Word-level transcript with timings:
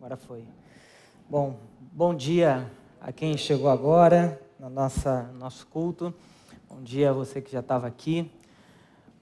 Agora 0.00 0.16
foi. 0.16 0.42
Bom, 1.28 1.58
bom 1.92 2.14
dia 2.14 2.66
a 3.02 3.12
quem 3.12 3.36
chegou 3.36 3.68
agora 3.68 4.40
no 4.58 4.70
nossa, 4.70 5.24
nosso 5.38 5.66
culto. 5.66 6.14
Bom 6.70 6.80
dia 6.80 7.10
a 7.10 7.12
você 7.12 7.42
que 7.42 7.52
já 7.52 7.60
estava 7.60 7.86
aqui. 7.86 8.32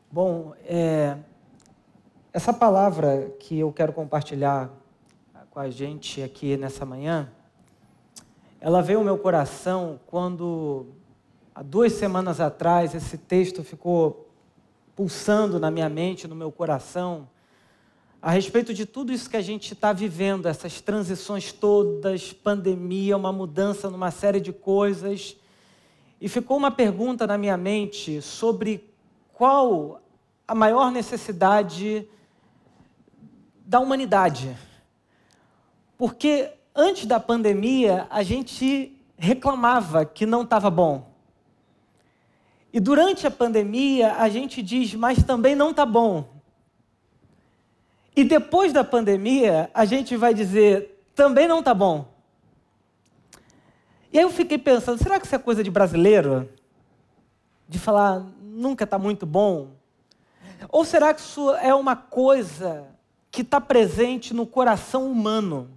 Bom, 0.08 0.54
é, 0.64 1.18
essa 2.32 2.52
palavra 2.52 3.28
que 3.40 3.58
eu 3.58 3.72
quero 3.72 3.92
compartilhar 3.92 4.70
com 5.50 5.58
a 5.58 5.68
gente 5.68 6.22
aqui 6.22 6.56
nessa 6.56 6.86
manhã, 6.86 7.28
ela 8.60 8.80
veio 8.80 9.00
ao 9.00 9.04
meu 9.04 9.18
coração 9.18 9.98
quando, 10.06 10.86
há 11.52 11.60
duas 11.60 11.92
semanas 11.94 12.38
atrás, 12.38 12.94
esse 12.94 13.18
texto 13.18 13.64
ficou 13.64 14.28
pulsando 14.94 15.58
na 15.58 15.72
minha 15.72 15.88
mente, 15.88 16.28
no 16.28 16.36
meu 16.36 16.52
coração 16.52 17.28
a 18.20 18.32
respeito 18.32 18.74
de 18.74 18.84
tudo 18.84 19.12
isso 19.12 19.30
que 19.30 19.36
a 19.36 19.40
gente 19.40 19.74
está 19.74 19.92
vivendo, 19.92 20.46
essas 20.46 20.80
transições 20.80 21.52
todas, 21.52 22.32
pandemia, 22.32 23.16
uma 23.16 23.32
mudança 23.32 23.88
numa 23.88 24.10
série 24.10 24.40
de 24.40 24.52
coisas. 24.52 25.36
E 26.20 26.28
ficou 26.28 26.56
uma 26.56 26.70
pergunta 26.70 27.28
na 27.28 27.38
minha 27.38 27.56
mente 27.56 28.20
sobre 28.20 28.84
qual 29.32 30.02
a 30.48 30.54
maior 30.54 30.90
necessidade 30.90 32.08
da 33.64 33.78
humanidade. 33.78 34.56
Porque 35.96 36.50
antes 36.74 37.06
da 37.06 37.20
pandemia, 37.20 38.08
a 38.10 38.24
gente 38.24 39.00
reclamava 39.16 40.04
que 40.04 40.26
não 40.26 40.42
estava 40.42 40.68
bom. 40.70 41.08
E 42.72 42.80
durante 42.80 43.28
a 43.28 43.30
pandemia, 43.30 44.14
a 44.14 44.28
gente 44.28 44.60
diz, 44.60 44.92
mas 44.94 45.22
também 45.22 45.54
não 45.54 45.70
está 45.70 45.86
bom. 45.86 46.37
E 48.18 48.24
depois 48.24 48.72
da 48.72 48.82
pandemia, 48.82 49.70
a 49.72 49.84
gente 49.84 50.16
vai 50.16 50.34
dizer, 50.34 51.04
também 51.14 51.46
não 51.46 51.60
está 51.60 51.72
bom. 51.72 52.08
E 54.12 54.18
aí 54.18 54.24
eu 54.24 54.30
fiquei 54.30 54.58
pensando, 54.58 55.00
será 55.00 55.20
que 55.20 55.26
isso 55.26 55.36
é 55.36 55.38
coisa 55.38 55.62
de 55.62 55.70
brasileiro? 55.70 56.48
De 57.68 57.78
falar, 57.78 58.26
nunca 58.42 58.82
está 58.82 58.98
muito 58.98 59.24
bom? 59.24 59.68
Ou 60.68 60.84
será 60.84 61.14
que 61.14 61.20
isso 61.20 61.54
é 61.58 61.72
uma 61.72 61.94
coisa 61.94 62.88
que 63.30 63.42
está 63.42 63.60
presente 63.60 64.34
no 64.34 64.44
coração 64.44 65.08
humano? 65.08 65.70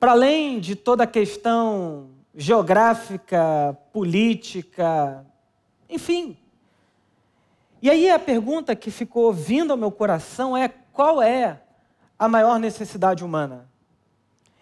Para 0.00 0.10
além 0.10 0.58
de 0.58 0.74
toda 0.74 1.04
a 1.04 1.06
questão 1.06 2.08
geográfica, 2.34 3.78
política, 3.92 5.24
enfim. 5.88 6.36
E 7.80 7.88
aí 7.88 8.10
a 8.10 8.18
pergunta 8.18 8.74
que 8.74 8.90
ficou 8.90 9.32
vindo 9.32 9.70
ao 9.70 9.76
meu 9.76 9.92
coração 9.92 10.56
é 10.56 10.74
qual 10.94 11.20
é 11.20 11.60
a 12.16 12.28
maior 12.28 12.58
necessidade 12.58 13.24
humana? 13.24 13.68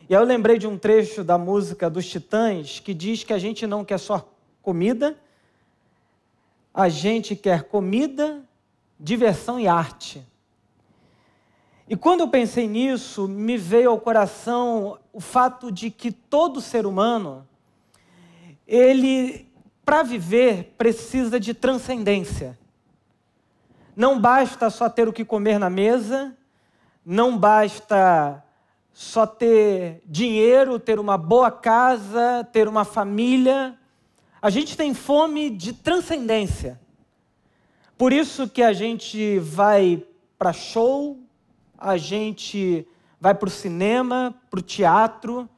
E 0.09 0.17
aí 0.17 0.21
eu 0.21 0.25
lembrei 0.25 0.59
de 0.59 0.67
um 0.67 0.79
trecho 0.79 1.23
da 1.23 1.37
música 1.37 1.91
dos 1.91 2.09
Titãs 2.09 2.81
que 2.81 2.95
diz 2.95 3.23
que 3.23 3.35
a 3.35 3.39
gente 3.39 3.67
não 3.67 3.85
quer 3.85 3.99
só 3.99 4.27
comida, 4.63 5.15
a 6.73 6.89
gente 6.89 7.37
quer 7.37 7.65
comida, 7.65 8.43
diversão 8.99 9.61
e 9.61 9.69
arte. 9.69 10.27
E 11.87 11.97
quando 11.97 12.21
eu 12.21 12.29
pensei 12.29 12.67
nisso, 12.67 13.29
me 13.29 13.59
veio 13.59 13.91
ao 13.91 14.01
coração 14.01 14.99
o 15.13 15.21
fato 15.21 15.71
de 15.71 15.91
que 15.91 16.11
todo 16.11 16.63
ser 16.63 16.87
humano, 16.87 17.47
ele, 18.67 19.47
para 19.85 20.03
viver, 20.03 20.75
precisa 20.79 21.39
de 21.39 21.53
transcendência. 21.53 22.59
Não 23.95 24.19
basta 24.19 24.71
só 24.71 24.89
ter 24.89 25.07
o 25.07 25.13
que 25.13 25.25
comer 25.25 25.59
na 25.59 25.69
mesa, 25.69 26.35
não 27.05 27.37
basta 27.37 28.43
só 28.93 29.27
ter 29.27 30.03
dinheiro, 30.07 30.79
ter 30.79 30.99
uma 30.99 31.19
boa 31.19 31.51
casa, 31.51 32.49
ter 32.53 32.69
uma 32.69 32.85
família. 32.85 33.79
A 34.41 34.49
gente 34.49 34.77
tem 34.77 34.95
fome 34.95 35.51
de 35.51 35.73
transcendência. 35.73 36.81
Por 37.99 38.13
isso 38.13 38.49
que 38.49 38.63
a 38.63 38.73
gente 38.73 39.39
vai 39.39 40.05
para 40.39 40.53
show, 40.53 41.21
a 41.77 41.97
gente 41.97 42.87
vai 43.21 43.35
para 43.35 43.47
o 43.47 43.51
cinema, 43.51 44.35
para 44.51 44.59
o 44.59 44.63
teatro, 44.63 45.49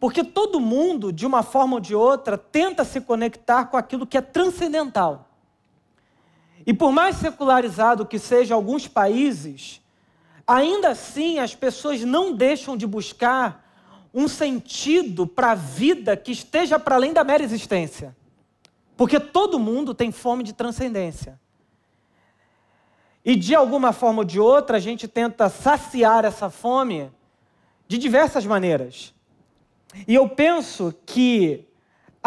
porque 0.00 0.24
todo 0.24 0.58
mundo, 0.58 1.12
de 1.12 1.26
uma 1.26 1.42
forma 1.42 1.74
ou 1.74 1.80
de 1.80 1.94
outra, 1.94 2.38
tenta 2.38 2.84
se 2.84 3.00
conectar 3.00 3.66
com 3.66 3.76
aquilo 3.76 4.06
que 4.06 4.16
é 4.16 4.20
transcendental. 4.20 5.27
E 6.68 6.74
por 6.74 6.92
mais 6.92 7.16
secularizado 7.16 8.04
que 8.04 8.18
seja 8.18 8.54
alguns 8.54 8.86
países, 8.86 9.80
ainda 10.46 10.90
assim 10.90 11.38
as 11.38 11.54
pessoas 11.54 12.02
não 12.02 12.34
deixam 12.34 12.76
de 12.76 12.86
buscar 12.86 13.66
um 14.12 14.28
sentido 14.28 15.26
para 15.26 15.52
a 15.52 15.54
vida 15.54 16.14
que 16.14 16.30
esteja 16.30 16.78
para 16.78 16.96
além 16.96 17.14
da 17.14 17.24
mera 17.24 17.42
existência. 17.42 18.14
Porque 18.98 19.18
todo 19.18 19.58
mundo 19.58 19.94
tem 19.94 20.12
fome 20.12 20.44
de 20.44 20.52
transcendência. 20.52 21.40
E 23.24 23.34
de 23.34 23.54
alguma 23.54 23.94
forma 23.94 24.18
ou 24.18 24.24
de 24.26 24.38
outra, 24.38 24.76
a 24.76 24.80
gente 24.80 25.08
tenta 25.08 25.48
saciar 25.48 26.26
essa 26.26 26.50
fome 26.50 27.10
de 27.86 27.96
diversas 27.96 28.44
maneiras. 28.44 29.14
E 30.06 30.14
eu 30.14 30.28
penso 30.28 30.94
que 31.06 31.66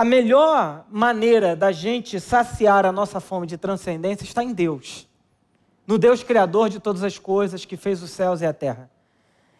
a 0.01 0.03
melhor 0.03 0.88
maneira 0.89 1.56
da 1.56 1.72
gente 1.72 2.19
saciar 2.19 2.88
a 2.88 2.91
nossa 2.91 3.19
fome 3.19 3.45
de 3.45 3.56
transcendência 3.56 4.23
está 4.23 4.44
em 4.44 4.51
Deus. 4.51 5.07
No 5.85 6.00
Deus 6.00 6.23
Criador 6.23 6.69
de 6.69 6.79
todas 6.79 7.03
as 7.03 7.19
coisas, 7.19 7.66
que 7.66 7.78
fez 7.78 8.01
os 8.01 8.09
céus 8.09 8.41
e 8.41 8.47
a 8.47 8.51
terra. 8.51 8.90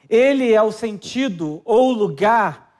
Ele 0.10 0.52
é 0.52 0.60
o 0.60 0.72
sentido 0.72 1.62
ou 1.64 1.90
o 1.90 1.94
lugar 1.94 2.76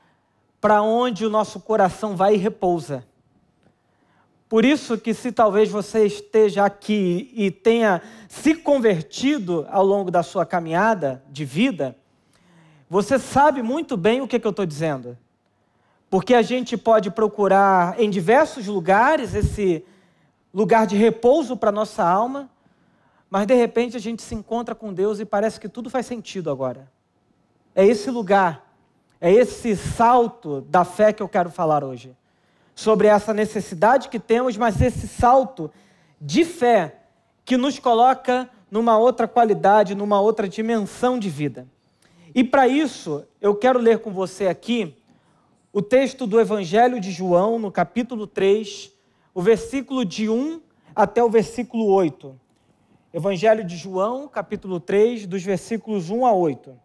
para 0.60 0.82
onde 0.82 1.24
o 1.24 1.30
nosso 1.30 1.60
coração 1.60 2.16
vai 2.16 2.34
e 2.34 2.38
repousa. 2.38 3.06
Por 4.50 4.66
isso 4.66 4.98
que 4.98 5.14
se 5.14 5.32
talvez 5.32 5.70
você 5.70 6.04
esteja 6.04 6.66
aqui 6.66 7.32
e 7.36 7.52
tenha 7.52 8.02
se 8.28 8.56
convertido 8.56 9.68
ao 9.70 9.86
longo 9.86 10.10
da 10.10 10.24
sua 10.24 10.48
caminhada 10.48 11.24
de 11.30 11.46
vida, 11.46 11.96
você 12.90 13.20
sabe 13.20 13.62
muito 13.62 13.96
bem 13.96 14.20
o 14.20 14.28
que, 14.28 14.40
que 14.40 14.48
eu 14.48 14.50
estou 14.50 14.66
dizendo. 14.66 15.16
Porque 16.12 16.34
a 16.34 16.42
gente 16.42 16.76
pode 16.76 17.10
procurar 17.10 17.98
em 17.98 18.10
diversos 18.10 18.68
lugares 18.68 19.34
esse 19.34 19.82
lugar 20.54 20.86
de 20.86 20.98
repouso 20.98 21.56
para 21.56 21.72
nossa 21.72 22.04
alma, 22.04 22.50
mas 23.30 23.48
de 23.48 23.54
repente 23.54 23.96
a 23.96 24.00
gente 24.00 24.22
se 24.22 24.36
encontra 24.36 24.76
com 24.76 24.94
Deus 24.94 25.22
e 25.22 25.26
parece 25.26 25.58
que 25.58 25.70
tudo 25.70 25.90
faz 25.90 26.06
sentido 26.06 26.52
agora. 26.52 26.92
É 27.74 27.86
esse 27.86 28.12
lugar, 28.12 28.76
é 29.22 29.32
esse 29.32 29.74
salto 29.78 30.60
da 30.70 30.84
fé 30.84 31.14
que 31.14 31.24
eu 31.24 31.30
quero 31.30 31.50
falar 31.50 31.82
hoje. 31.82 32.14
Sobre 32.76 33.08
essa 33.08 33.34
necessidade 33.34 34.10
que 34.10 34.20
temos, 34.20 34.58
mas 34.58 34.82
esse 34.82 35.08
salto 35.08 35.72
de 36.20 36.44
fé 36.44 37.04
que 37.46 37.56
nos 37.56 37.80
coloca 37.80 38.50
numa 38.70 38.98
outra 38.98 39.30
qualidade, 39.30 39.96
numa 39.96 40.20
outra 40.20 40.50
dimensão 40.50 41.18
de 41.18 41.30
vida. 41.30 41.66
E 42.36 42.44
para 42.44 42.68
isso, 42.68 43.24
eu 43.40 43.56
quero 43.56 43.80
ler 43.80 44.00
com 44.00 44.12
você 44.12 44.50
aqui 44.50 45.01
o 45.74 45.82
texto 45.82 46.28
do 46.28 46.40
Evangelho 46.40 47.00
de 47.00 47.12
João, 47.12 47.58
no 47.58 47.72
capítulo 47.72 48.28
3, 48.28 48.92
o 49.34 49.42
versículo 49.42 50.04
de 50.04 50.30
1 50.30 50.62
até 50.94 51.24
o 51.24 51.30
versículo 51.30 51.86
8. 51.86 52.38
Evangelho 53.14 53.64
de 53.64 53.78
João, 53.78 54.28
capítulo 54.28 54.80
3, 54.80 55.26
dos 55.26 55.44
versículos 55.44 56.10
1 56.10 56.26
a 56.26 56.34
8. 56.34 56.78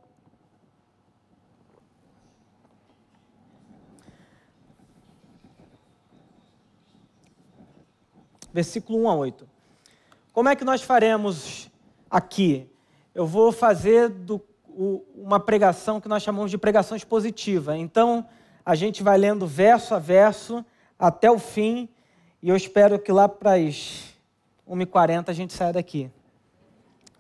Versículo 8.53 9.03
1 9.03 9.09
a 9.09 9.15
8. 9.17 9.49
Como 10.33 10.49
é 10.49 10.55
que 10.55 10.65
nós 10.65 10.83
faremos 10.83 11.69
aqui? 12.09 12.71
Eu 13.13 13.27
vou 13.27 13.51
fazer 13.51 14.09
do, 14.09 14.41
o, 14.69 15.03
uma 15.15 15.41
pregação 15.41 16.01
que 16.01 16.09
nós 16.09 16.23
chamamos 16.23 16.51
de 16.51 16.59
pregação 16.59 16.97
expositiva. 16.97 17.77
Então, 17.77 18.27
a 18.67 18.75
gente 18.75 19.01
vai 19.01 19.17
lendo 19.17 19.47
verso 19.47 19.95
a 19.95 19.99
verso 20.01 20.65
até 20.99 21.31
o 21.31 21.39
fim, 21.39 21.89
e 22.43 22.49
eu 22.49 22.57
espero 22.57 22.99
que 22.99 23.13
lá 23.13 23.29
para 23.29 23.53
as 23.55 24.13
1h40 24.69 25.29
a 25.29 25.33
gente 25.33 25.53
saia 25.53 25.73
daqui. 25.75 26.11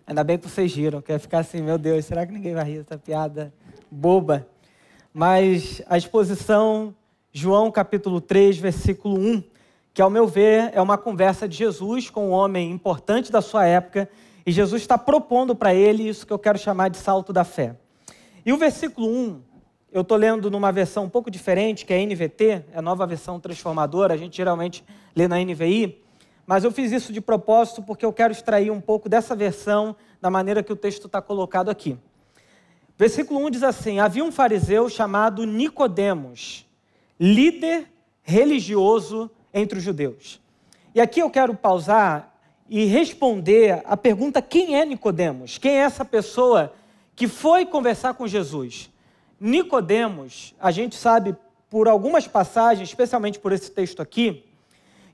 Ainda 0.04 0.24
bem 0.24 0.36
que 0.36 0.48
vocês 0.48 0.74
riram, 0.74 1.00
que 1.00 1.12
ia 1.12 1.20
ficar 1.20 1.38
assim, 1.38 1.62
meu 1.62 1.78
Deus, 1.78 2.04
será 2.04 2.26
que 2.26 2.32
ninguém 2.32 2.52
vai 2.52 2.64
rir 2.64 2.78
dessa 2.82 2.98
piada 2.98 3.54
boba? 3.88 4.44
Mas 5.14 5.80
a 5.86 5.96
exposição, 5.96 6.92
João 7.32 7.70
capítulo 7.70 8.20
3, 8.20 8.58
versículo 8.58 9.16
1, 9.16 9.44
que 9.94 10.02
ao 10.02 10.10
meu 10.10 10.26
ver 10.26 10.72
é 10.74 10.82
uma 10.82 10.98
conversa 10.98 11.48
de 11.48 11.56
Jesus 11.56 12.10
com 12.10 12.28
um 12.28 12.32
homem 12.32 12.72
importante 12.72 13.30
da 13.30 13.40
sua 13.40 13.64
época, 13.64 14.10
e 14.44 14.50
Jesus 14.50 14.82
está 14.82 14.98
propondo 14.98 15.54
para 15.54 15.72
ele 15.72 16.08
isso 16.08 16.26
que 16.26 16.32
eu 16.32 16.40
quero 16.40 16.58
chamar 16.58 16.88
de 16.88 16.96
salto 16.96 17.32
da 17.32 17.44
fé. 17.44 17.76
E 18.44 18.52
o 18.52 18.58
versículo 18.58 19.08
1 19.08 19.55
eu 19.92 20.02
estou 20.02 20.16
lendo 20.16 20.50
numa 20.50 20.72
versão 20.72 21.04
um 21.04 21.08
pouco 21.08 21.30
diferente, 21.30 21.86
que 21.86 21.92
é 21.92 22.02
a 22.02 22.06
NVT, 22.06 22.44
é 22.44 22.64
a 22.74 22.82
nova 22.82 23.06
versão 23.06 23.40
transformadora, 23.40 24.14
a 24.14 24.16
gente 24.16 24.36
geralmente 24.36 24.84
lê 25.14 25.26
na 25.28 25.38
NVI, 25.38 26.02
mas 26.46 26.64
eu 26.64 26.70
fiz 26.70 26.92
isso 26.92 27.12
de 27.12 27.20
propósito 27.20 27.82
porque 27.82 28.04
eu 28.04 28.12
quero 28.12 28.32
extrair 28.32 28.70
um 28.70 28.80
pouco 28.80 29.08
dessa 29.08 29.34
versão 29.34 29.96
da 30.20 30.30
maneira 30.30 30.62
que 30.62 30.72
o 30.72 30.76
texto 30.76 31.06
está 31.06 31.20
colocado 31.20 31.68
aqui. 31.68 31.98
Versículo 32.96 33.44
1 33.46 33.50
diz 33.50 33.62
assim: 33.62 33.98
Havia 33.98 34.24
um 34.24 34.32
fariseu 34.32 34.88
chamado 34.88 35.44
Nicodemos, 35.44 36.66
líder 37.18 37.90
religioso 38.22 39.30
entre 39.52 39.78
os 39.78 39.84
judeus. 39.84 40.40
E 40.94 41.00
aqui 41.00 41.20
eu 41.20 41.30
quero 41.30 41.54
pausar 41.54 42.34
e 42.68 42.84
responder 42.84 43.82
a 43.84 43.96
pergunta: 43.96 44.40
quem 44.40 44.78
é 44.78 44.84
Nicodemos? 44.84 45.58
Quem 45.58 45.72
é 45.72 45.80
essa 45.80 46.04
pessoa 46.04 46.72
que 47.14 47.28
foi 47.28 47.66
conversar 47.66 48.14
com 48.14 48.26
Jesus? 48.26 48.90
Nicodemos, 49.38 50.54
a 50.58 50.70
gente 50.70 50.96
sabe 50.96 51.36
por 51.68 51.88
algumas 51.88 52.26
passagens, 52.26 52.88
especialmente 52.88 53.38
por 53.38 53.52
esse 53.52 53.70
texto 53.70 54.00
aqui, 54.00 54.44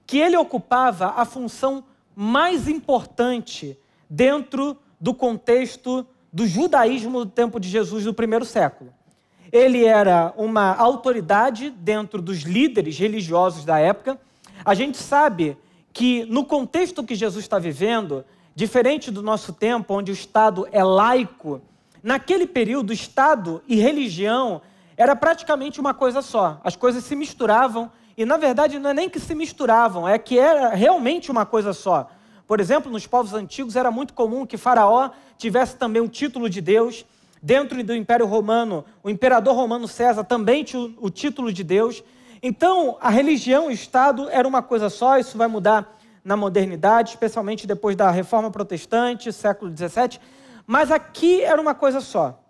que 0.06 0.19
ele 0.19 0.36
ocupava 0.36 1.14
a 1.16 1.24
função 1.24 1.84
mais 2.14 2.69
importante 2.69 3.78
dentro 4.08 4.76
do 5.00 5.14
contexto 5.14 6.06
do 6.32 6.46
judaísmo 6.46 7.24
do 7.24 7.30
tempo 7.30 7.58
de 7.58 7.69
Jesus 7.69 8.04
do 8.04 8.14
primeiro 8.14 8.44
século. 8.44 8.92
Ele 9.50 9.84
era 9.84 10.32
uma 10.36 10.74
autoridade 10.74 11.70
dentro 11.70 12.22
dos 12.22 12.38
líderes 12.38 12.98
religiosos 12.98 13.64
da 13.64 13.78
época. 13.78 14.19
A 14.64 14.74
gente 14.74 14.96
sabe 14.96 15.58
que 15.92 16.24
no 16.24 16.44
contexto 16.44 17.04
que 17.04 17.14
Jesus 17.14 17.44
está 17.44 17.58
vivendo, 17.58 18.24
diferente 18.54 19.10
do 19.10 19.22
nosso 19.22 19.52
tempo, 19.52 19.92
onde 19.94 20.10
o 20.10 20.14
Estado 20.14 20.66
é 20.72 20.82
laico, 20.82 21.60
naquele 22.02 22.46
período, 22.46 22.93
Estado 22.93 23.62
e 23.69 23.76
religião 23.76 24.60
era 24.96 25.16
praticamente 25.16 25.81
uma 25.81 25.94
coisa 25.94 26.22
só. 26.22 26.60
As 26.62 26.76
coisas 26.76 27.04
se 27.04 27.16
misturavam 27.16 27.90
e, 28.16 28.25
na 28.25 28.37
verdade, 28.37 28.78
não 28.78 28.90
é 28.90 28.94
nem 28.94 29.08
que 29.08 29.20
se 29.20 29.34
misturavam, 29.34 30.08
é 30.08 30.19
que 30.19 30.38
era 30.38 30.70
realmente 30.70 31.31
uma 31.31 31.46
coisa 31.46 31.72
só. 31.72 32.10
Por 32.46 32.60
exemplo, 32.60 32.90
nos 32.93 33.06
povos 33.06 33.32
antigos 33.32 33.76
era 33.76 33.90
muito 33.90 34.12
comum 34.12 34.44
que 34.44 34.56
Faraó 34.56 35.10
tivesse 35.38 35.76
também 35.76 36.02
um 36.02 36.08
título 36.08 36.50
de 36.50 36.60
Deus. 36.60 37.04
Dentro 37.43 37.82
do 37.82 37.94
Império 37.94 38.26
Romano, 38.26 38.84
o 39.02 39.10
imperador 39.10 39.56
romano 39.56 39.88
César 39.88 40.22
também 40.22 40.62
tinha 40.62 40.93
o 41.00 41.10
título 41.10 41.52
de 41.52 41.64
Deus. 41.64 42.05
Então, 42.43 42.96
a 43.00 43.08
religião 43.08 43.64
e 43.64 43.69
o 43.69 43.75
Estado 43.75 44.28
era 44.31 44.46
uma 44.46 44.62
coisa 44.62 44.88
só, 44.88 45.19
isso 45.19 45.37
vai 45.37 45.48
mudar 45.48 45.98
na 46.25 46.37
modernidade, 46.37 47.10
especialmente 47.10 47.66
depois 47.66 47.96
da 47.96 48.10
Reforma 48.10 48.50
Protestante, 48.50 49.32
século 49.32 49.72
XVII. 49.76 50.20
Mas 50.67 50.91
aqui 50.91 51.43
era 51.43 51.61
uma 51.61 51.75
coisa 51.75 52.00
só. 52.00 52.41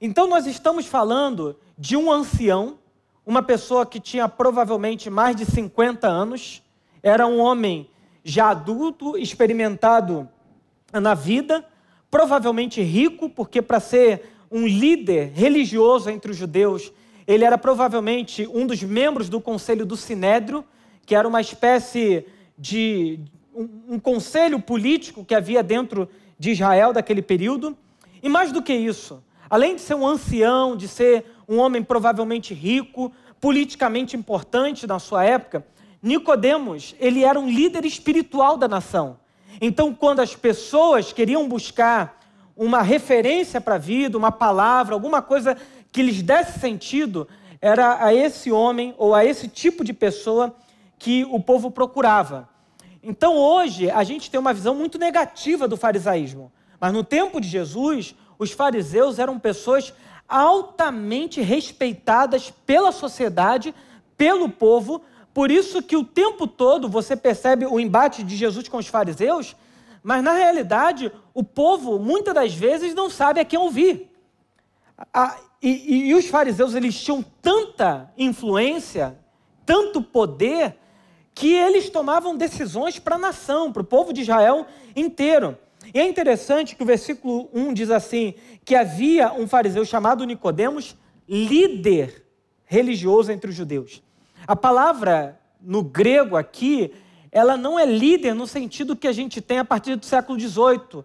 Então, 0.00 0.26
nós 0.26 0.46
estamos 0.46 0.86
falando 0.86 1.56
de 1.78 1.96
um 1.96 2.10
ancião, 2.10 2.78
uma 3.24 3.42
pessoa 3.42 3.86
que 3.86 4.00
tinha 4.00 4.28
provavelmente 4.28 5.08
mais 5.08 5.36
de 5.36 5.44
50 5.44 6.08
anos, 6.08 6.62
era 7.02 7.26
um 7.26 7.38
homem 7.38 7.88
já 8.24 8.50
adulto, 8.50 9.16
experimentado 9.16 10.28
na 10.92 11.14
vida, 11.14 11.64
provavelmente 12.10 12.82
rico, 12.82 13.28
porque 13.28 13.62
para 13.62 13.80
ser 13.80 14.32
um 14.50 14.66
líder 14.66 15.32
religioso 15.34 16.10
entre 16.10 16.30
os 16.30 16.36
judeus, 16.36 16.92
ele 17.26 17.44
era 17.44 17.56
provavelmente 17.56 18.46
um 18.52 18.66
dos 18.66 18.82
membros 18.82 19.28
do 19.28 19.40
conselho 19.40 19.86
do 19.86 19.96
Sinédrio, 19.96 20.64
que 21.06 21.14
era 21.14 21.26
uma 21.26 21.40
espécie 21.40 22.26
de 22.58 23.20
um, 23.54 23.94
um 23.94 23.98
conselho 23.98 24.60
político 24.60 25.24
que 25.24 25.34
havia 25.34 25.62
dentro 25.62 26.08
de 26.42 26.50
Israel 26.50 26.92
daquele 26.92 27.22
período. 27.22 27.78
E 28.20 28.28
mais 28.28 28.50
do 28.50 28.60
que 28.60 28.74
isso, 28.74 29.22
além 29.48 29.76
de 29.76 29.80
ser 29.80 29.94
um 29.94 30.04
ancião, 30.04 30.76
de 30.76 30.88
ser 30.88 31.24
um 31.48 31.60
homem 31.60 31.84
provavelmente 31.84 32.52
rico, 32.52 33.12
politicamente 33.40 34.16
importante 34.16 34.84
na 34.84 34.98
sua 34.98 35.22
época, 35.22 35.64
Nicodemos, 36.02 36.96
ele 36.98 37.22
era 37.22 37.38
um 37.38 37.48
líder 37.48 37.84
espiritual 37.84 38.56
da 38.56 38.66
nação. 38.66 39.20
Então, 39.60 39.94
quando 39.94 40.18
as 40.18 40.34
pessoas 40.34 41.12
queriam 41.12 41.48
buscar 41.48 42.20
uma 42.56 42.82
referência 42.82 43.60
para 43.60 43.76
a 43.76 43.78
vida, 43.78 44.18
uma 44.18 44.32
palavra, 44.32 44.94
alguma 44.94 45.22
coisa 45.22 45.56
que 45.92 46.02
lhes 46.02 46.22
desse 46.22 46.58
sentido, 46.58 47.28
era 47.60 48.04
a 48.04 48.12
esse 48.12 48.50
homem 48.50 48.96
ou 48.98 49.14
a 49.14 49.24
esse 49.24 49.46
tipo 49.46 49.84
de 49.84 49.92
pessoa 49.92 50.52
que 50.98 51.24
o 51.26 51.38
povo 51.38 51.70
procurava. 51.70 52.48
Então, 53.02 53.36
hoje, 53.36 53.90
a 53.90 54.04
gente 54.04 54.30
tem 54.30 54.38
uma 54.38 54.54
visão 54.54 54.74
muito 54.74 54.98
negativa 54.98 55.66
do 55.66 55.76
farisaísmo. 55.76 56.52
Mas 56.80 56.92
no 56.92 57.02
tempo 57.02 57.40
de 57.40 57.48
Jesus, 57.48 58.14
os 58.38 58.52
fariseus 58.52 59.18
eram 59.18 59.38
pessoas 59.38 59.92
altamente 60.28 61.40
respeitadas 61.40 62.52
pela 62.64 62.92
sociedade, 62.92 63.74
pelo 64.16 64.48
povo, 64.48 65.02
por 65.34 65.50
isso 65.50 65.82
que 65.82 65.96
o 65.96 66.04
tempo 66.04 66.46
todo 66.46 66.88
você 66.88 67.16
percebe 67.16 67.66
o 67.66 67.80
embate 67.80 68.22
de 68.22 68.36
Jesus 68.36 68.68
com 68.68 68.76
os 68.76 68.86
fariseus, 68.86 69.56
mas 70.02 70.22
na 70.22 70.32
realidade 70.32 71.10
o 71.32 71.42
povo 71.42 71.98
muitas 71.98 72.34
das 72.34 72.54
vezes 72.54 72.94
não 72.94 73.08
sabe 73.08 73.40
a 73.40 73.44
quem 73.44 73.58
ouvir. 73.58 74.10
e, 75.62 75.68
e, 75.68 76.08
e 76.08 76.14
os 76.14 76.26
fariseus 76.26 76.74
eles 76.74 77.00
tinham 77.00 77.24
tanta 77.40 78.12
influência, 78.16 79.18
tanto 79.64 80.02
poder, 80.02 80.76
que 81.34 81.52
eles 81.54 81.90
tomavam 81.90 82.36
decisões 82.36 82.98
para 82.98 83.16
a 83.16 83.18
nação, 83.18 83.72
para 83.72 83.82
o 83.82 83.84
povo 83.84 84.12
de 84.12 84.22
Israel 84.22 84.66
inteiro. 84.94 85.56
E 85.94 85.98
é 85.98 86.06
interessante 86.06 86.76
que 86.76 86.82
o 86.82 86.86
versículo 86.86 87.48
1 87.52 87.72
diz 87.72 87.90
assim: 87.90 88.34
que 88.64 88.74
havia 88.74 89.32
um 89.32 89.48
fariseu 89.48 89.84
chamado 89.84 90.24
Nicodemos, 90.24 90.96
líder 91.28 92.24
religioso 92.64 93.32
entre 93.32 93.50
os 93.50 93.56
judeus. 93.56 94.02
A 94.46 94.56
palavra 94.56 95.38
no 95.60 95.82
grego 95.82 96.36
aqui, 96.36 96.92
ela 97.30 97.56
não 97.56 97.78
é 97.78 97.86
líder 97.86 98.34
no 98.34 98.46
sentido 98.46 98.96
que 98.96 99.06
a 99.06 99.12
gente 99.12 99.40
tem 99.40 99.58
a 99.58 99.64
partir 99.64 99.96
do 99.96 100.04
século 100.04 100.38
XVIII, 100.38 101.04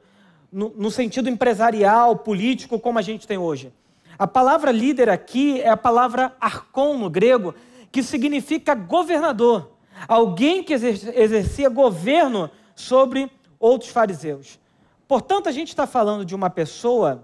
no, 0.52 0.70
no 0.76 0.92
sentido 0.92 1.30
empresarial, 1.30 2.18
político, 2.18 2.80
como 2.80 3.00
a 3.00 3.02
gente 3.02 3.28
tem 3.28 3.38
hoje. 3.38 3.72
A 4.18 4.26
palavra 4.26 4.72
líder 4.72 5.10
aqui 5.10 5.62
é 5.62 5.70
a 5.70 5.78
palavra 5.78 6.36
arcon 6.40 6.98
no 6.98 7.10
grego, 7.10 7.54
que 7.92 8.02
significa 8.02 8.74
governador, 8.74 9.77
alguém 10.08 10.64
que 10.64 10.74
exercia 10.74 11.70
governo 11.70 12.50
sobre 12.76 13.32
outros 13.60 13.90
fariseus. 13.90 14.60
Portanto, 15.08 15.48
a 15.48 15.52
gente 15.52 15.70
está 15.70 15.88
falando 15.88 16.26
de 16.26 16.36
uma 16.36 16.50
pessoa 16.50 17.24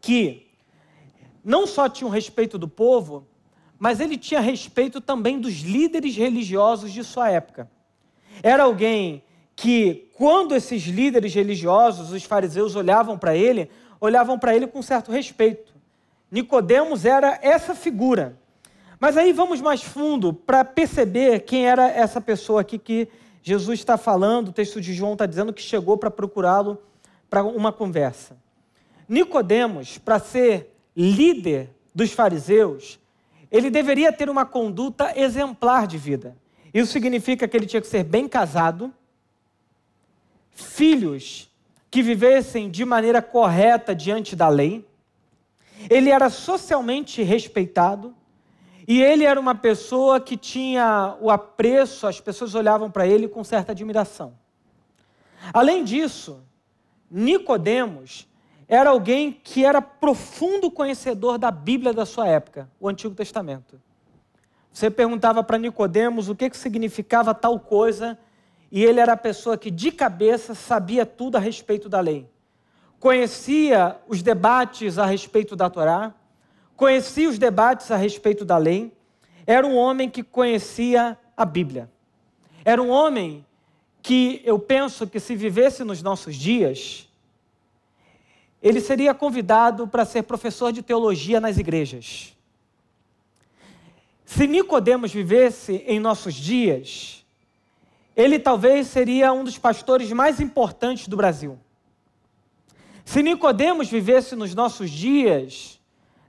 que 0.00 0.46
não 1.44 1.66
só 1.66 1.88
tinha 1.88 2.06
um 2.06 2.10
respeito 2.10 2.56
do 2.56 2.68
povo, 2.68 3.26
mas 3.78 4.00
ele 4.00 4.16
tinha 4.16 4.40
respeito 4.40 5.00
também 5.00 5.38
dos 5.38 5.60
líderes 5.60 6.16
religiosos 6.16 6.92
de 6.92 7.02
sua 7.02 7.30
época. 7.30 7.70
Era 8.42 8.62
alguém 8.62 9.22
que, 9.56 10.10
quando 10.16 10.54
esses 10.54 10.84
líderes 10.84 11.34
religiosos, 11.34 12.12
os 12.12 12.24
fariseus, 12.24 12.74
olhavam 12.74 13.18
para 13.18 13.36
ele, 13.36 13.70
olhavam 14.00 14.38
para 14.38 14.54
ele 14.54 14.66
com 14.66 14.80
certo 14.82 15.12
respeito. 15.12 15.74
Nicodemos 16.30 17.04
era 17.04 17.38
essa 17.42 17.74
figura. 17.74 18.38
Mas 19.00 19.16
aí 19.16 19.32
vamos 19.32 19.60
mais 19.60 19.82
fundo 19.82 20.32
para 20.32 20.64
perceber 20.64 21.40
quem 21.40 21.66
era 21.66 21.88
essa 21.88 22.20
pessoa 22.20 22.60
aqui 22.60 22.78
que 22.78 23.08
Jesus 23.42 23.80
está 23.80 23.98
falando, 23.98 24.48
o 24.48 24.52
texto 24.52 24.80
de 24.80 24.94
João 24.94 25.12
está 25.12 25.26
dizendo 25.26 25.52
que 25.52 25.60
chegou 25.60 25.98
para 25.98 26.10
procurá-lo 26.10 26.78
para 27.28 27.44
uma 27.44 27.72
conversa. 27.72 28.36
Nicodemos, 29.08 29.98
para 29.98 30.18
ser 30.18 30.74
líder 30.96 31.70
dos 31.94 32.12
fariseus, 32.12 32.98
ele 33.50 33.70
deveria 33.70 34.12
ter 34.12 34.30
uma 34.30 34.46
conduta 34.46 35.12
exemplar 35.18 35.86
de 35.86 35.98
vida. 35.98 36.36
Isso 36.72 36.92
significa 36.92 37.46
que 37.46 37.56
ele 37.56 37.66
tinha 37.66 37.82
que 37.82 37.86
ser 37.86 38.02
bem 38.02 38.26
casado, 38.26 38.92
filhos 40.50 41.50
que 41.90 42.02
vivessem 42.02 42.70
de 42.70 42.84
maneira 42.84 43.20
correta 43.20 43.94
diante 43.94 44.34
da 44.34 44.48
lei. 44.48 44.84
Ele 45.90 46.10
era 46.10 46.30
socialmente 46.30 47.22
respeitado 47.22 48.14
e 48.86 49.02
ele 49.02 49.24
era 49.24 49.38
uma 49.40 49.54
pessoa 49.54 50.20
que 50.20 50.36
tinha 50.36 51.16
o 51.20 51.30
apreço, 51.30 52.06
as 52.06 52.20
pessoas 52.20 52.54
olhavam 52.54 52.90
para 52.90 53.06
ele 53.06 53.26
com 53.26 53.42
certa 53.42 53.72
admiração. 53.72 54.34
Além 55.52 55.84
disso, 55.84 56.42
Nicodemos 57.10 58.28
era 58.68 58.90
alguém 58.90 59.32
que 59.32 59.64
era 59.64 59.80
profundo 59.80 60.70
conhecedor 60.70 61.38
da 61.38 61.50
Bíblia 61.50 61.92
da 61.92 62.04
sua 62.04 62.26
época, 62.26 62.68
o 62.80 62.88
Antigo 62.88 63.14
Testamento. 63.14 63.80
Você 64.72 64.90
perguntava 64.90 65.42
para 65.42 65.58
Nicodemos 65.58 66.28
o 66.28 66.34
que, 66.34 66.50
que 66.50 66.56
significava 66.56 67.34
tal 67.34 67.60
coisa, 67.60 68.18
e 68.70 68.84
ele 68.84 69.00
era 69.00 69.12
a 69.12 69.16
pessoa 69.16 69.56
que 69.56 69.70
de 69.70 69.92
cabeça 69.92 70.54
sabia 70.54 71.06
tudo 71.06 71.36
a 71.36 71.40
respeito 71.40 71.88
da 71.88 72.00
lei. 72.00 72.28
Conhecia 72.98 73.96
os 74.08 74.22
debates 74.22 74.98
a 74.98 75.06
respeito 75.06 75.54
da 75.54 75.70
Torá, 75.70 76.12
conhecia 76.76 77.28
os 77.28 77.38
debates 77.38 77.90
a 77.90 77.96
respeito 77.96 78.44
da 78.44 78.56
lei, 78.56 78.92
era 79.46 79.66
um 79.66 79.76
homem 79.76 80.08
que 80.08 80.22
conhecia 80.22 81.18
a 81.36 81.44
Bíblia. 81.44 81.90
Era 82.64 82.82
um 82.82 82.90
homem 82.90 83.44
que 84.02 84.42
eu 84.44 84.58
penso 84.58 85.06
que 85.06 85.20
se 85.20 85.34
vivesse 85.34 85.84
nos 85.84 86.02
nossos 86.02 86.36
dias, 86.36 87.08
ele 88.62 88.80
seria 88.80 89.14
convidado 89.14 89.86
para 89.86 90.04
ser 90.04 90.22
professor 90.22 90.72
de 90.72 90.82
teologia 90.82 91.40
nas 91.40 91.58
igrejas. 91.58 92.34
Se 94.24 94.46
Nicodemos 94.46 95.12
vivesse 95.12 95.84
em 95.86 96.00
nossos 96.00 96.34
dias, 96.34 97.24
ele 98.16 98.38
talvez 98.38 98.86
seria 98.86 99.32
um 99.32 99.44
dos 99.44 99.58
pastores 99.58 100.10
mais 100.12 100.40
importantes 100.40 101.08
do 101.08 101.16
Brasil. 101.16 101.58
Se 103.04 103.22
Nicodemos 103.22 103.88
vivesse 103.88 104.34
nos 104.34 104.54
nossos 104.54 104.90
dias, 104.90 105.78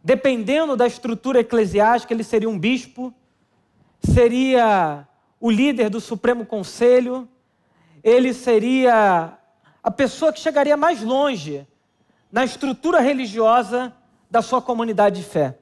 dependendo 0.05 0.77
da 0.77 0.85
estrutura 0.85 1.39
eclesiástica, 1.39 2.13
ele 2.13 2.23
seria 2.23 2.47
um 2.47 2.59
bispo, 2.59 3.11
seria 4.03 5.07
o 5.39 5.49
líder 5.49 5.89
do 5.89 5.99
Supremo 5.99 6.45
Conselho, 6.45 7.27
ele 8.03 8.31
seria 8.31 9.35
a 9.81 9.89
pessoa 9.89 10.31
que 10.31 10.39
chegaria 10.39 10.77
mais 10.77 11.01
longe 11.01 11.65
na 12.31 12.45
estrutura 12.45 12.99
religiosa 12.99 13.91
da 14.29 14.43
sua 14.43 14.61
comunidade 14.61 15.21
de 15.21 15.27
fé. 15.27 15.57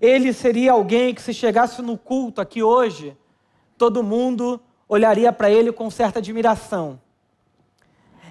Ele 0.00 0.32
seria 0.32 0.72
alguém 0.72 1.14
que, 1.14 1.22
se 1.22 1.32
chegasse 1.32 1.80
no 1.80 1.96
culto 1.96 2.40
aqui 2.40 2.64
hoje, 2.64 3.16
todo 3.78 4.02
mundo 4.02 4.60
olharia 4.88 5.32
para 5.32 5.48
ele 5.48 5.70
com 5.70 5.88
certa 5.88 6.18
admiração. 6.18 7.00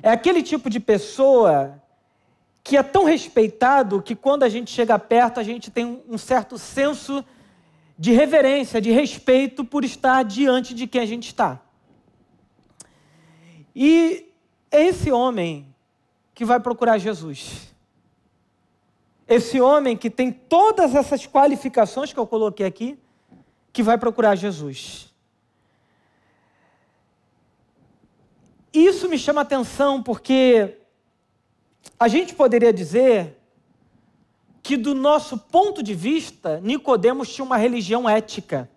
É 0.03 0.09
aquele 0.09 0.43
tipo 0.43 0.69
de 0.69 0.81
pessoa 0.81 1.78
que 2.69 2.77
é 2.77 2.83
tão 2.83 3.03
respeitado 3.03 3.99
que 3.99 4.15
quando 4.15 4.43
a 4.43 4.49
gente 4.49 4.69
chega 4.69 4.99
perto, 4.99 5.39
a 5.39 5.43
gente 5.43 5.71
tem 5.71 6.03
um 6.07 6.19
certo 6.19 6.55
senso 6.55 7.25
de 7.97 8.11
reverência, 8.11 8.79
de 8.79 8.91
respeito 8.91 9.65
por 9.65 9.83
estar 9.83 10.21
diante 10.21 10.75
de 10.75 10.85
quem 10.85 11.01
a 11.01 11.05
gente 11.07 11.25
está. 11.25 11.59
E 13.75 14.31
é 14.69 14.83
esse 14.83 15.11
homem 15.11 15.73
que 16.35 16.45
vai 16.45 16.59
procurar 16.59 16.99
Jesus. 16.99 17.73
Esse 19.27 19.59
homem 19.59 19.97
que 19.97 20.11
tem 20.11 20.31
todas 20.31 20.93
essas 20.93 21.25
qualificações 21.25 22.13
que 22.13 22.19
eu 22.19 22.27
coloquei 22.27 22.67
aqui, 22.67 22.99
que 23.73 23.81
vai 23.81 23.97
procurar 23.97 24.35
Jesus. 24.35 25.11
Isso 28.71 29.09
me 29.09 29.17
chama 29.17 29.41
atenção 29.41 30.03
porque 30.03 30.78
a 31.99 32.07
gente 32.07 32.33
poderia 32.33 32.71
dizer 32.71 33.37
que 34.61 34.77
do 34.77 34.93
nosso 34.93 35.37
ponto 35.37 35.81
de 35.81 35.93
vista, 35.93 36.59
Nicodemos 36.61 37.33
tinha 37.33 37.43
uma 37.43 37.57
religião 37.57 38.07
ética. 38.07 38.69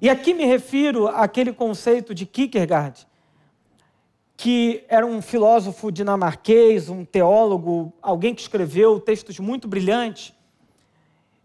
E 0.00 0.10
aqui 0.10 0.34
me 0.34 0.44
refiro 0.44 1.08
àquele 1.08 1.52
conceito 1.52 2.14
de 2.14 2.26
Kierkegaard, 2.26 3.06
que 4.36 4.84
era 4.88 5.06
um 5.06 5.22
filósofo 5.22 5.90
dinamarquês, 5.90 6.90
um 6.90 7.04
teólogo, 7.04 7.92
alguém 8.02 8.34
que 8.34 8.42
escreveu 8.42 9.00
textos 9.00 9.38
muito 9.38 9.66
brilhantes. 9.66 10.34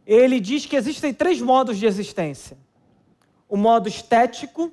Ele 0.06 0.40
diz 0.40 0.66
que 0.66 0.76
existem 0.76 1.14
três 1.14 1.40
modos 1.40 1.78
de 1.78 1.86
existência: 1.86 2.58
o 3.48 3.56
modo 3.56 3.88
estético, 3.88 4.72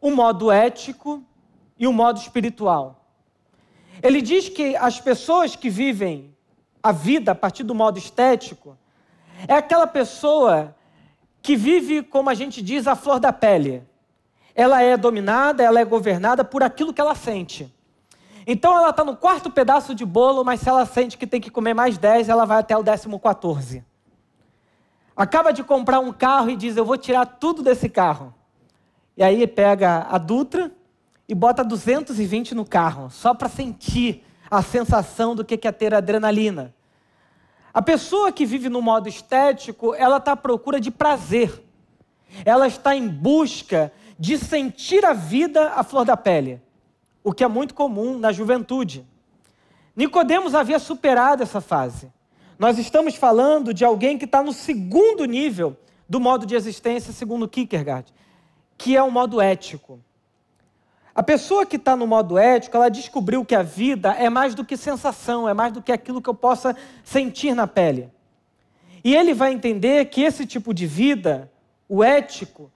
o 0.00 0.10
modo 0.10 0.50
ético 0.52 1.24
e 1.78 1.86
o 1.86 1.92
modo 1.92 2.18
espiritual. 2.18 2.99
Ele 4.02 4.22
diz 4.22 4.48
que 4.48 4.76
as 4.76 5.00
pessoas 5.00 5.54
que 5.54 5.68
vivem 5.68 6.34
a 6.82 6.92
vida 6.92 7.32
a 7.32 7.34
partir 7.34 7.62
do 7.62 7.74
modo 7.74 7.98
estético 7.98 8.76
é 9.46 9.54
aquela 9.54 9.86
pessoa 9.86 10.74
que 11.42 11.56
vive, 11.56 12.02
como 12.02 12.30
a 12.30 12.34
gente 12.34 12.62
diz, 12.62 12.86
a 12.86 12.94
flor 12.94 13.18
da 13.18 13.32
pele. 13.32 13.82
Ela 14.54 14.82
é 14.82 14.96
dominada, 14.96 15.62
ela 15.62 15.80
é 15.80 15.84
governada 15.84 16.44
por 16.44 16.62
aquilo 16.62 16.92
que 16.92 17.00
ela 17.00 17.14
sente. 17.14 17.72
Então 18.46 18.76
ela 18.76 18.90
está 18.90 19.04
no 19.04 19.16
quarto 19.16 19.50
pedaço 19.50 19.94
de 19.94 20.04
bolo, 20.04 20.44
mas 20.44 20.60
se 20.60 20.68
ela 20.68 20.84
sente 20.84 21.16
que 21.16 21.26
tem 21.26 21.40
que 21.40 21.50
comer 21.50 21.74
mais 21.74 21.98
dez, 21.98 22.28
ela 22.28 22.44
vai 22.44 22.58
até 22.58 22.76
o 22.76 22.82
décimo 22.82 23.18
14. 23.18 23.84
Acaba 25.14 25.52
de 25.52 25.62
comprar 25.62 26.00
um 26.00 26.12
carro 26.12 26.50
e 26.50 26.56
diz: 26.56 26.76
Eu 26.76 26.84
vou 26.84 26.96
tirar 26.96 27.26
tudo 27.26 27.62
desse 27.62 27.88
carro. 27.88 28.34
E 29.16 29.22
aí 29.22 29.46
pega 29.46 30.06
a 30.10 30.16
Dutra 30.16 30.72
e 31.30 31.34
bota 31.34 31.62
220 31.62 32.56
no 32.56 32.64
carro, 32.64 33.08
só 33.08 33.32
para 33.32 33.48
sentir 33.48 34.24
a 34.50 34.60
sensação 34.62 35.34
do 35.34 35.44
que 35.44 35.66
é 35.66 35.70
ter 35.70 35.94
adrenalina. 35.94 36.74
A 37.72 37.80
pessoa 37.80 38.32
que 38.32 38.44
vive 38.44 38.68
no 38.68 38.82
modo 38.82 39.08
estético, 39.08 39.94
ela 39.94 40.16
está 40.16 40.32
à 40.32 40.36
procura 40.36 40.80
de 40.80 40.90
prazer. 40.90 41.62
Ela 42.44 42.66
está 42.66 42.96
em 42.96 43.06
busca 43.08 43.92
de 44.18 44.36
sentir 44.36 45.04
a 45.04 45.12
vida 45.12 45.70
à 45.70 45.84
flor 45.84 46.04
da 46.04 46.16
pele, 46.16 46.60
o 47.22 47.32
que 47.32 47.44
é 47.44 47.48
muito 47.48 47.74
comum 47.74 48.18
na 48.18 48.32
juventude. 48.32 49.06
Nicodemos 49.94 50.52
havia 50.52 50.80
superado 50.80 51.44
essa 51.44 51.60
fase. 51.60 52.12
Nós 52.58 52.76
estamos 52.76 53.14
falando 53.14 53.72
de 53.72 53.84
alguém 53.84 54.18
que 54.18 54.24
está 54.24 54.42
no 54.42 54.52
segundo 54.52 55.24
nível 55.24 55.76
do 56.08 56.18
modo 56.18 56.44
de 56.44 56.56
existência, 56.56 57.12
segundo 57.12 57.48
Kierkegaard 57.48 58.12
que 58.80 58.96
é 58.96 59.02
o 59.02 59.10
modo 59.10 59.42
ético. 59.42 60.00
A 61.14 61.22
pessoa 61.22 61.66
que 61.66 61.76
está 61.76 61.96
no 61.96 62.06
modo 62.06 62.38
ético, 62.38 62.76
ela 62.76 62.88
descobriu 62.88 63.44
que 63.44 63.54
a 63.54 63.62
vida 63.62 64.12
é 64.12 64.30
mais 64.30 64.54
do 64.54 64.64
que 64.64 64.76
sensação, 64.76 65.48
é 65.48 65.54
mais 65.54 65.72
do 65.72 65.82
que 65.82 65.90
aquilo 65.90 66.22
que 66.22 66.28
eu 66.28 66.34
possa 66.34 66.76
sentir 67.02 67.54
na 67.54 67.66
pele. 67.66 68.08
E 69.02 69.14
ele 69.14 69.34
vai 69.34 69.52
entender 69.52 70.06
que 70.06 70.22
esse 70.22 70.46
tipo 70.46 70.72
de 70.72 70.86
vida, 70.86 71.50
o 71.88 72.04
ético, 72.04 72.70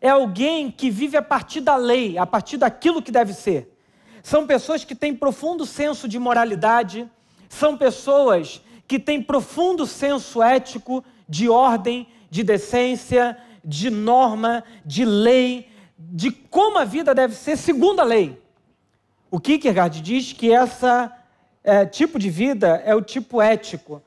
é 0.00 0.10
alguém 0.10 0.70
que 0.70 0.90
vive 0.90 1.16
a 1.16 1.22
partir 1.22 1.60
da 1.60 1.76
lei, 1.76 2.18
a 2.18 2.26
partir 2.26 2.56
daquilo 2.56 3.02
que 3.02 3.10
deve 3.10 3.32
ser. 3.32 3.74
São 4.22 4.46
pessoas 4.46 4.84
que 4.84 4.94
têm 4.94 5.14
profundo 5.14 5.64
senso 5.64 6.06
de 6.08 6.18
moralidade, 6.18 7.10
são 7.48 7.76
pessoas 7.76 8.60
que 8.86 8.98
têm 8.98 9.22
profundo 9.22 9.86
senso 9.86 10.42
ético, 10.42 11.02
de 11.28 11.48
ordem, 11.48 12.06
de 12.30 12.42
decência, 12.42 13.36
de 13.64 13.90
norma, 13.90 14.64
de 14.84 15.04
lei, 15.04 15.68
de 15.98 16.30
como 16.30 16.78
a 16.78 16.84
vida 16.84 17.14
deve 17.14 17.34
ser 17.34 17.56
segundo 17.56 18.00
a 18.00 18.04
lei. 18.04 18.40
O 19.30 19.40
Kierkegaard 19.40 20.00
diz 20.00 20.32
que 20.32 20.46
esse 20.46 20.86
é, 21.64 21.84
tipo 21.84 22.18
de 22.18 22.30
vida 22.30 22.82
é 22.86 22.94
o 22.94 23.02
tipo 23.02 23.42
ético. 23.42 24.00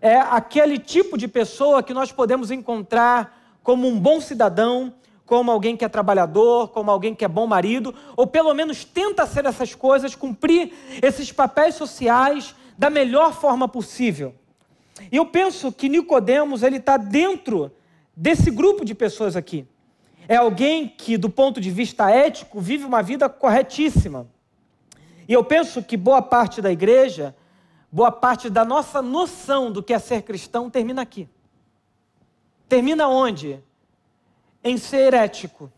É 0.00 0.16
aquele 0.16 0.78
tipo 0.78 1.16
de 1.16 1.26
pessoa 1.26 1.82
que 1.82 1.94
nós 1.94 2.12
podemos 2.12 2.50
encontrar 2.50 3.58
como 3.62 3.88
um 3.88 3.98
bom 3.98 4.20
cidadão, 4.20 4.94
como 5.26 5.50
alguém 5.50 5.76
que 5.76 5.84
é 5.84 5.88
trabalhador, 5.88 6.68
como 6.68 6.90
alguém 6.90 7.14
que 7.14 7.24
é 7.24 7.28
bom 7.28 7.46
marido, 7.46 7.94
ou 8.16 8.26
pelo 8.26 8.54
menos 8.54 8.84
tenta 8.84 9.26
ser 9.26 9.44
essas 9.44 9.74
coisas, 9.74 10.14
cumprir 10.14 10.72
esses 11.02 11.32
papéis 11.32 11.74
sociais 11.74 12.54
da 12.78 12.88
melhor 12.88 13.32
forma 13.32 13.66
possível. 13.66 14.34
E 15.10 15.16
eu 15.16 15.26
penso 15.26 15.72
que 15.72 15.88
Nicodemos 15.88 16.62
ele 16.62 16.76
está 16.76 16.96
dentro 16.96 17.72
desse 18.16 18.50
grupo 18.50 18.84
de 18.84 18.94
pessoas 18.94 19.36
aqui. 19.36 19.66
É 20.28 20.36
alguém 20.36 20.86
que, 20.86 21.16
do 21.16 21.30
ponto 21.30 21.58
de 21.58 21.70
vista 21.70 22.10
ético, 22.10 22.60
vive 22.60 22.84
uma 22.84 23.02
vida 23.02 23.30
corretíssima. 23.30 24.28
E 25.26 25.32
eu 25.32 25.42
penso 25.42 25.82
que 25.82 25.96
boa 25.96 26.20
parte 26.20 26.60
da 26.60 26.70
igreja, 26.70 27.34
boa 27.90 28.12
parte 28.12 28.50
da 28.50 28.62
nossa 28.62 29.00
noção 29.00 29.72
do 29.72 29.82
que 29.82 29.94
é 29.94 29.98
ser 29.98 30.20
cristão 30.20 30.68
termina 30.68 31.00
aqui. 31.00 31.26
Termina 32.68 33.08
onde? 33.08 33.58
Em 34.62 34.76
ser 34.76 35.14
ético, 35.14 35.72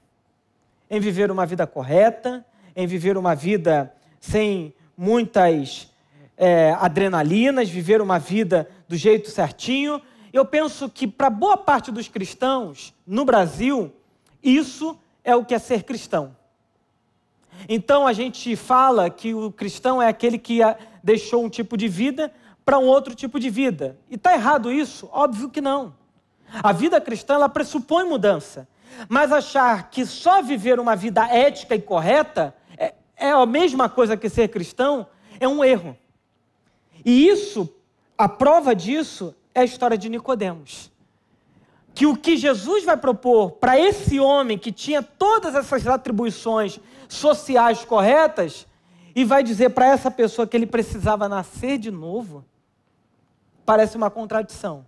em 0.91 0.99
viver 0.99 1.31
uma 1.31 1.47
vida 1.47 1.65
correta, 1.65 2.45
em 2.75 2.89
viver 2.89 3.17
uma 3.17 3.37
vida 3.37 3.95
sem 4.19 4.75
muitas 4.97 5.89
é, 6.37 6.73
adrenalinas, 6.73 7.69
viver 7.69 8.03
uma 8.03 8.19
vida 8.19 8.69
do 8.89 8.97
jeito 8.97 9.31
certinho, 9.31 10.03
eu 10.33 10.45
penso 10.45 10.89
que 10.89 11.07
para 11.07 11.31
boa 11.31 11.57
parte 11.57 11.93
dos 11.93 12.09
cristãos 12.09 12.93
no 13.07 13.25
Brasil, 13.25 13.93
isso 14.43 14.99
é 15.25 15.35
o 15.37 15.45
que 15.45 15.55
é 15.55 15.59
ser 15.59 15.83
cristão. 15.83 16.37
Então 17.69 18.07
a 18.07 18.13
gente 18.13 18.57
fala 18.57 19.11
que 19.11 19.35
o 19.35 19.51
cristão 19.51 20.01
é 20.01 20.09
aquele 20.09 20.39
que 20.39 20.61
deixou 21.03 21.45
um 21.45 21.49
tipo 21.49 21.77
de 21.77 21.89
vida 21.89 22.33
para 22.65 22.79
um 22.79 22.85
outro 22.85 23.15
tipo 23.15 23.39
de 23.39 23.51
vida. 23.51 23.99
E 24.09 24.15
está 24.15 24.33
errado 24.33 24.73
isso? 24.73 25.09
Óbvio 25.13 25.51
que 25.51 25.61
não. 25.61 25.95
A 26.63 26.73
vida 26.73 27.01
cristã 27.01 27.35
ela 27.35 27.49
pressupõe 27.49 28.05
mudança. 28.05 28.69
Mas 29.09 29.33
achar 29.33 29.91
que 29.91 30.05
só 30.05 30.43
viver 30.43 30.81
uma 30.81 30.97
vida 30.97 31.27
ética 31.27 31.75
e 31.75 31.81
correta 31.81 32.55
é, 32.77 32.95
é 33.17 33.31
a 33.31 33.47
mesma 33.47 33.89
coisa 33.89 34.17
que 34.17 34.29
ser 34.29 34.49
cristão 34.49 35.07
é 35.39 35.47
um 35.47 35.65
erro. 35.65 35.97
E 37.05 37.29
isso, 37.29 37.73
a 38.19 38.29
prova 38.29 38.75
disso 38.75 39.35
é 39.55 39.61
a 39.61 39.65
história 39.65 39.97
de 39.97 40.09
Nicodemos. 40.09 40.91
Que 42.01 42.07
o 42.07 42.17
que 42.17 42.35
Jesus 42.35 42.83
vai 42.83 42.97
propor 42.97 43.51
para 43.51 43.79
esse 43.79 44.19
homem 44.19 44.57
que 44.57 44.73
tinha 44.73 45.03
todas 45.03 45.55
essas 45.55 45.87
atribuições 45.87 46.81
sociais 47.07 47.85
corretas 47.85 48.67
e 49.15 49.23
vai 49.23 49.43
dizer 49.43 49.69
para 49.69 49.85
essa 49.85 50.11
pessoa 50.11 50.47
que 50.47 50.57
ele 50.57 50.65
precisava 50.65 51.29
nascer 51.29 51.77
de 51.77 51.91
novo, 51.91 52.43
parece 53.67 53.99
uma 53.99 54.11
contradição, 54.11 54.87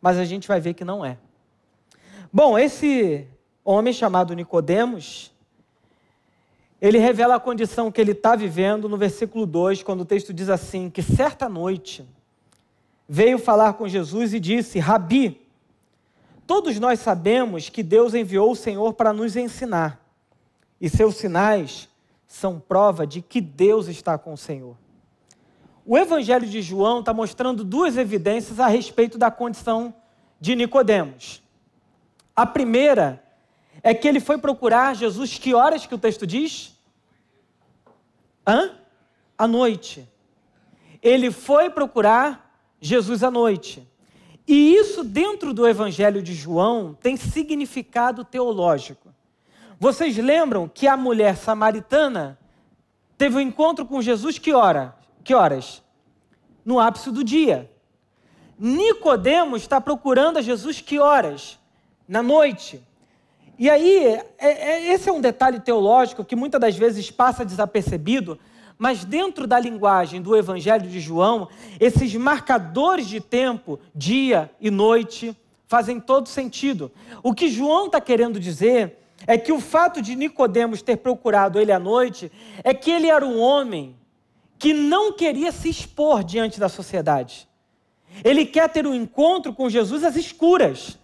mas 0.00 0.16
a 0.16 0.24
gente 0.24 0.48
vai 0.48 0.58
ver 0.58 0.72
que 0.72 0.86
não 0.86 1.04
é. 1.04 1.18
Bom, 2.32 2.58
esse 2.58 3.28
homem 3.62 3.92
chamado 3.92 4.32
Nicodemos, 4.32 5.30
ele 6.80 6.96
revela 6.96 7.34
a 7.34 7.40
condição 7.40 7.92
que 7.92 8.00
ele 8.00 8.12
está 8.12 8.34
vivendo 8.34 8.88
no 8.88 8.96
versículo 8.96 9.44
2, 9.44 9.82
quando 9.82 10.00
o 10.00 10.06
texto 10.06 10.32
diz 10.32 10.48
assim: 10.48 10.88
que 10.88 11.02
certa 11.02 11.46
noite 11.46 12.08
veio 13.06 13.38
falar 13.38 13.74
com 13.74 13.86
Jesus 13.86 14.32
e 14.32 14.40
disse: 14.40 14.78
Rabi, 14.78 15.46
todos 16.48 16.80
nós 16.80 16.98
sabemos 17.00 17.68
que 17.68 17.82
Deus 17.82 18.14
enviou 18.14 18.50
o 18.50 18.56
Senhor 18.56 18.94
para 18.94 19.12
nos 19.12 19.36
ensinar, 19.36 20.00
e 20.80 20.88
seus 20.88 21.16
sinais 21.16 21.90
são 22.26 22.58
prova 22.58 23.06
de 23.06 23.20
que 23.20 23.38
Deus 23.38 23.86
está 23.86 24.16
com 24.16 24.32
o 24.32 24.36
Senhor. 24.38 24.74
o 25.84 25.96
Evangelho 25.96 26.46
de 26.46 26.62
João 26.62 27.00
está 27.00 27.12
mostrando 27.12 27.62
duas 27.62 27.98
evidências 27.98 28.58
a 28.58 28.66
respeito 28.66 29.18
da 29.18 29.30
condição 29.30 29.94
de 30.40 30.56
Nicodemos. 30.56 31.42
A 32.34 32.46
primeira 32.46 33.22
é 33.82 33.92
que 33.92 34.08
ele 34.08 34.20
foi 34.20 34.38
procurar 34.38 34.96
Jesus 34.96 35.38
que 35.38 35.54
horas 35.54 35.84
que 35.84 35.94
o 35.94 35.98
texto 35.98 36.26
diz? 36.26 36.74
Hã? 38.46 38.72
À 39.36 39.46
noite. 39.46 40.08
Ele 41.02 41.30
foi 41.30 41.68
procurar 41.68 42.58
Jesus 42.80 43.22
à 43.22 43.30
noite. 43.30 43.86
E 44.48 44.74
isso 44.74 45.04
dentro 45.04 45.52
do 45.52 45.68
Evangelho 45.68 46.22
de 46.22 46.32
João 46.32 46.96
tem 47.02 47.18
significado 47.18 48.24
teológico. 48.24 49.12
Vocês 49.78 50.16
lembram 50.16 50.66
que 50.66 50.88
a 50.88 50.96
mulher 50.96 51.36
samaritana 51.36 52.38
teve 53.18 53.36
um 53.36 53.40
encontro 53.40 53.84
com 53.84 54.00
Jesus 54.00 54.38
que 54.38 54.54
hora? 54.54 54.96
Que 55.22 55.34
horas? 55.34 55.82
No 56.64 56.80
ápice 56.80 57.10
do 57.10 57.22
dia. 57.22 57.70
Nicodemos 58.58 59.60
está 59.60 59.82
procurando 59.82 60.38
a 60.38 60.42
Jesus 60.42 60.80
que 60.80 60.98
horas? 60.98 61.58
Na 62.08 62.22
noite. 62.22 62.82
E 63.58 63.68
aí, 63.68 64.06
é, 64.06 64.24
é, 64.38 64.92
esse 64.94 65.10
é 65.10 65.12
um 65.12 65.20
detalhe 65.20 65.60
teológico 65.60 66.24
que 66.24 66.34
muitas 66.34 66.60
das 66.60 66.74
vezes 66.74 67.10
passa 67.10 67.44
desapercebido, 67.44 68.38
mas 68.78 69.04
dentro 69.04 69.46
da 69.46 69.58
linguagem 69.58 70.22
do 70.22 70.36
Evangelho 70.36 70.88
de 70.88 71.00
João, 71.00 71.48
esses 71.80 72.14
marcadores 72.14 73.08
de 73.08 73.20
tempo, 73.20 73.80
dia 73.92 74.50
e 74.60 74.70
noite, 74.70 75.36
fazem 75.66 75.98
todo 75.98 76.28
sentido. 76.28 76.90
O 77.22 77.34
que 77.34 77.48
João 77.48 77.86
está 77.86 78.00
querendo 78.00 78.38
dizer 78.38 78.98
é 79.26 79.36
que 79.36 79.52
o 79.52 79.60
fato 79.60 80.00
de 80.00 80.14
Nicodemos 80.14 80.80
ter 80.80 80.96
procurado 80.98 81.58
ele 81.58 81.72
à 81.72 81.78
noite 81.78 82.30
é 82.62 82.72
que 82.72 82.90
ele 82.90 83.08
era 83.08 83.26
um 83.26 83.40
homem 83.40 83.96
que 84.58 84.72
não 84.72 85.12
queria 85.12 85.50
se 85.50 85.68
expor 85.68 86.22
diante 86.22 86.60
da 86.60 86.68
sociedade. 86.68 87.48
Ele 88.24 88.46
quer 88.46 88.68
ter 88.68 88.86
um 88.86 88.94
encontro 88.94 89.52
com 89.52 89.68
Jesus 89.68 90.04
às 90.04 90.16
escuras. 90.16 90.98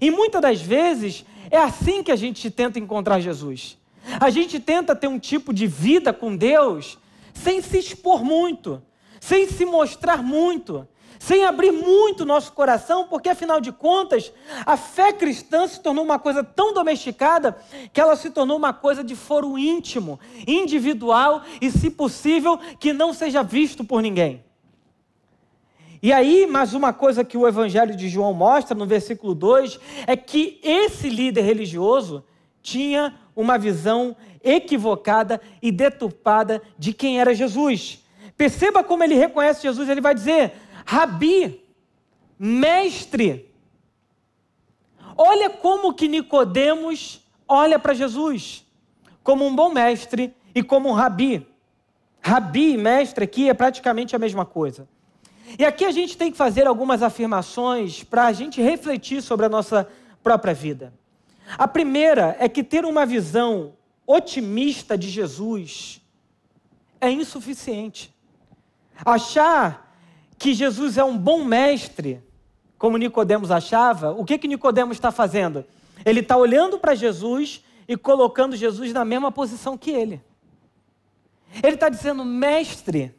E 0.00 0.10
muitas 0.10 0.40
das 0.40 0.60
vezes 0.60 1.24
é 1.50 1.58
assim 1.58 2.02
que 2.02 2.10
a 2.10 2.16
gente 2.16 2.50
tenta 2.50 2.78
encontrar 2.78 3.20
Jesus. 3.20 3.76
A 4.20 4.30
gente 4.30 4.60
tenta 4.60 4.94
ter 4.94 5.08
um 5.08 5.18
tipo 5.18 5.52
de 5.52 5.66
vida 5.66 6.12
com 6.12 6.36
Deus 6.36 6.98
sem 7.42 7.60
se 7.60 7.78
expor 7.78 8.24
muito, 8.24 8.82
sem 9.20 9.48
se 9.48 9.64
mostrar 9.64 10.22
muito, 10.22 10.86
sem 11.18 11.44
abrir 11.44 11.72
muito 11.72 12.24
nosso 12.24 12.52
coração, 12.52 13.06
porque 13.08 13.28
afinal 13.28 13.60
de 13.60 13.72
contas, 13.72 14.32
a 14.64 14.76
fé 14.76 15.12
cristã 15.12 15.66
se 15.66 15.80
tornou 15.80 16.04
uma 16.04 16.18
coisa 16.18 16.44
tão 16.44 16.72
domesticada 16.72 17.56
que 17.92 18.00
ela 18.00 18.16
se 18.16 18.30
tornou 18.30 18.56
uma 18.56 18.72
coisa 18.72 19.02
de 19.02 19.14
foro 19.14 19.58
íntimo, 19.58 20.20
individual 20.46 21.42
e, 21.60 21.70
se 21.70 21.90
possível, 21.90 22.58
que 22.78 22.92
não 22.92 23.12
seja 23.12 23.42
visto 23.42 23.84
por 23.84 24.02
ninguém. 24.02 24.44
E 26.02 26.12
aí, 26.12 26.46
mais 26.46 26.74
uma 26.74 26.92
coisa 26.92 27.24
que 27.24 27.36
o 27.36 27.48
Evangelho 27.48 27.96
de 27.96 28.08
João 28.08 28.32
mostra 28.32 28.76
no 28.76 28.86
versículo 28.86 29.34
2 29.34 29.80
é 30.06 30.16
que 30.16 30.60
esse 30.62 31.08
líder 31.08 31.42
religioso 31.42 32.24
tinha 32.62 33.14
uma 33.34 33.58
visão 33.58 34.16
equivocada 34.46 35.40
e 35.60 35.72
deturpada 35.72 36.62
de 36.78 36.92
quem 36.92 37.20
era 37.20 37.34
Jesus. 37.34 38.04
Perceba 38.36 38.84
como 38.84 39.02
ele 39.02 39.14
reconhece 39.14 39.62
Jesus, 39.62 39.88
ele 39.88 40.00
vai 40.00 40.14
dizer: 40.14 40.52
Rabi, 40.86 41.60
mestre. 42.38 43.52
Olha 45.16 45.50
como 45.50 45.94
que 45.94 46.08
Nicodemos 46.08 47.26
olha 47.48 47.78
para 47.78 47.94
Jesus, 47.94 48.64
como 49.22 49.46
um 49.46 49.54
bom 49.54 49.70
mestre 49.70 50.34
e 50.54 50.62
como 50.62 50.88
um 50.88 50.92
rabi. 50.92 51.46
Rabi 52.20 52.72
e 52.72 52.76
mestre 52.76 53.24
aqui 53.24 53.48
é 53.48 53.54
praticamente 53.54 54.14
a 54.14 54.18
mesma 54.18 54.44
coisa. 54.44 54.88
E 55.58 55.64
aqui 55.64 55.84
a 55.84 55.90
gente 55.90 56.18
tem 56.18 56.30
que 56.30 56.36
fazer 56.36 56.66
algumas 56.66 57.02
afirmações 57.02 58.02
para 58.02 58.26
a 58.26 58.32
gente 58.32 58.60
refletir 58.60 59.22
sobre 59.22 59.46
a 59.46 59.48
nossa 59.48 59.88
própria 60.22 60.52
vida. 60.52 60.92
A 61.56 61.68
primeira 61.68 62.36
é 62.40 62.48
que 62.48 62.64
ter 62.64 62.84
uma 62.84 63.06
visão 63.06 63.74
otimista 64.06 64.96
de 64.96 65.08
Jesus 65.08 66.00
é 67.00 67.10
insuficiente. 67.10 68.14
Achar 69.04 69.94
que 70.38 70.54
Jesus 70.54 70.96
é 70.96 71.04
um 71.04 71.16
bom 71.16 71.44
mestre, 71.44 72.22
como 72.78 72.96
Nicodemos 72.96 73.50
achava, 73.50 74.12
o 74.12 74.24
que 74.24 74.38
que 74.38 74.48
Nicodemos 74.48 74.96
está 74.96 75.10
fazendo? 75.10 75.64
Ele 76.04 76.20
está 76.20 76.36
olhando 76.36 76.78
para 76.78 76.94
Jesus 76.94 77.64
e 77.88 77.96
colocando 77.96 78.56
Jesus 78.56 78.92
na 78.92 79.04
mesma 79.04 79.32
posição 79.32 79.78
que 79.78 79.90
ele. 79.90 80.22
Ele 81.62 81.74
está 81.74 81.88
dizendo, 81.88 82.24
mestre. 82.24 83.14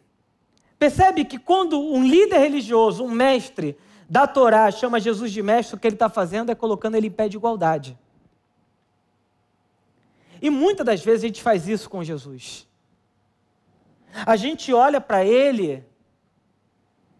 Percebe 0.77 1.25
que 1.25 1.39
quando 1.39 1.79
um 1.79 2.03
líder 2.03 2.37
religioso, 2.37 3.03
um 3.03 3.09
mestre 3.09 3.77
da 4.09 4.27
Torá, 4.27 4.69
chama 4.69 4.99
Jesus 4.99 5.31
de 5.31 5.41
mestre, 5.41 5.75
o 5.75 5.79
que 5.79 5.87
ele 5.87 5.95
está 5.95 6.07
fazendo 6.07 6.51
é 6.51 6.55
colocando 6.55 6.95
ele 6.95 7.07
em 7.07 7.11
pé 7.11 7.27
de 7.27 7.37
igualdade. 7.37 7.97
E 10.41 10.49
muitas 10.49 10.85
das 10.85 11.03
vezes 11.03 11.23
a 11.23 11.27
gente 11.27 11.41
faz 11.41 11.67
isso 11.67 11.89
com 11.89 12.03
Jesus. 12.03 12.67
A 14.25 14.35
gente 14.35 14.73
olha 14.73 14.99
para 14.99 15.23
ele 15.25 15.85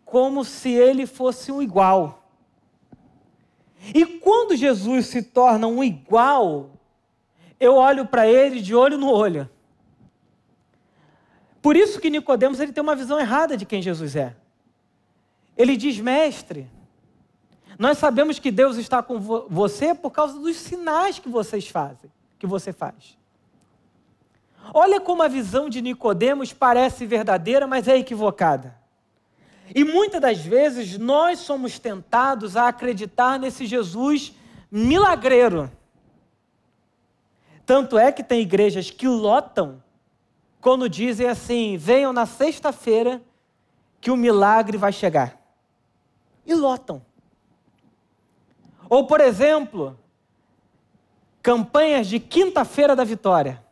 como 0.06 0.44
se 0.46 0.72
ele 0.72 1.06
fosse 1.06 1.52
um 1.52 1.62
igual. 1.62 2.32
E 3.94 4.06
quando 4.06 4.56
Jesus 4.56 5.08
se 5.08 5.22
torna 5.22 5.68
um 5.68 5.84
igual, 5.84 6.72
eu 7.60 7.76
olho 7.76 8.06
para 8.06 8.28
ele 8.28 8.62
de 8.62 8.74
olho 8.74 8.98
no 8.98 9.12
olho. 9.12 9.50
Por 11.62 11.76
isso 11.76 12.00
que 12.00 12.10
Nicodemos 12.10 12.60
ele 12.60 12.72
tem 12.72 12.82
uma 12.82 12.96
visão 12.96 13.20
errada 13.20 13.58
de 13.58 13.66
quem 13.66 13.82
Jesus 13.82 14.16
é. 14.16 14.36
Ele 15.58 15.76
diz: 15.76 16.00
"Mestre, 16.00 16.70
nós 17.78 17.98
sabemos 17.98 18.40
que 18.40 18.50
Deus 18.50 18.78
está 18.78 19.04
com 19.04 19.20
você 19.20 19.94
por 19.94 20.12
causa 20.12 20.40
dos 20.40 20.56
sinais 20.56 21.20
que 21.20 21.30
vocês 21.30 21.68
fazem, 21.68 22.10
que 22.38 22.48
você 22.48 22.72
faz. 22.72 23.18
Olha 24.74 25.00
como 25.00 25.24
a 25.24 25.28
visão 25.28 25.70
de 25.70 25.82
Nicodemos 25.82 26.54
parece 26.54 27.06
verdadeira, 27.06 27.66
mas 27.66 27.88
é 27.88 27.98
equivocada. 27.98 28.76
E 29.74 29.84
muitas 29.84 30.22
das 30.22 30.40
vezes 30.40 30.98
nós 30.98 31.40
somos 31.40 31.80
tentados 31.80 32.56
a 32.56 32.68
acreditar 32.68 33.38
nesse 33.38 33.66
Jesus 33.66 34.34
milagreiro. 34.72 35.72
Tanto 37.66 37.98
é 37.98 38.12
que 38.12 38.24
tem 38.24 38.42
igrejas 38.42 38.90
que 38.90 39.08
lotam 39.08 39.84
quando 40.62 40.90
dizem 40.90 41.28
assim: 41.28 41.78
venham 41.78 42.14
na 42.14 42.26
sexta-feira 42.26 43.22
que 44.00 44.12
o 44.12 44.16
milagre 44.16 44.78
vai 44.78 44.94
chegar. 44.94 45.38
E 46.46 46.54
lotam. 46.54 47.02
Ou, 48.90 49.06
por 49.06 49.20
exemplo, 49.20 50.00
campanhas 51.48 52.08
de 52.08 52.20
quinta-feira 52.20 52.94
da 52.94 53.06
vitória. 53.06 53.64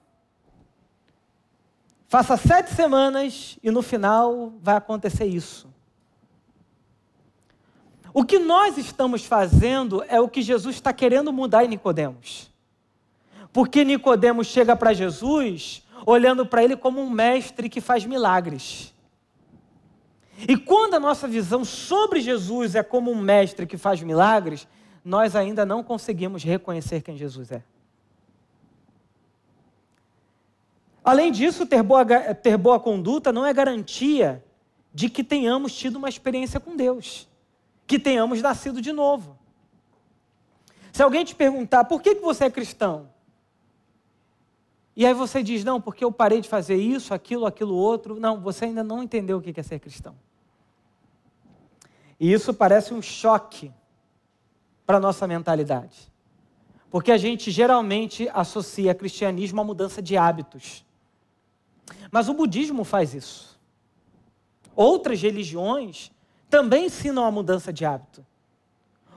Faça 2.08 2.38
sete 2.38 2.74
semanas 2.74 3.60
e 3.62 3.70
no 3.70 3.82
final 3.82 4.54
vai 4.62 4.78
acontecer 4.78 5.26
isso. 5.26 5.68
O 8.14 8.24
que 8.24 8.40
nós 8.40 8.78
estamos 8.78 9.26
fazendo 9.26 10.02
é 10.08 10.22
o 10.22 10.30
que 10.30 10.42
Jesus 10.42 10.78
está 10.78 10.94
querendo 10.94 11.34
mudar 11.34 11.66
em 11.66 11.68
Nicodemos. 11.68 12.50
Porque 13.52 13.84
Nicodemos 13.84 14.48
chega 14.48 14.74
para 14.74 14.94
Jesus 14.94 15.84
olhando 16.06 16.46
para 16.46 16.64
ele 16.64 16.78
como 16.78 17.02
um 17.02 17.10
mestre 17.10 17.68
que 17.68 17.82
faz 17.82 18.06
milagres. 18.06 18.94
E 20.48 20.56
quando 20.56 20.94
a 20.94 21.00
nossa 21.00 21.28
visão 21.28 21.66
sobre 21.66 22.22
Jesus 22.22 22.74
é 22.74 22.84
como 22.84 23.12
um 23.12 23.20
mestre 23.20 23.68
que 23.68 23.78
faz 23.78 24.02
milagres, 24.02 24.66
nós 25.06 25.36
ainda 25.36 25.66
não 25.66 25.84
conseguimos 25.84 26.44
reconhecer 26.44 27.02
quem 27.02 27.16
Jesus 27.16 27.52
é. 27.52 27.64
Além 31.04 31.32
disso, 31.32 31.68
ter 31.68 31.84
boa, 31.84 32.04
ter 32.34 32.58
boa 32.58 32.80
conduta 32.80 33.32
não 33.32 33.46
é 33.46 33.54
garantia 33.54 34.44
de 34.92 35.08
que 35.08 35.24
tenhamos 35.24 35.76
tido 35.76 35.98
uma 35.98 36.10
experiência 36.10 36.60
com 36.60 36.76
Deus 36.76 37.30
que 37.88 38.00
tenhamos 38.00 38.42
nascido 38.42 38.82
de 38.82 38.92
novo. 38.92 39.38
Se 40.92 41.04
alguém 41.04 41.24
te 41.24 41.36
perguntar 41.36 41.86
por 41.86 42.02
que 42.02 42.16
você 42.16 42.46
é 42.46 42.50
cristão, 42.50 43.10
e 44.96 45.06
aí 45.06 45.14
você 45.14 45.44
diz, 45.44 45.64
não, 45.64 45.82
porque 45.82 46.04
eu 46.04 46.12
parei 46.12 46.40
de 46.40 46.48
fazer 46.48 46.78
isso, 46.78 47.14
aquilo, 47.14 47.46
aquilo 47.46 47.76
outro. 47.76 48.18
Não, 48.18 48.40
você 48.40 48.66
ainda 48.66 48.84
não 48.84 49.04
entendeu 49.04 49.38
o 49.38 49.42
que 49.42 49.60
é 49.60 49.64
ser 49.64 49.78
cristão. 49.78 50.16
E 52.18 52.32
isso 52.32 52.54
parece 52.54 52.94
um 52.94 53.02
choque 53.02 53.74
para 54.86 54.98
a 54.98 55.00
nossa 55.00 55.28
mentalidade. 55.28 56.12
Porque 56.90 57.12
a 57.12 57.18
gente 57.18 57.52
geralmente 57.52 58.30
associa 58.34 58.96
cristianismo 58.96 59.60
à 59.60 59.64
mudança 59.64 60.02
de 60.02 60.16
hábitos. 60.16 60.86
Mas 62.12 62.30
o 62.30 62.34
budismo 62.34 62.84
faz 62.84 63.14
isso. 63.14 63.60
Outras 64.76 65.22
religiões 65.22 66.12
também 66.50 66.86
ensinam 66.86 67.26
a 67.26 67.32
mudança 67.32 67.74
de 67.74 67.86
hábito. 67.86 68.26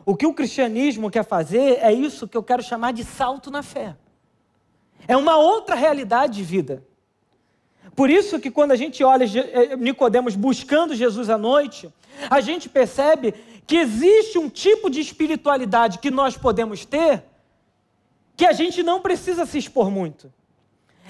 O 0.05 0.17
que 0.17 0.27
o 0.27 0.33
cristianismo 0.33 1.11
quer 1.11 1.25
fazer 1.25 1.79
é 1.81 1.93
isso 1.93 2.27
que 2.27 2.37
eu 2.37 2.43
quero 2.43 2.63
chamar 2.63 2.93
de 2.93 3.05
salto 3.05 3.51
na 3.51 3.63
fé. 3.63 3.97
É 5.07 5.17
uma 5.17 5.37
outra 5.37 5.75
realidade 5.75 6.37
de 6.37 6.43
vida. 6.43 6.83
Por 7.95 8.11
isso 8.11 8.39
que 8.39 8.51
quando 8.51 8.73
a 8.73 8.77
gente 8.77 9.03
olha 9.03 9.25
eh, 9.25 9.77
Nicodemos 9.77 10.35
buscando 10.35 10.95
Jesus 10.95 11.29
à 11.29 11.37
noite, 11.37 11.93
a 12.31 12.41
gente 12.41 12.69
percebe 12.69 13.35
que 13.69 13.77
existe 13.77 14.39
um 14.39 14.49
tipo 14.49 14.89
de 14.89 14.99
espiritualidade 14.99 15.99
que 15.99 16.11
nós 16.11 16.39
podemos 16.39 16.87
ter 16.87 17.23
que 18.35 18.47
a 18.47 18.53
gente 18.53 18.83
não 18.83 19.03
precisa 19.03 19.45
se 19.45 19.59
expor 19.59 19.91
muito. 19.91 20.33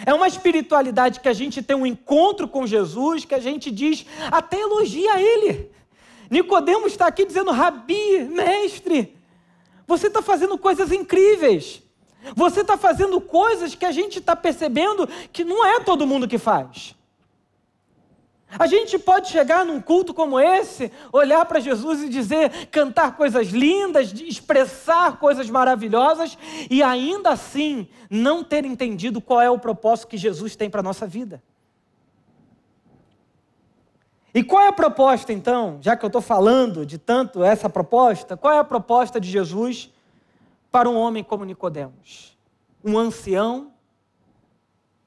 É 0.05 0.13
uma 0.13 0.27
espiritualidade 0.27 1.21
que 1.21 1.29
a 1.29 1.33
gente 1.33 1.63
tem 1.63 1.77
um 1.77 1.87
encontro 1.87 2.49
com 2.49 2.67
Jesus, 2.67 3.25
que 3.25 3.35
a 3.35 3.39
gente 3.39 3.71
diz, 3.71 4.05
até 4.33 4.59
elogia 4.59 5.21
ele. 5.21 5.71
Nicodemos 6.29 6.93
está 6.93 7.07
aqui 7.07 7.25
dizendo, 7.25 7.53
Rabi, 7.53 8.25
mestre, 8.25 9.17
você 9.87 10.09
está 10.09 10.21
fazendo 10.21 10.59
coisas 10.59 10.91
incríveis. 10.91 11.81
Você 12.35 12.63
está 12.63 12.77
fazendo 12.77 13.21
coisas 13.21 13.77
que 13.77 13.85
a 13.85 13.93
gente 13.93 14.19
está 14.19 14.35
percebendo 14.35 15.09
que 15.33 15.45
não 15.45 15.65
é 15.65 15.79
todo 15.81 16.07
mundo 16.09 16.27
que 16.27 16.39
faz. 16.39 16.98
A 18.57 18.67
gente 18.67 18.99
pode 18.99 19.29
chegar 19.29 19.65
num 19.65 19.81
culto 19.81 20.15
como 20.15 20.41
esse, 20.41 20.91
olhar 21.13 21.45
para 21.45 21.61
Jesus 21.61 22.03
e 22.03 22.09
dizer, 22.09 22.67
cantar 22.69 23.15
coisas 23.17 23.49
lindas, 23.49 24.13
expressar 24.13 25.19
coisas 25.19 25.51
maravilhosas 25.51 26.39
e 26.71 26.83
ainda 26.83 27.31
assim 27.31 27.89
não 28.09 28.43
ter 28.43 28.65
entendido 28.65 29.21
qual 29.21 29.41
é 29.41 29.51
o 29.51 29.59
propósito 29.59 30.09
que 30.09 30.17
Jesus 30.17 30.57
tem 30.57 30.71
para 30.71 30.81
a 30.81 30.83
nossa 30.83 31.07
vida. 31.07 31.43
E 34.33 34.43
qual 34.43 34.63
é 34.63 34.69
a 34.69 34.73
proposta 34.73 35.33
então, 35.33 35.79
já 35.83 35.97
que 35.97 36.05
eu 36.05 36.09
estou 36.09 36.23
falando 36.23 36.87
de 36.87 36.97
tanto 36.97 37.43
essa 37.43 37.69
proposta, 37.69 38.37
qual 38.37 38.55
é 38.55 38.59
a 38.59 38.65
proposta 38.65 39.21
de 39.21 39.29
Jesus 39.29 39.93
para 40.71 40.89
um 40.89 40.97
homem 40.97 41.23
como 41.25 41.45
Nicodemos? 41.45 42.39
Um 42.83 42.97
ancião, 42.97 43.73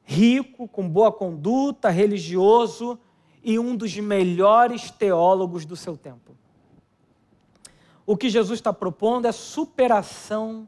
rico, 0.03 0.67
com 0.67 0.87
boa 0.87 1.11
conduta, 1.11 1.89
religioso, 1.89 2.99
e 3.43 3.57
um 3.57 3.75
dos 3.75 3.95
melhores 3.97 4.91
teólogos 4.91 5.65
do 5.65 5.75
seu 5.75 5.97
tempo. 5.97 6.35
O 8.05 8.17
que 8.17 8.29
Jesus 8.29 8.59
está 8.59 8.73
propondo 8.73 9.25
é 9.25 9.31
superação 9.31 10.67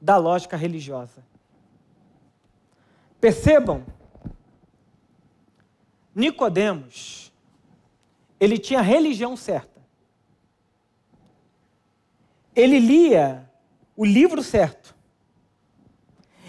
da 0.00 0.16
lógica 0.16 0.56
religiosa. 0.56 1.24
Percebam, 3.20 3.84
Nicodemos, 6.14 7.32
ele 8.38 8.58
tinha 8.58 8.80
a 8.80 8.82
religião 8.82 9.36
certa. 9.36 9.84
Ele 12.54 12.78
lia 12.78 13.50
o 13.96 14.04
livro 14.04 14.42
certo. 14.42 14.94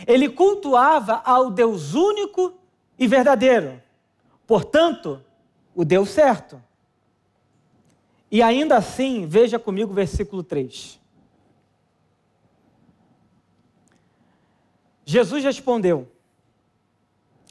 Ele 0.05 0.29
cultuava 0.29 1.21
ao 1.25 1.49
Deus 1.49 1.93
único 1.93 2.53
e 2.97 3.07
verdadeiro. 3.07 3.81
Portanto, 4.45 5.21
o 5.77 5.85
deu 5.85 6.07
certo. 6.07 6.59
E 8.31 8.41
ainda 8.41 8.77
assim, 8.77 9.27
veja 9.27 9.59
comigo 9.59 9.91
o 9.91 9.95
versículo 9.95 10.41
3. 10.41 10.99
Jesus 15.05 15.43
respondeu: 15.43 16.11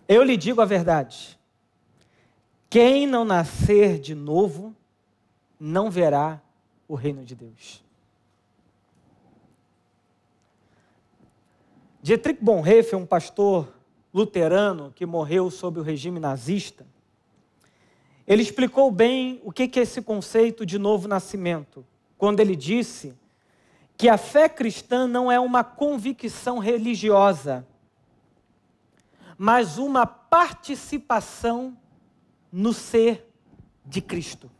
Eu 0.08 0.24
lhe 0.24 0.36
digo 0.36 0.60
a 0.60 0.64
verdade. 0.64 1.38
Quem 2.68 3.06
não 3.06 3.24
nascer 3.24 4.00
de 4.00 4.12
novo, 4.12 4.74
não 5.58 5.88
verá 5.88 6.42
o 6.88 6.96
reino 6.96 7.24
de 7.24 7.36
Deus. 7.36 7.82
Dietrich 12.02 12.42
Bonhoeffer, 12.42 12.98
um 12.98 13.06
pastor 13.06 13.72
luterano 14.12 14.92
que 14.92 15.06
morreu 15.06 15.48
sob 15.48 15.78
o 15.78 15.82
regime 15.84 16.18
nazista, 16.18 16.84
ele 18.26 18.42
explicou 18.42 18.90
bem 18.90 19.40
o 19.44 19.52
que 19.52 19.70
é 19.78 19.82
esse 19.82 20.02
conceito 20.02 20.66
de 20.66 20.78
novo 20.78 21.06
nascimento, 21.06 21.86
quando 22.18 22.40
ele 22.40 22.56
disse 22.56 23.14
que 23.96 24.08
a 24.08 24.18
fé 24.18 24.48
cristã 24.48 25.06
não 25.06 25.30
é 25.30 25.38
uma 25.38 25.62
convicção 25.62 26.58
religiosa, 26.58 27.66
mas 29.38 29.78
uma 29.78 30.06
participação 30.06 31.76
no 32.50 32.72
ser 32.72 33.30
de 33.84 34.00
Cristo. 34.00 34.50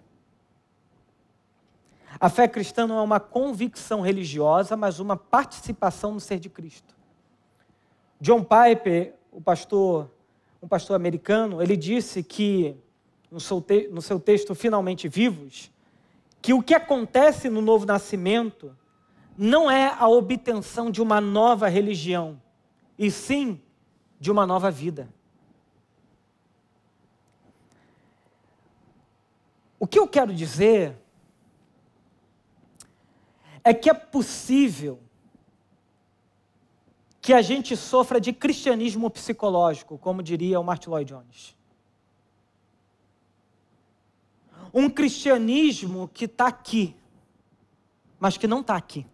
A 2.21 2.31
fé 2.31 2.49
cristã 2.49 2.87
não 2.87 2.99
é 2.99 3.03
uma 3.03 3.21
convicção 3.21 4.01
religiosa, 4.01 4.77
mas 4.77 5.01
uma 5.01 5.17
participação 5.17 6.15
no 6.15 6.21
ser 6.21 6.39
de 6.39 6.49
Cristo. 6.49 6.95
John 8.21 8.43
Piper, 8.43 9.15
o 9.31 9.41
pastor, 9.41 10.11
um 10.63 10.69
pastor 10.69 10.97
americano, 10.97 11.61
ele 11.61 11.77
disse 11.77 12.23
que 12.23 12.77
no 13.31 13.41
seu, 13.41 13.61
te, 13.61 13.89
no 13.89 14.01
seu 14.01 14.19
texto 14.21 14.55
Finalmente 14.55 15.09
Vivos, 15.09 15.71
que 16.41 16.53
o 16.53 16.63
que 16.63 16.75
acontece 16.75 17.49
no 17.49 17.61
novo 17.61 17.85
nascimento 17.85 18.77
não 19.37 19.71
é 19.71 19.95
a 19.99 20.09
obtenção 20.09 20.91
de 20.91 21.03
uma 21.03 21.21
nova 21.21 21.69
religião, 21.69 22.41
e 22.99 23.11
sim 23.11 23.61
de 24.19 24.31
uma 24.31 24.47
nova 24.47 24.71
vida. 24.71 25.09
O 29.79 29.87
que 29.87 29.99
eu 29.99 30.09
quero 30.09 30.33
dizer 30.33 30.97
é 33.63 33.75
que 33.75 33.91
é 33.91 33.95
possível 33.95 35.01
que 37.21 37.33
a 37.33 37.43
gente 37.43 37.77
sofra 37.77 38.21
de 38.21 38.33
cristianismo 38.33 39.11
psicológico, 39.11 39.99
como 39.99 40.23
diria 40.23 40.61
o 40.61 40.65
Martin 40.65 40.91
Lloyd 40.91 41.13
Jones. 41.13 41.56
Um 44.79 44.91
cristianismo 44.91 46.07
que 46.13 46.27
está 46.27 46.49
aqui, 46.49 46.95
mas 48.21 48.37
que 48.37 48.47
não 48.47 48.61
está 48.61 48.77
aqui. 48.77 49.07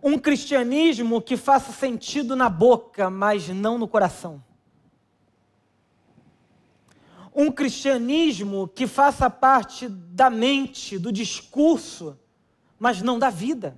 Um 0.00 0.16
cristianismo 0.16 1.20
que 1.20 1.36
faça 1.36 1.72
sentido 1.72 2.36
na 2.36 2.48
boca, 2.48 3.10
mas 3.10 3.48
não 3.48 3.78
no 3.78 3.88
coração. 3.88 4.44
Um 7.34 7.50
cristianismo 7.50 8.68
que 8.68 8.86
faça 8.86 9.28
parte 9.28 9.88
da 9.88 10.30
mente, 10.30 11.00
do 11.00 11.10
discurso, 11.10 12.16
mas 12.78 13.02
não 13.02 13.18
da 13.18 13.28
vida. 13.28 13.76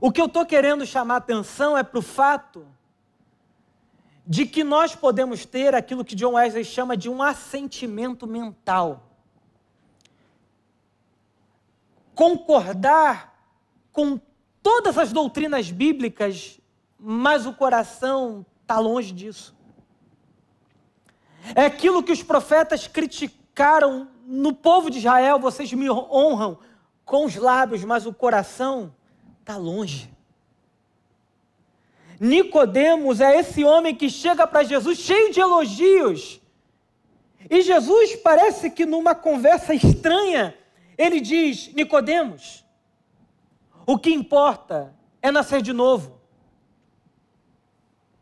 O 0.00 0.10
que 0.10 0.20
eu 0.20 0.26
estou 0.26 0.46
querendo 0.46 0.86
chamar 0.86 1.16
atenção 1.16 1.76
é 1.76 1.82
para 1.82 1.98
o 1.98 2.02
fato 2.02 2.66
de 4.26 4.44
que 4.44 4.64
nós 4.64 4.94
podemos 4.94 5.44
ter 5.44 5.74
aquilo 5.74 6.04
que 6.04 6.16
John 6.16 6.32
Wesley 6.32 6.64
chama 6.64 6.96
de 6.96 7.08
um 7.08 7.22
assentimento 7.22 8.26
mental. 8.26 9.04
Concordar 12.14 13.38
com 13.92 14.20
todas 14.62 14.98
as 14.98 15.12
doutrinas 15.12 15.70
bíblicas, 15.70 16.58
mas 16.98 17.46
o 17.46 17.52
coração 17.52 18.44
está 18.62 18.80
longe 18.80 19.12
disso. 19.12 19.54
É 21.54 21.66
aquilo 21.66 22.02
que 22.02 22.10
os 22.10 22.22
profetas 22.22 22.88
criticaram 22.88 24.08
no 24.26 24.52
povo 24.52 24.90
de 24.90 24.98
Israel: 24.98 25.38
vocês 25.38 25.72
me 25.72 25.88
honram 25.88 26.58
com 27.04 27.26
os 27.26 27.36
lábios, 27.36 27.84
mas 27.84 28.06
o 28.06 28.12
coração 28.12 28.92
está 29.40 29.56
longe. 29.56 30.15
Nicodemos 32.18 33.20
é 33.20 33.38
esse 33.38 33.64
homem 33.64 33.94
que 33.94 34.08
chega 34.08 34.46
para 34.46 34.64
Jesus 34.64 34.98
cheio 34.98 35.32
de 35.32 35.40
elogios. 35.40 36.40
E 37.48 37.62
Jesus 37.62 38.16
parece 38.16 38.70
que 38.70 38.86
numa 38.86 39.14
conversa 39.14 39.74
estranha, 39.74 40.56
ele 40.96 41.20
diz: 41.20 41.72
Nicodemos, 41.74 42.64
o 43.86 43.98
que 43.98 44.12
importa 44.12 44.94
é 45.22 45.30
nascer 45.30 45.62
de 45.62 45.72
novo. 45.72 46.16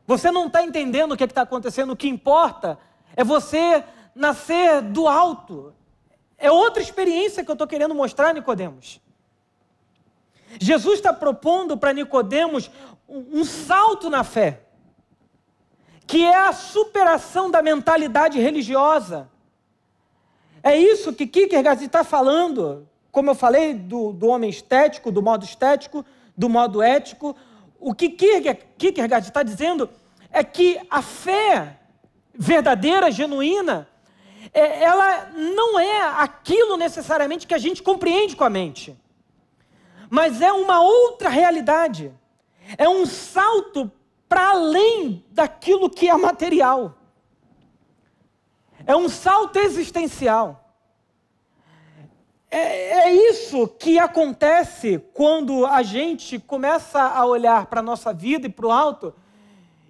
Você 0.06 0.30
não 0.30 0.48
está 0.48 0.62
entendendo 0.62 1.12
o 1.12 1.16
que 1.16 1.24
é 1.24 1.26
está 1.26 1.42
acontecendo, 1.42 1.92
o 1.92 1.96
que 1.96 2.08
importa 2.08 2.78
é 3.16 3.24
você 3.24 3.82
nascer 4.14 4.82
do 4.82 5.08
alto. 5.08 5.74
É 6.36 6.50
outra 6.50 6.82
experiência 6.82 7.42
que 7.42 7.50
eu 7.50 7.54
estou 7.54 7.66
querendo 7.66 7.94
mostrar, 7.94 8.34
Nicodemos. 8.34 9.00
Jesus 10.60 10.96
está 10.96 11.12
propondo 11.12 11.76
para 11.76 11.92
Nicodemos 11.92 12.70
um 13.08 13.44
salto 13.44 14.08
na 14.08 14.24
fé, 14.24 14.60
que 16.06 16.22
é 16.22 16.36
a 16.36 16.52
superação 16.52 17.50
da 17.50 17.62
mentalidade 17.62 18.38
religiosa. 18.38 19.28
É 20.62 20.76
isso 20.76 21.12
que 21.12 21.26
Kierkegaard 21.26 21.84
está 21.84 22.02
falando, 22.02 22.88
como 23.12 23.30
eu 23.30 23.34
falei, 23.34 23.74
do, 23.74 24.12
do 24.12 24.28
homem 24.28 24.50
estético, 24.50 25.12
do 25.12 25.22
modo 25.22 25.44
estético, 25.44 26.04
do 26.36 26.48
modo 26.48 26.82
ético. 26.82 27.36
O 27.78 27.94
que 27.94 28.08
Kierkegaard 28.08 29.26
está 29.26 29.42
dizendo 29.42 29.88
é 30.30 30.42
que 30.42 30.80
a 30.90 31.02
fé 31.02 31.80
verdadeira, 32.34 33.10
genuína, 33.10 33.88
é, 34.52 34.82
ela 34.82 35.30
não 35.32 35.78
é 35.78 36.02
aquilo 36.18 36.76
necessariamente 36.76 37.46
que 37.46 37.54
a 37.54 37.58
gente 37.58 37.82
compreende 37.82 38.36
com 38.36 38.44
a 38.44 38.50
mente, 38.50 38.96
mas 40.10 40.40
é 40.40 40.52
uma 40.52 40.80
outra 40.80 41.28
realidade. 41.28 42.12
É 42.78 42.88
um 42.88 43.06
salto 43.06 43.90
para 44.28 44.50
além 44.50 45.24
daquilo 45.30 45.88
que 45.88 46.08
é 46.08 46.16
material. 46.16 46.98
É 48.86 48.96
um 48.96 49.08
salto 49.08 49.58
existencial. 49.58 50.64
É, 52.50 53.08
é 53.08 53.12
isso 53.12 53.66
que 53.66 53.98
acontece 53.98 54.98
quando 55.12 55.66
a 55.66 55.82
gente 55.82 56.38
começa 56.38 57.00
a 57.00 57.24
olhar 57.24 57.66
para 57.66 57.80
a 57.80 57.82
nossa 57.82 58.12
vida 58.12 58.46
e 58.46 58.50
para 58.50 58.66
o 58.66 58.70
alto 58.70 59.14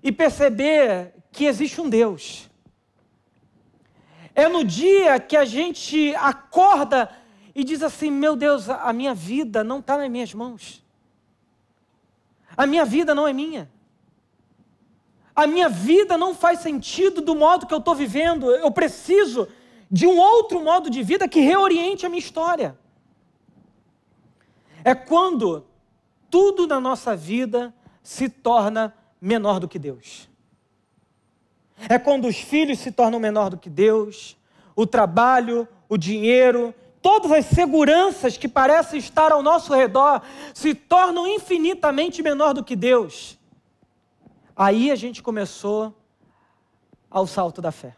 e 0.03 0.13
perceber 0.13 1.15
que 1.33 1.47
existe 1.47 1.81
um 1.81 1.89
Deus. 1.89 2.49
É 4.35 4.49
no 4.49 4.65
dia 4.65 5.19
que 5.19 5.37
a 5.37 5.45
gente 5.45 6.15
acorda 6.17 7.11
e 7.55 7.65
diz 7.65 7.83
assim: 7.83 8.11
meu 8.11 8.37
Deus, 8.37 8.69
a 8.69 8.93
minha 8.93 9.15
vida 9.15 9.65
não 9.65 9.79
está 9.79 9.97
nas 9.97 10.11
minhas 10.11 10.35
mãos. 10.35 10.84
A 12.57 12.67
minha 12.67 12.85
vida 12.85 13.14
não 13.14 13.27
é 13.27 13.33
minha. 13.33 13.71
A 15.35 15.47
minha 15.47 15.69
vida 15.69 16.17
não 16.17 16.35
faz 16.35 16.61
sentido 16.61 17.21
do 17.21 17.35
modo 17.35 17.67
que 17.67 17.75
eu 17.75 17.79
estou 17.79 17.95
vivendo. 17.95 18.51
Eu 18.51 18.71
preciso 18.71 19.49
de 19.90 20.07
um 20.07 20.17
outro 20.19 20.62
modo 20.62 20.88
de 20.88 21.03
vida 21.03 21.29
que 21.29 21.40
reoriente 21.40 22.07
a 22.07 22.09
minha 22.09 22.21
história. 22.21 22.79
É 24.85 24.95
quando 24.95 25.64
tudo 26.31 26.67
na 26.67 26.81
nossa 26.81 27.17
vida 27.17 27.75
se 28.03 28.29
torna 28.29 28.95
menor 29.21 29.59
do 29.59 29.67
que 29.67 29.79
Deus. 29.79 30.29
É 31.88 31.99
quando 31.99 32.29
os 32.29 32.37
filhos 32.37 32.79
se 32.79 32.93
tornam 32.93 33.19
menor 33.19 33.51
do 33.51 33.59
que 33.59 33.71
Deus, 33.71 34.37
o 34.77 34.87
trabalho, 34.87 35.67
o 35.88 35.97
dinheiro, 35.97 36.75
todas 37.05 37.31
as 37.33 37.45
seguranças 37.45 38.38
que 38.38 38.49
parecem 38.49 38.99
estar 38.99 39.31
ao 39.31 39.43
nosso 39.43 39.75
redor 39.75 40.23
se 40.55 40.75
tornam 40.75 41.27
infinitamente 41.27 42.23
menor 42.23 42.55
do 42.55 42.64
que 42.64 42.75
Deus. 42.75 43.38
Aí 44.57 44.90
a 44.90 44.97
gente 44.97 45.23
começou 45.23 45.95
ao 47.11 47.27
salto 47.27 47.61
da 47.61 47.71
fé. 47.71 47.95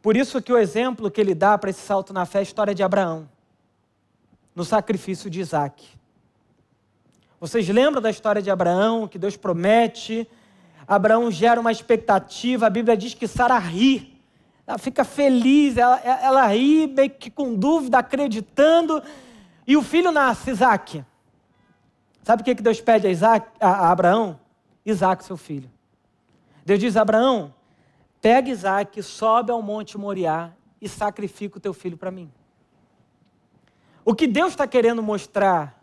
Por 0.00 0.16
isso 0.16 0.40
que 0.40 0.52
o 0.52 0.56
exemplo 0.56 1.10
que 1.10 1.20
ele 1.20 1.34
dá 1.34 1.58
para 1.58 1.70
esse 1.70 1.80
salto 1.80 2.12
na 2.12 2.24
fé 2.24 2.38
é 2.38 2.40
a 2.40 2.44
história 2.44 2.72
de 2.72 2.84
Abraão, 2.84 3.28
no 4.54 4.64
sacrifício 4.64 5.28
de 5.28 5.40
Isaac. 5.40 5.84
Vocês 7.40 7.68
lembram 7.68 8.00
da 8.00 8.10
história 8.10 8.40
de 8.40 8.48
Abraão, 8.48 9.08
que 9.08 9.18
Deus 9.18 9.36
promete, 9.36 10.28
Abraão 10.86 11.32
gera 11.32 11.60
uma 11.60 11.72
expectativa, 11.72 12.68
a 12.68 12.70
Bíblia 12.70 12.96
diz 12.96 13.12
que 13.12 13.26
Sara 13.26 13.58
ri 13.58 14.11
ela 14.72 14.78
fica 14.78 15.04
feliz, 15.04 15.76
ela, 15.76 16.00
ela 16.00 16.46
ri, 16.46 16.86
meio 16.86 17.10
que 17.10 17.30
com 17.30 17.54
dúvida, 17.54 17.98
acreditando. 17.98 19.02
E 19.66 19.76
o 19.76 19.82
filho 19.82 20.10
nasce, 20.10 20.50
Isaac. 20.50 21.04
Sabe 22.22 22.40
o 22.40 22.44
que 22.44 22.54
Deus 22.54 22.80
pede 22.80 23.06
a, 23.06 23.10
Isaac, 23.10 23.46
a 23.60 23.90
Abraão? 23.90 24.40
Isaac, 24.84 25.24
seu 25.24 25.36
filho. 25.36 25.70
Deus 26.64 26.80
diz 26.80 26.96
Abraão: 26.96 27.52
pega 28.20 28.48
Isaac, 28.48 29.02
sobe 29.02 29.52
ao 29.52 29.60
monte 29.60 29.98
Moriá 29.98 30.52
e 30.80 30.88
sacrifica 30.88 31.58
o 31.58 31.60
teu 31.60 31.74
filho 31.74 31.98
para 31.98 32.10
mim. 32.10 32.32
O 34.06 34.14
que 34.14 34.26
Deus 34.26 34.52
está 34.52 34.66
querendo 34.66 35.02
mostrar 35.02 35.78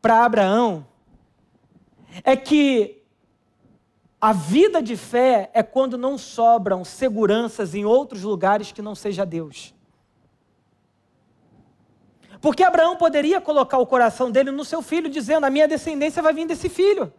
para 0.00 0.24
Abraão 0.24 0.84
é 2.24 2.34
que 2.34 3.01
a 4.22 4.32
vida 4.32 4.80
de 4.80 4.96
fé 4.96 5.50
é 5.52 5.64
quando 5.64 5.98
não 5.98 6.16
sobram 6.16 6.84
seguranças 6.84 7.74
em 7.74 7.84
outros 7.84 8.22
lugares 8.22 8.70
que 8.70 8.80
não 8.80 8.94
seja 8.94 9.26
Deus. 9.26 9.74
Porque 12.40 12.62
Abraão 12.62 12.96
poderia 12.96 13.40
colocar 13.40 13.78
o 13.78 13.86
coração 13.86 14.30
dele 14.30 14.52
no 14.52 14.64
seu 14.64 14.80
filho, 14.80 15.10
dizendo: 15.10 15.44
A 15.44 15.50
minha 15.50 15.66
descendência 15.66 16.22
vai 16.22 16.32
vir 16.32 16.46
desse 16.46 16.68
filho. 16.68 17.12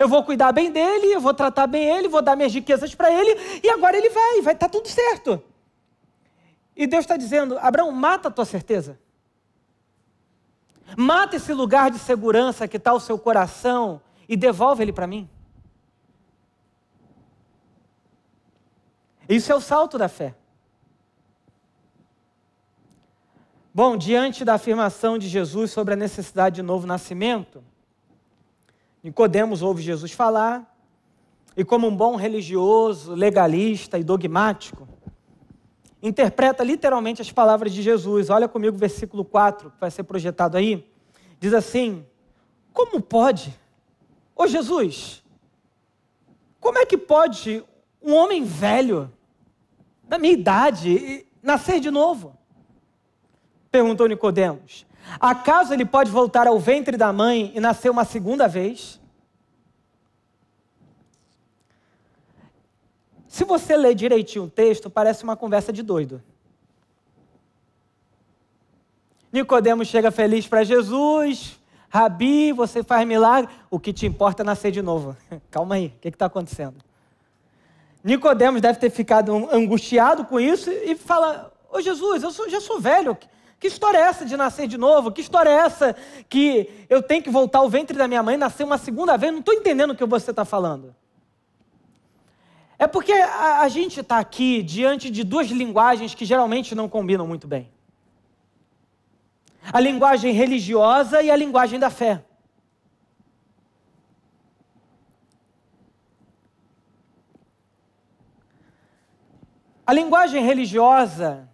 Eu 0.00 0.08
vou 0.08 0.24
cuidar 0.24 0.50
bem 0.50 0.72
dele, 0.72 1.14
eu 1.14 1.20
vou 1.20 1.32
tratar 1.32 1.68
bem 1.68 1.90
ele, 1.90 2.08
vou 2.08 2.22
dar 2.22 2.34
minhas 2.34 2.52
riquezas 2.52 2.92
para 2.92 3.12
ele, 3.12 3.36
e 3.62 3.70
agora 3.70 3.96
ele 3.96 4.10
vai, 4.10 4.42
vai 4.42 4.54
estar 4.54 4.68
tá 4.68 4.68
tudo 4.68 4.88
certo. 4.88 5.40
E 6.74 6.88
Deus 6.88 7.04
está 7.04 7.16
dizendo: 7.16 7.56
Abraão, 7.60 7.92
mata 7.92 8.26
a 8.26 8.32
tua 8.32 8.44
certeza. 8.44 8.98
Mata 10.96 11.36
esse 11.36 11.52
lugar 11.52 11.88
de 11.88 12.00
segurança 12.00 12.66
que 12.66 12.78
está 12.78 12.92
o 12.92 12.98
seu 12.98 13.16
coração 13.16 14.00
e 14.28 14.36
devolve 14.36 14.82
ele 14.82 14.92
para 14.92 15.06
mim. 15.06 15.28
Isso 19.28 19.52
é 19.52 19.54
o 19.54 19.60
salto 19.60 19.98
da 19.98 20.08
fé. 20.08 20.34
Bom, 23.74 23.96
diante 23.96 24.44
da 24.44 24.54
afirmação 24.54 25.18
de 25.18 25.28
Jesus 25.28 25.70
sobre 25.70 25.94
a 25.94 25.96
necessidade 25.96 26.56
de 26.56 26.62
novo 26.62 26.86
nascimento, 26.86 27.62
Nicodemos 29.02 29.62
ouve 29.62 29.82
Jesus 29.82 30.12
falar, 30.12 30.74
e 31.56 31.64
como 31.64 31.86
um 31.86 31.94
bom 31.94 32.16
religioso, 32.16 33.14
legalista 33.14 33.98
e 33.98 34.02
dogmático, 34.02 34.88
interpreta 36.02 36.64
literalmente 36.64 37.20
as 37.20 37.30
palavras 37.30 37.72
de 37.72 37.82
Jesus. 37.82 38.30
Olha 38.30 38.48
comigo 38.48 38.76
o 38.76 38.80
versículo 38.80 39.24
4, 39.24 39.70
que 39.70 39.80
vai 39.80 39.90
ser 39.90 40.04
projetado 40.04 40.56
aí. 40.56 40.88
Diz 41.38 41.52
assim: 41.52 42.06
Como 42.72 43.00
pode? 43.00 43.54
Ô 44.34 44.46
Jesus, 44.46 45.22
como 46.58 46.78
é 46.78 46.86
que 46.86 46.96
pode 46.96 47.64
um 48.02 48.14
homem 48.14 48.44
velho 48.44 49.12
da 50.08 50.18
minha 50.18 50.32
idade, 50.32 51.26
nascer 51.42 51.80
de 51.80 51.90
novo? 51.90 52.36
Perguntou 53.70 54.08
Nicodemos. 54.08 54.86
Acaso 55.20 55.72
ele 55.72 55.84
pode 55.84 56.10
voltar 56.10 56.46
ao 56.46 56.58
ventre 56.58 56.96
da 56.96 57.12
mãe 57.12 57.52
e 57.54 57.60
nascer 57.60 57.90
uma 57.90 58.04
segunda 58.04 58.48
vez? 58.48 59.00
Se 63.26 63.44
você 63.44 63.76
ler 63.76 63.94
direitinho 63.94 64.46
o 64.46 64.50
texto, 64.50 64.90
parece 64.90 65.22
uma 65.22 65.36
conversa 65.36 65.72
de 65.72 65.82
doido. 65.82 66.22
Nicodemos 69.30 69.88
chega 69.88 70.10
feliz 70.10 70.46
para 70.46 70.64
Jesus. 70.64 71.60
Rabi, 71.90 72.52
você 72.52 72.82
faz 72.82 73.06
milagre. 73.06 73.50
O 73.70 73.78
que 73.78 73.92
te 73.92 74.06
importa 74.06 74.42
é 74.42 74.44
nascer 74.44 74.72
de 74.72 74.80
novo. 74.82 75.16
Calma 75.50 75.74
aí, 75.76 75.88
o 75.88 76.00
que 76.00 76.08
está 76.08 76.26
acontecendo? 76.26 76.87
Nicodemos 78.02 78.60
deve 78.60 78.78
ter 78.78 78.90
ficado 78.90 79.48
angustiado 79.52 80.24
com 80.24 80.38
isso 80.38 80.70
e 80.70 80.94
fala: 80.94 81.52
Ô 81.70 81.80
Jesus, 81.80 82.22
eu 82.22 82.30
sou, 82.30 82.48
já 82.48 82.60
sou 82.60 82.80
velho. 82.80 83.16
Que 83.60 83.66
história 83.66 83.98
é 83.98 84.02
essa 84.02 84.24
de 84.24 84.36
nascer 84.36 84.68
de 84.68 84.78
novo? 84.78 85.10
Que 85.10 85.20
história 85.20 85.50
é 85.50 85.54
essa 85.54 85.96
que 86.28 86.70
eu 86.88 87.02
tenho 87.02 87.22
que 87.22 87.30
voltar 87.30 87.58
ao 87.58 87.68
ventre 87.68 87.98
da 87.98 88.06
minha 88.06 88.22
mãe 88.22 88.36
e 88.36 88.38
nascer 88.38 88.62
uma 88.62 88.78
segunda 88.78 89.16
vez? 89.16 89.32
Não 89.32 89.40
estou 89.40 89.52
entendendo 89.52 89.90
o 89.90 89.96
que 89.96 90.04
você 90.04 90.30
está 90.30 90.44
falando. 90.44 90.94
É 92.78 92.86
porque 92.86 93.12
a, 93.12 93.62
a 93.62 93.68
gente 93.68 94.00
está 94.00 94.18
aqui 94.18 94.62
diante 94.62 95.10
de 95.10 95.24
duas 95.24 95.48
linguagens 95.48 96.14
que 96.14 96.24
geralmente 96.24 96.76
não 96.76 96.88
combinam 96.88 97.26
muito 97.26 97.48
bem: 97.48 97.68
a 99.72 99.80
linguagem 99.80 100.32
religiosa 100.32 101.20
e 101.20 101.30
a 101.30 101.36
linguagem 101.36 101.80
da 101.80 101.90
fé. 101.90 102.22
A 109.88 109.92
linguagem 109.94 110.44
religiosa 110.44 111.48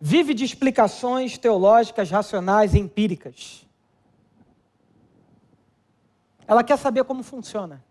vive 0.00 0.32
de 0.32 0.42
explicações 0.42 1.36
teológicas, 1.36 2.10
racionais 2.10 2.72
e 2.72 2.78
empíricas. 2.78 3.68
Ela 6.46 6.64
quer 6.64 6.78
saber 6.78 7.04
como 7.04 7.22
funciona. 7.22 7.84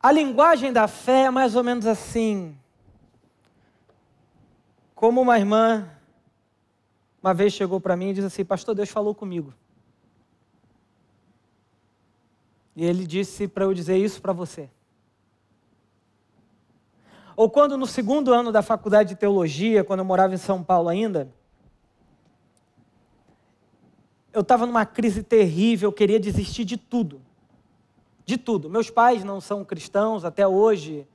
A 0.00 0.12
linguagem 0.12 0.72
da 0.72 0.86
fé 0.86 1.24
é 1.24 1.30
mais 1.30 1.56
ou 1.56 1.64
menos 1.64 1.88
assim. 1.88 2.56
Como 4.94 5.20
uma 5.20 5.36
irmã 5.36 5.90
uma 7.20 7.34
vez 7.34 7.52
chegou 7.52 7.80
para 7.80 7.96
mim 7.96 8.10
e 8.10 8.14
disse 8.14 8.28
assim: 8.28 8.44
Pastor, 8.44 8.76
Deus 8.76 8.90
falou 8.90 9.12
comigo. 9.12 9.52
E 12.76 12.84
ele 12.84 13.08
disse 13.08 13.48
para 13.48 13.64
eu 13.64 13.74
dizer 13.74 13.96
isso 13.96 14.22
para 14.22 14.32
você. 14.32 14.70
Ou 17.36 17.48
quando 17.48 17.76
no 17.76 17.86
segundo 17.86 18.32
ano 18.32 18.52
da 18.52 18.62
faculdade 18.62 19.10
de 19.10 19.16
teologia, 19.16 19.84
quando 19.84 20.00
eu 20.00 20.04
morava 20.04 20.34
em 20.34 20.38
São 20.38 20.62
Paulo 20.62 20.88
ainda, 20.88 21.28
eu 24.32 24.40
estava 24.40 24.66
numa 24.66 24.86
crise 24.86 25.22
terrível, 25.22 25.88
eu 25.88 25.92
queria 25.92 26.18
desistir 26.18 26.64
de 26.64 26.76
tudo. 26.76 27.20
De 28.24 28.36
tudo. 28.36 28.70
Meus 28.70 28.88
pais 28.88 29.24
não 29.24 29.40
são 29.40 29.64
cristãos 29.64 30.24
até 30.24 30.46
hoje. 30.46 31.06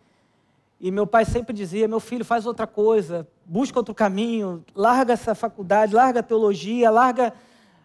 E 0.79 0.91
meu 0.91 1.07
pai 1.07 1.25
sempre 1.25 1.53
dizia: 1.53 1.87
meu 1.87 1.99
filho, 1.99 2.23
faz 2.23 2.45
outra 2.45 2.67
coisa, 2.67 3.27
busca 3.45 3.79
outro 3.79 3.95
caminho, 3.95 4.63
larga 4.75 5.13
essa 5.13 5.33
faculdade, 5.33 5.95
larga 5.95 6.19
a 6.19 6.23
teologia, 6.23 6.91
larga. 6.91 7.33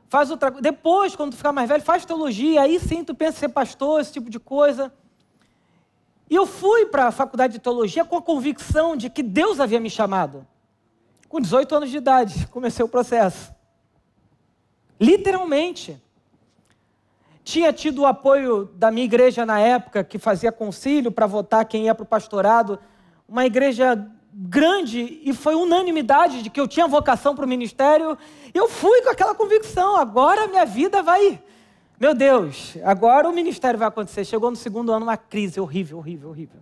Faz 0.09 0.31
outra 0.31 0.51
Depois, 0.51 1.17
quando 1.17 1.31
tu 1.31 1.39
ficar 1.39 1.53
mais 1.53 1.69
velho, 1.69 1.83
faz 1.83 2.05
teologia, 2.05 2.61
aí 2.61 2.79
sim 2.79 3.03
tu 3.03 3.15
pensa 3.15 3.39
em 3.39 3.41
ser 3.41 3.49
pastor, 3.49 4.01
esse 4.01 4.13
tipo 4.13 4.29
de 4.29 4.39
coisa. 4.39 4.93
E 6.29 6.35
eu 6.35 6.47
fui 6.47 6.87
para 6.87 7.09
a 7.09 7.13
faculdade 7.13 7.55
de 7.55 7.59
teologia 7.59 8.05
com 8.05 8.17
a 8.17 8.23
convicção 8.23 8.97
de 8.97 9.11
que 9.11 9.23
Deus 9.23 9.61
havia 9.61 9.81
me 9.81 9.91
chamado. 9.91 10.47
Com 11.29 11.41
18 11.41 11.75
anos 11.75 11.91
de 11.91 11.97
idade, 11.97 12.47
comecei 12.53 12.85
o 12.85 12.89
processo. 12.89 13.53
Literalmente. 15.01 16.01
tinha 17.45 17.73
tido 17.73 18.03
o 18.03 18.07
apoio 18.07 18.67
da 18.75 18.91
minha 18.91 19.05
igreja 19.05 19.45
na 19.45 19.59
época, 19.59 20.05
que 20.05 20.19
fazia 20.19 20.53
concílio 20.53 21.11
para 21.11 21.27
votar 21.27 21.65
quem 21.65 21.87
ia 21.87 21.95
para 21.95 22.05
o 22.05 22.07
pastorado, 22.07 22.79
uma 23.29 23.45
igreja 23.45 24.09
grande 24.33 25.21
e 25.23 25.33
foi 25.35 25.55
unanimidade 25.55 26.43
de 26.43 26.49
que 26.49 26.61
eu 26.61 26.67
tinha 26.67 26.87
vocação 26.87 27.35
para 27.35 27.45
o 27.45 27.49
ministério. 27.49 28.17
Eu 28.55 28.69
fui 28.69 29.03
com 29.03 29.11
aquela 29.11 29.35
convicção: 29.35 29.97
agora 29.97 30.47
minha 30.47 30.65
vida 30.65 31.03
vai. 31.03 31.43
Meu 31.99 32.15
Deus, 32.15 32.77
agora 32.83 33.29
o 33.29 33.33
ministério 33.33 33.79
vai 33.79 33.89
acontecer. 33.89 34.25
Chegou 34.25 34.51
no 34.51 34.57
segundo 34.57 34.93
ano 34.93 35.05
uma 35.05 35.17
crise 35.17 35.61
horrível, 35.61 35.99
horrível, 35.99 36.31
horrível. 36.31 36.61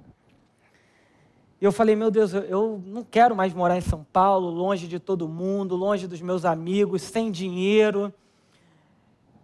E 1.60 1.64
eu 1.64 1.72
falei: 1.72 1.96
meu 1.96 2.10
Deus, 2.10 2.32
eu 2.34 2.82
não 2.86 3.02
quero 3.02 3.34
mais 3.34 3.54
morar 3.54 3.76
em 3.76 3.82
São 3.82 4.04
Paulo, 4.12 4.50
longe 4.50 4.86
de 4.86 4.98
todo 4.98 5.28
mundo, 5.28 5.76
longe 5.76 6.06
dos 6.06 6.20
meus 6.20 6.44
amigos, 6.44 7.02
sem 7.02 7.30
dinheiro 7.30 8.12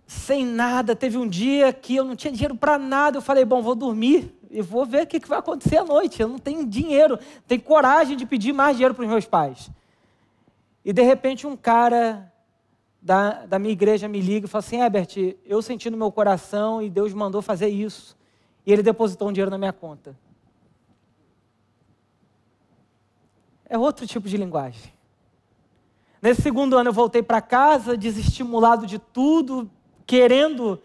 sem 0.06 0.44
nada. 0.44 0.94
Teve 0.94 1.18
um 1.18 1.28
dia 1.28 1.72
que 1.72 1.96
eu 1.96 2.04
não 2.04 2.14
tinha 2.14 2.32
dinheiro 2.32 2.54
para 2.54 2.78
nada. 2.78 3.18
Eu 3.18 3.22
falei, 3.22 3.44
bom, 3.44 3.60
vou 3.60 3.74
dormir 3.74 4.32
e 4.50 4.62
vou 4.62 4.86
ver 4.86 5.02
o 5.02 5.06
que 5.06 5.18
vai 5.26 5.38
acontecer 5.38 5.78
à 5.78 5.84
noite. 5.84 6.22
Eu 6.22 6.28
não 6.28 6.38
tenho 6.38 6.64
dinheiro, 6.64 7.18
tenho 7.46 7.60
coragem 7.60 8.16
de 8.16 8.24
pedir 8.24 8.52
mais 8.52 8.76
dinheiro 8.76 8.94
para 8.94 9.02
os 9.02 9.10
meus 9.10 9.26
pais. 9.26 9.70
E 10.84 10.92
de 10.92 11.02
repente 11.02 11.46
um 11.46 11.56
cara 11.56 12.32
da, 13.06 13.46
da 13.46 13.56
minha 13.56 13.72
igreja 13.72 14.08
me 14.08 14.20
liga 14.20 14.46
e 14.46 14.48
fala 14.48 14.64
assim, 14.64 14.80
Herbert, 14.80 15.36
eu 15.44 15.62
senti 15.62 15.88
no 15.88 15.96
meu 15.96 16.10
coração 16.10 16.82
e 16.82 16.90
Deus 16.90 17.14
mandou 17.14 17.40
fazer 17.40 17.68
isso. 17.68 18.16
E 18.66 18.72
ele 18.72 18.82
depositou 18.82 19.28
um 19.28 19.32
dinheiro 19.32 19.48
na 19.48 19.56
minha 19.56 19.72
conta. 19.72 20.18
É 23.68 23.78
outro 23.78 24.08
tipo 24.08 24.28
de 24.28 24.36
linguagem. 24.36 24.92
Nesse 26.20 26.42
segundo 26.42 26.76
ano 26.76 26.88
eu 26.88 26.92
voltei 26.92 27.22
para 27.22 27.40
casa, 27.40 27.96
desestimulado 27.96 28.88
de 28.88 28.98
tudo, 28.98 29.70
querendo 30.04 30.82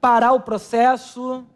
parar 0.00 0.32
o 0.32 0.40
processo. 0.40 1.46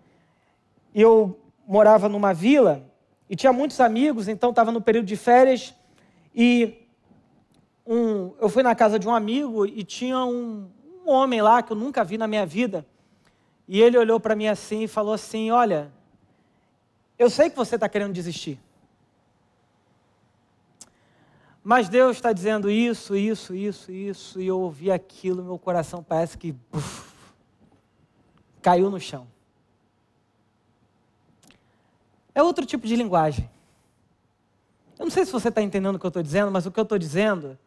Eu 0.95 1.41
morava 1.67 2.09
numa 2.09 2.33
vila 2.33 2.89
e 3.29 3.35
tinha 3.35 3.53
muitos 3.53 3.81
amigos, 3.81 4.29
então 4.29 4.51
estava 4.51 4.71
no 4.71 4.81
período 4.81 5.07
de 5.07 5.17
férias 5.17 5.75
e 6.33 6.84
um, 7.87 8.35
eu 8.41 8.49
fui 8.49 8.63
na 8.63 8.75
casa 8.75 8.99
de 8.99 9.07
um 9.07 9.15
amigo 9.15 9.67
e 9.67 9.85
tinha 9.85 10.25
um, 10.25 10.71
um 11.05 11.11
homem 11.11 11.43
lá 11.43 11.63
que 11.63 11.73
eu 11.73 11.77
nunca 11.77 12.03
vi 12.03 12.17
na 12.17 12.27
minha 12.27 12.47
vida. 12.47 12.87
E 13.69 13.81
ele 13.81 13.99
olhou 13.99 14.19
para 14.19 14.35
mim 14.35 14.47
assim 14.47 14.85
e 14.85 14.89
falou 14.89 15.13
assim: 15.13 15.51
Olha, 15.51 15.93
eu 17.19 17.29
sei 17.29 17.51
que 17.51 17.57
você 17.57 17.75
está 17.75 17.89
querendo 17.89 18.13
desistir. 18.13 18.59
Mas 21.63 21.89
Deus 21.89 22.17
está 22.17 22.31
dizendo 22.33 22.71
isso, 22.71 23.17
isso, 23.17 23.55
isso, 23.55 23.91
isso, 23.91 24.41
e 24.41 24.47
eu 24.47 24.61
ouvi 24.61 24.91
aquilo, 24.91 25.43
meu 25.43 25.59
coração 25.59 26.03
parece 26.03 26.37
que 26.37 26.53
buf, 26.53 27.11
caiu 28.61 28.91
no 28.91 29.01
chão. 29.01 29.27
É 32.35 32.43
outro 32.43 32.67
tipo 32.67 32.87
de 32.87 32.95
linguagem. 32.97 33.49
Eu 34.99 35.05
não 35.05 35.11
sei 35.11 35.25
se 35.25 35.33
você 35.33 35.49
está 35.49 35.63
entendendo 35.63 35.97
o 35.97 35.99
que 35.99 36.05
eu 36.05 36.09
estou 36.09 36.23
dizendo, 36.23 36.51
mas 36.51 36.67
o 36.67 36.71
que 36.71 36.79
eu 36.79 36.83
estou 36.83 36.99
dizendo 36.99 37.59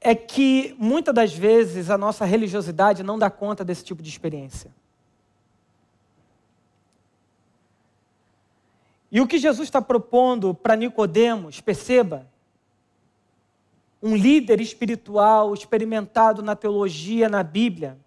é 0.00 0.14
que 0.14 0.74
muitas 0.78 1.14
das 1.14 1.32
vezes 1.32 1.90
a 1.90 1.98
nossa 1.98 2.24
religiosidade 2.24 3.02
não 3.02 3.18
dá 3.18 3.30
conta 3.30 3.64
desse 3.64 3.84
tipo 3.84 4.02
de 4.02 4.08
experiência. 4.08 4.70
E 9.10 9.20
o 9.20 9.26
que 9.26 9.38
Jesus 9.38 9.66
está 9.66 9.80
propondo 9.80 10.52
para 10.52 10.76
Nicodemos, 10.76 11.60
perceba, 11.60 12.26
um 14.02 14.14
líder 14.14 14.60
espiritual 14.60 15.54
experimentado 15.54 16.42
na 16.42 16.54
teologia, 16.54 17.28
na 17.28 17.42
Bíblia, 17.42 17.98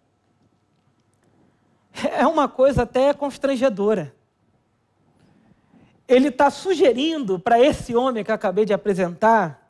é 2.15 2.25
uma 2.27 2.47
coisa 2.47 2.83
até 2.83 3.13
constrangedora. 3.13 4.15
Ele 6.07 6.29
está 6.29 6.49
sugerindo 6.49 7.39
para 7.39 7.59
esse 7.59 7.95
homem 7.95 8.23
que 8.23 8.31
eu 8.31 8.35
acabei 8.35 8.65
de 8.65 8.73
apresentar, 8.73 9.68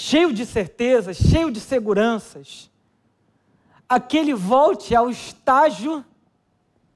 cheio 0.00 0.32
de 0.32 0.46
certezas, 0.46 1.16
cheio 1.16 1.50
de 1.50 1.58
seguranças, 1.58 2.70
a 3.88 3.98
que 3.98 4.16
ele 4.16 4.32
volte 4.32 4.94
ao 4.94 5.10
estágio 5.10 6.04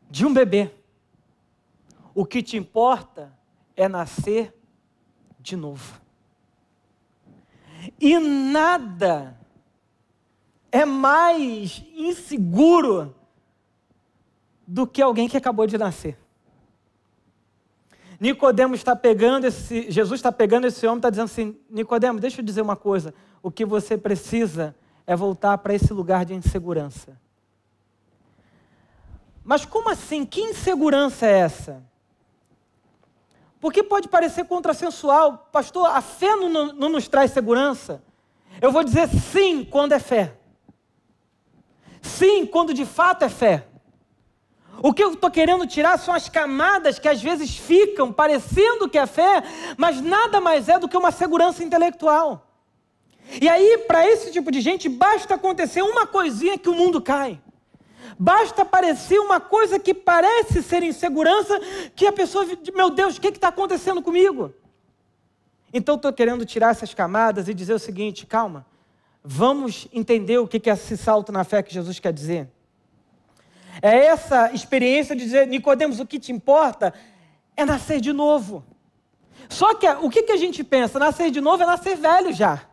de 0.09 0.25
um 0.25 0.33
bebê. 0.33 0.71
O 2.15 2.25
que 2.25 2.43
te 2.43 2.57
importa 2.57 3.37
é 3.77 3.89
nascer 3.89 4.55
de 5.41 5.57
novo. 5.57 6.01
E 8.01 8.19
nada 8.21 9.37
é 10.71 10.85
mais 10.85 11.85
inseguro 11.97 13.17
do 14.65 14.87
que 14.87 15.03
alguém 15.03 15.29
que 15.29 15.37
acabou 15.37 15.67
de 15.67 15.77
nascer. 15.77 16.17
Nicodemo 18.23 18.77
está 18.77 18.95
pegando 18.95 19.49
esse, 19.49 19.91
Jesus 19.91 20.21
está 20.21 20.31
pegando 20.31 20.65
esse 20.65 20.87
homem, 20.87 20.99
está 20.99 21.11
dizendo 21.11 21.25
assim, 21.25 21.59
Nicodemo, 21.69 22.21
deixa 22.21 22.41
eu 22.41 22.45
dizer 22.45 22.63
uma 22.63 22.77
coisa, 22.77 23.13
o 23.43 23.51
que 23.51 23.65
você 23.65 23.99
precisa 23.99 24.77
é 25.05 25.17
voltar 25.17 25.59
para 25.59 25.75
esse 25.75 25.93
lugar 25.93 26.25
de 26.25 26.33
insegurança. 26.33 27.21
Mas 29.43 29.65
como 29.65 29.91
assim? 29.91 30.25
Que 30.25 30.41
insegurança 30.41 31.27
é 31.27 31.41
essa? 31.41 31.83
Porque 33.61 33.83
pode 33.83 34.07
parecer 34.07 34.45
contrassensual, 34.45 35.49
pastor, 35.51 35.89
a 35.89 36.01
fé 36.01 36.37
não, 36.37 36.73
não 36.73 36.89
nos 36.91 37.09
traz 37.09 37.33
segurança. 37.33 38.01
Eu 38.61 38.71
vou 38.71 38.85
dizer 38.85 39.09
sim 39.09 39.65
quando 39.65 39.95
é 39.95 39.99
fé. 39.99 40.37
Sim, 42.01 42.47
quando 42.47 42.73
de 42.73 42.87
fato 42.87 43.25
é 43.25 43.29
fé. 43.29 43.67
O 44.83 44.93
que 44.93 45.05
eu 45.05 45.13
estou 45.13 45.31
querendo 45.31 45.65
tirar 45.65 45.97
são 45.97 46.13
as 46.13 46.29
camadas 46.29 46.99
que 46.99 47.07
às 47.07 47.23
vezes 47.23 47.57
ficam 47.57 48.13
parecendo 48.13 48.89
que 48.89 48.99
é 48.99 49.07
fé, 49.07 49.45
mas 49.77 50.01
nada 50.01 50.41
mais 50.41 50.69
é 50.69 50.77
do 50.77 50.89
que 50.89 50.97
uma 50.97 51.13
segurança 51.13 51.63
intelectual. 51.63 52.49
E 53.41 53.49
aí, 53.49 53.79
para 53.87 54.05
esse 54.05 54.33
tipo 54.33 54.51
de 54.51 54.61
gente, 54.61 54.89
basta 54.89 55.37
acontecer 55.37 55.83
uma 55.83 56.05
coisinha 56.05 56.59
que 56.59 56.69
o 56.69 56.75
mundo 56.75 57.01
cai. 57.01 57.41
Basta 58.19 58.63
aparecer 58.63 59.21
uma 59.21 59.39
coisa 59.39 59.79
que 59.79 59.95
parece 59.95 60.61
ser 60.65 60.83
insegurança, 60.83 61.61
que 61.95 62.05
a 62.05 62.13
pessoa, 62.13 62.45
meu 62.75 62.91
Deus, 62.91 63.17
o 63.17 63.21
que 63.21 63.29
está 63.29 63.49
acontecendo 63.49 64.03
comigo? 64.03 64.53
Então 65.73 65.95
estou 65.95 66.13
querendo 66.13 66.45
tirar 66.45 66.73
essas 66.73 66.93
camadas 66.93 67.49
e 67.49 67.55
dizer 67.55 67.73
o 67.73 67.79
seguinte: 67.79 68.27
calma, 68.27 68.67
vamos 69.23 69.87
entender 69.93 70.39
o 70.39 70.49
que 70.49 70.69
é 70.69 70.73
esse 70.73 70.97
salto 70.97 71.31
na 71.31 71.45
fé 71.45 71.63
que 71.63 71.73
Jesus 71.73 72.01
quer 72.01 72.13
dizer. 72.13 72.49
É 73.81 74.07
essa 74.07 74.53
experiência 74.53 75.17
de 75.17 75.25
dizer, 75.25 75.47
Nicodemos, 75.47 76.01
o 76.01 76.07
que 76.07 76.19
te 76.19 76.33
importa 76.33 76.93
é 77.57 77.65
nascer 77.65 78.01
de 78.01 78.13
novo. 78.13 78.65
Só 79.49 79.75
que 79.75 79.89
o 79.89 80.11
que 80.11 80.31
a 80.31 80.37
gente 80.37 80.63
pensa? 80.63 80.99
Nascer 80.99 81.31
de 81.31 81.41
novo 81.41 81.63
é 81.63 81.67
nascer 81.67 81.97
velho 81.97 82.33
já. 82.33 82.67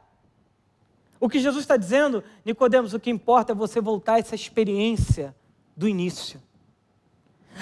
O 1.20 1.28
que 1.28 1.40
Jesus 1.40 1.64
está 1.64 1.76
dizendo, 1.76 2.24
Nicodemos, 2.46 2.94
o 2.94 3.00
que 3.00 3.10
importa 3.10 3.52
é 3.52 3.56
você 3.56 3.82
voltar 3.82 4.14
a 4.16 4.20
essa 4.20 4.36
experiência 4.36 5.36
do 5.76 5.88
início. 5.88 6.42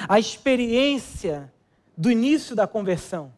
A 0.07 0.19
experiência 0.19 1.51
do 1.95 2.11
início 2.11 2.55
da 2.55 2.67
conversão. 2.67 3.33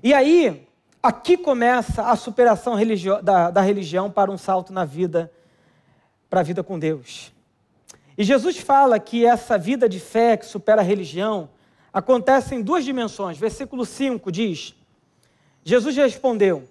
E 0.00 0.14
aí, 0.14 0.68
aqui 1.02 1.36
começa 1.36 2.08
a 2.08 2.14
superação 2.14 2.76
da, 3.22 3.50
da 3.50 3.60
religião 3.60 4.08
para 4.08 4.30
um 4.30 4.38
salto 4.38 4.72
na 4.72 4.84
vida, 4.84 5.32
para 6.30 6.40
a 6.40 6.44
vida 6.44 6.62
com 6.62 6.78
Deus. 6.78 7.32
E 8.18 8.24
Jesus 8.24 8.58
fala 8.58 8.98
que 8.98 9.24
essa 9.24 9.56
vida 9.56 9.88
de 9.88 9.98
fé 9.98 10.36
que 10.36 10.44
supera 10.44 10.82
a 10.82 10.84
religião 10.84 11.48
acontece 11.90 12.54
em 12.54 12.60
duas 12.60 12.84
dimensões. 12.84 13.38
Versículo 13.38 13.86
5 13.86 14.30
diz: 14.30 14.74
Jesus 15.64 15.96
respondeu: 15.96 16.68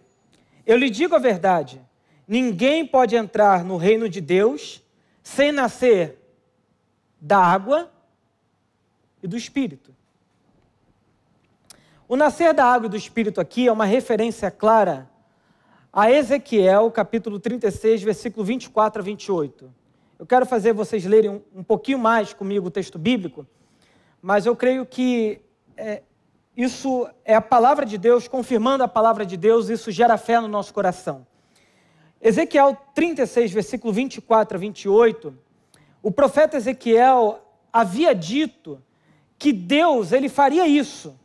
Eu 0.66 0.78
lhe 0.78 0.92
digo 0.92 1.16
a 1.16 1.20
verdade 1.20 1.82
Ninguém 2.28 2.86
pode 2.86 3.16
entrar 3.16 3.64
no 3.64 3.78
reino 3.78 4.10
de 4.10 4.20
Deus 4.20 4.84
sem 5.24 5.52
nascer 5.52 6.20
da 7.22 7.38
água 7.38 7.90
e 9.24 9.28
do 9.28 9.38
espírito. 9.38 9.96
O 12.06 12.18
nascer 12.18 12.54
da 12.54 12.66
água 12.66 12.88
e 12.88 12.90
do 12.90 12.98
espírito 12.98 13.40
aqui 13.40 13.68
é 13.68 13.72
uma 13.72 13.86
referência 13.86 14.52
clara 14.52 15.10
a 15.92 16.12
Ezequiel, 16.12 16.92
capítulo 16.92 17.40
36, 17.40 18.04
versículo 18.04 18.46
24 18.46 19.02
a 19.02 19.06
28. 19.06 19.74
Eu 20.20 20.26
quero 20.26 20.46
fazer 20.46 20.74
vocês 20.74 21.06
lerem 21.06 21.30
um, 21.30 21.42
um 21.56 21.64
pouquinho 21.64 22.00
mais 22.00 22.34
comigo 22.34 22.68
o 22.68 22.72
texto 22.72 22.98
bíblico, 22.98 23.46
mas 24.22 24.46
eu 24.48 24.56
creio 24.56 24.86
que 24.86 25.40
é, 25.76 26.02
isso 26.56 27.08
é 27.24 27.36
a 27.36 27.42
palavra 27.42 27.86
de 27.86 28.00
Deus, 28.00 28.28
confirmando 28.28 28.84
a 28.84 28.88
palavra 28.88 29.24
de 29.24 29.38
Deus, 29.38 29.70
isso 29.70 29.92
gera 29.92 30.18
fé 30.18 30.40
no 30.40 30.48
nosso 30.48 30.74
coração. 30.74 31.26
Ezequiel 32.20 32.76
36, 32.96 33.52
versículo 33.52 33.94
24 33.94 34.58
a 34.58 34.60
28, 34.60 35.38
o 36.02 36.12
profeta 36.12 36.58
Ezequiel 36.58 37.40
havia 37.72 38.16
dito 38.16 38.82
que 39.38 39.54
Deus 39.54 40.12
ele 40.12 40.30
faria 40.30 40.68
isso, 40.68 41.16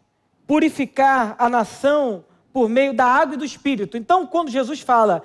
purificar 0.47 1.35
a 1.39 1.49
nação 1.49 2.27
por 2.53 2.69
meio 2.69 2.93
da 2.93 3.07
água 3.07 3.37
e 3.37 3.39
do 3.39 3.45
espírito. 3.45 3.97
Então, 3.97 4.27
quando 4.27 4.51
Jesus 4.51 4.81
fala, 4.81 5.23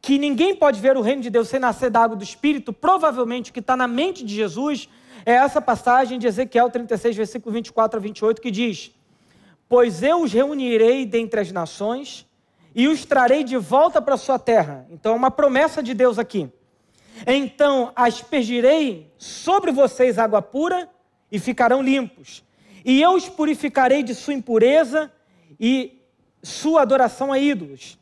que 0.00 0.18
ninguém 0.18 0.54
pode 0.54 0.80
ver 0.80 0.96
o 0.96 1.00
reino 1.00 1.22
de 1.22 1.30
Deus 1.30 1.48
sem 1.48 1.60
nascer 1.60 1.90
da 1.90 2.00
água 2.00 2.16
do 2.16 2.24
Espírito, 2.24 2.72
provavelmente 2.72 3.50
o 3.50 3.54
que 3.54 3.60
está 3.60 3.76
na 3.76 3.86
mente 3.86 4.24
de 4.24 4.34
Jesus 4.34 4.88
é 5.24 5.32
essa 5.34 5.60
passagem 5.60 6.18
de 6.18 6.26
Ezequiel 6.26 6.70
36, 6.70 7.16
versículo 7.16 7.52
24 7.52 7.98
a 7.98 8.02
28, 8.02 8.40
que 8.40 8.50
diz: 8.50 8.90
Pois 9.68 10.02
eu 10.02 10.22
os 10.22 10.32
reunirei 10.32 11.04
dentre 11.04 11.40
as 11.40 11.52
nações 11.52 12.26
e 12.74 12.88
os 12.88 13.04
trarei 13.04 13.44
de 13.44 13.56
volta 13.56 14.00
para 14.00 14.16
sua 14.16 14.38
terra. 14.38 14.86
Então 14.90 15.12
é 15.12 15.16
uma 15.16 15.30
promessa 15.30 15.82
de 15.82 15.94
Deus 15.94 16.18
aqui. 16.18 16.50
Então 17.26 17.92
aspergirei 17.96 19.12
sobre 19.18 19.72
vocês 19.72 20.18
água 20.18 20.40
pura 20.40 20.88
e 21.30 21.38
ficarão 21.38 21.82
limpos. 21.82 22.44
E 22.84 23.02
eu 23.02 23.10
os 23.10 23.28
purificarei 23.28 24.02
de 24.02 24.14
sua 24.14 24.34
impureza 24.34 25.12
e 25.58 26.00
sua 26.42 26.82
adoração 26.82 27.32
a 27.32 27.38
ídolos. 27.38 27.98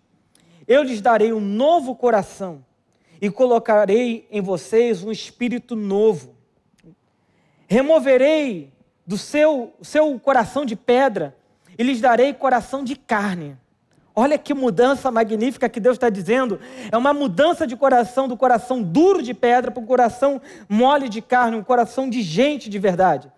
Eu 0.67 0.83
lhes 0.83 1.01
darei 1.01 1.33
um 1.33 1.41
novo 1.41 1.95
coração 1.95 2.65
e 3.21 3.31
colocarei 3.31 4.27
em 4.31 4.41
vocês 4.41 5.03
um 5.03 5.13
espírito 5.13 5.77
novo. 5.77 6.35
Removerei 7.69 8.73
do 9.07 9.17
seu, 9.17 9.73
seu 9.81 10.19
coração 10.19 10.65
de 10.65 10.75
pedra 10.75 11.37
e 11.79 11.83
lhes 11.83 12.01
darei 12.01 12.33
coração 12.33 12.83
de 12.83 12.97
carne. 12.97 13.57
Olha 14.19 14.39
que 14.39 14.55
mudança 14.55 15.11
magnífica 15.11 15.69
que 15.69 15.79
Deus 15.79 15.97
está 15.97 16.09
dizendo. 16.09 16.59
É 16.91 16.97
uma 16.97 17.13
mudança 17.13 17.67
de 17.67 17.77
coração, 17.77 18.27
do 18.27 18.37
coração 18.37 18.83
duro 18.83 19.23
de 19.23 19.35
pedra 19.35 19.71
para 19.71 19.83
o 19.83 19.87
coração 19.87 20.41
mole 20.69 21.09
de 21.09 21.21
carne, 21.21 21.57
um 21.57 21.63
coração 21.63 22.09
de 22.09 22.23
gente 22.23 22.71
de 22.71 22.79
verdade. 22.79 23.31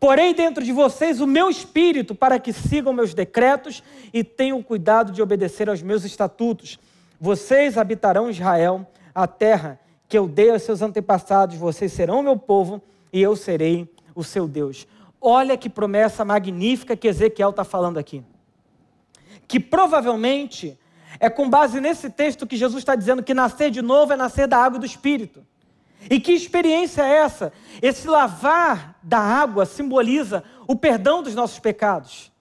Porém, 0.00 0.32
dentro 0.32 0.62
de 0.62 0.72
vocês 0.72 1.20
o 1.20 1.26
meu 1.26 1.50
espírito, 1.50 2.14
para 2.14 2.38
que 2.38 2.52
sigam 2.52 2.92
meus 2.92 3.14
decretos 3.14 3.82
e 4.12 4.22
tenham 4.22 4.62
cuidado 4.62 5.10
de 5.10 5.20
obedecer 5.20 5.68
aos 5.68 5.82
meus 5.82 6.04
estatutos. 6.04 6.78
Vocês 7.20 7.76
habitarão 7.76 8.30
Israel, 8.30 8.86
a 9.12 9.26
terra 9.26 9.80
que 10.08 10.16
eu 10.16 10.28
dei 10.28 10.50
aos 10.50 10.62
seus 10.62 10.82
antepassados. 10.82 11.56
Vocês 11.56 11.92
serão 11.92 12.22
meu 12.22 12.36
povo 12.36 12.80
e 13.12 13.20
eu 13.20 13.34
serei 13.34 13.92
o 14.14 14.22
seu 14.22 14.46
Deus. 14.46 14.86
Olha 15.20 15.56
que 15.56 15.68
promessa 15.68 16.24
magnífica 16.24 16.96
que 16.96 17.08
Ezequiel 17.08 17.50
está 17.50 17.64
falando 17.64 17.98
aqui. 17.98 18.22
Que 19.48 19.58
provavelmente 19.58 20.78
é 21.18 21.28
com 21.28 21.50
base 21.50 21.80
nesse 21.80 22.08
texto 22.08 22.46
que 22.46 22.56
Jesus 22.56 22.82
está 22.82 22.94
dizendo 22.94 23.22
que 23.22 23.34
nascer 23.34 23.70
de 23.70 23.82
novo 23.82 24.12
é 24.12 24.16
nascer 24.16 24.46
da 24.46 24.58
água 24.58 24.76
e 24.76 24.80
do 24.80 24.86
Espírito. 24.86 25.44
E 26.10 26.20
que 26.20 26.32
experiência 26.32 27.02
é 27.02 27.18
essa? 27.18 27.52
Esse 27.82 28.08
lavar 28.08 28.96
da 29.02 29.18
água 29.18 29.66
simboliza 29.66 30.44
o 30.66 30.76
perdão 30.76 31.22
dos 31.22 31.34
nossos 31.34 31.58
pecados. 31.58 32.32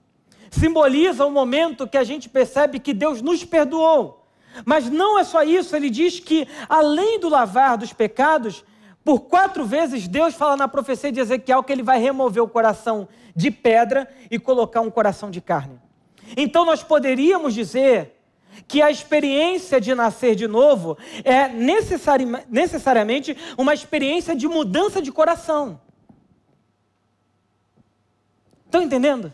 Simboliza 0.49 1.25
o 1.25 1.31
momento 1.31 1.87
que 1.87 1.97
a 1.97 2.03
gente 2.03 2.29
percebe 2.29 2.79
que 2.79 2.93
Deus 2.93 3.21
nos 3.21 3.43
perdoou. 3.43 4.25
Mas 4.65 4.89
não 4.89 5.19
é 5.19 5.23
só 5.23 5.43
isso, 5.43 5.75
ele 5.75 5.89
diz 5.89 6.19
que 6.19 6.47
além 6.67 7.19
do 7.19 7.29
lavar 7.29 7.77
dos 7.77 7.93
pecados, 7.93 8.63
por 9.03 9.21
quatro 9.21 9.65
vezes 9.65 10.07
Deus 10.07 10.35
fala 10.35 10.57
na 10.57 10.67
profecia 10.67 11.11
de 11.11 11.19
Ezequiel 11.19 11.63
que 11.63 11.71
ele 11.71 11.83
vai 11.83 11.99
remover 11.99 12.41
o 12.41 12.47
coração 12.47 13.07
de 13.35 13.51
pedra 13.51 14.07
e 14.31 14.39
colocar 14.39 14.81
um 14.81 14.89
coração 14.89 15.29
de 15.29 15.41
carne. 15.41 15.79
Então 16.35 16.65
nós 16.65 16.83
poderíamos 16.83 17.53
dizer 17.53 18.16
que 18.67 18.81
a 18.81 18.89
experiência 18.89 19.79
de 19.79 19.93
nascer 19.93 20.35
de 20.35 20.47
novo 20.47 20.97
é 21.23 21.47
necessari 21.47 22.25
necessariamente 22.49 23.35
uma 23.57 23.73
experiência 23.73 24.35
de 24.35 24.47
mudança 24.47 25.01
de 25.01 25.11
coração. 25.11 25.79
Estão 28.65 28.81
entendendo? 28.81 29.33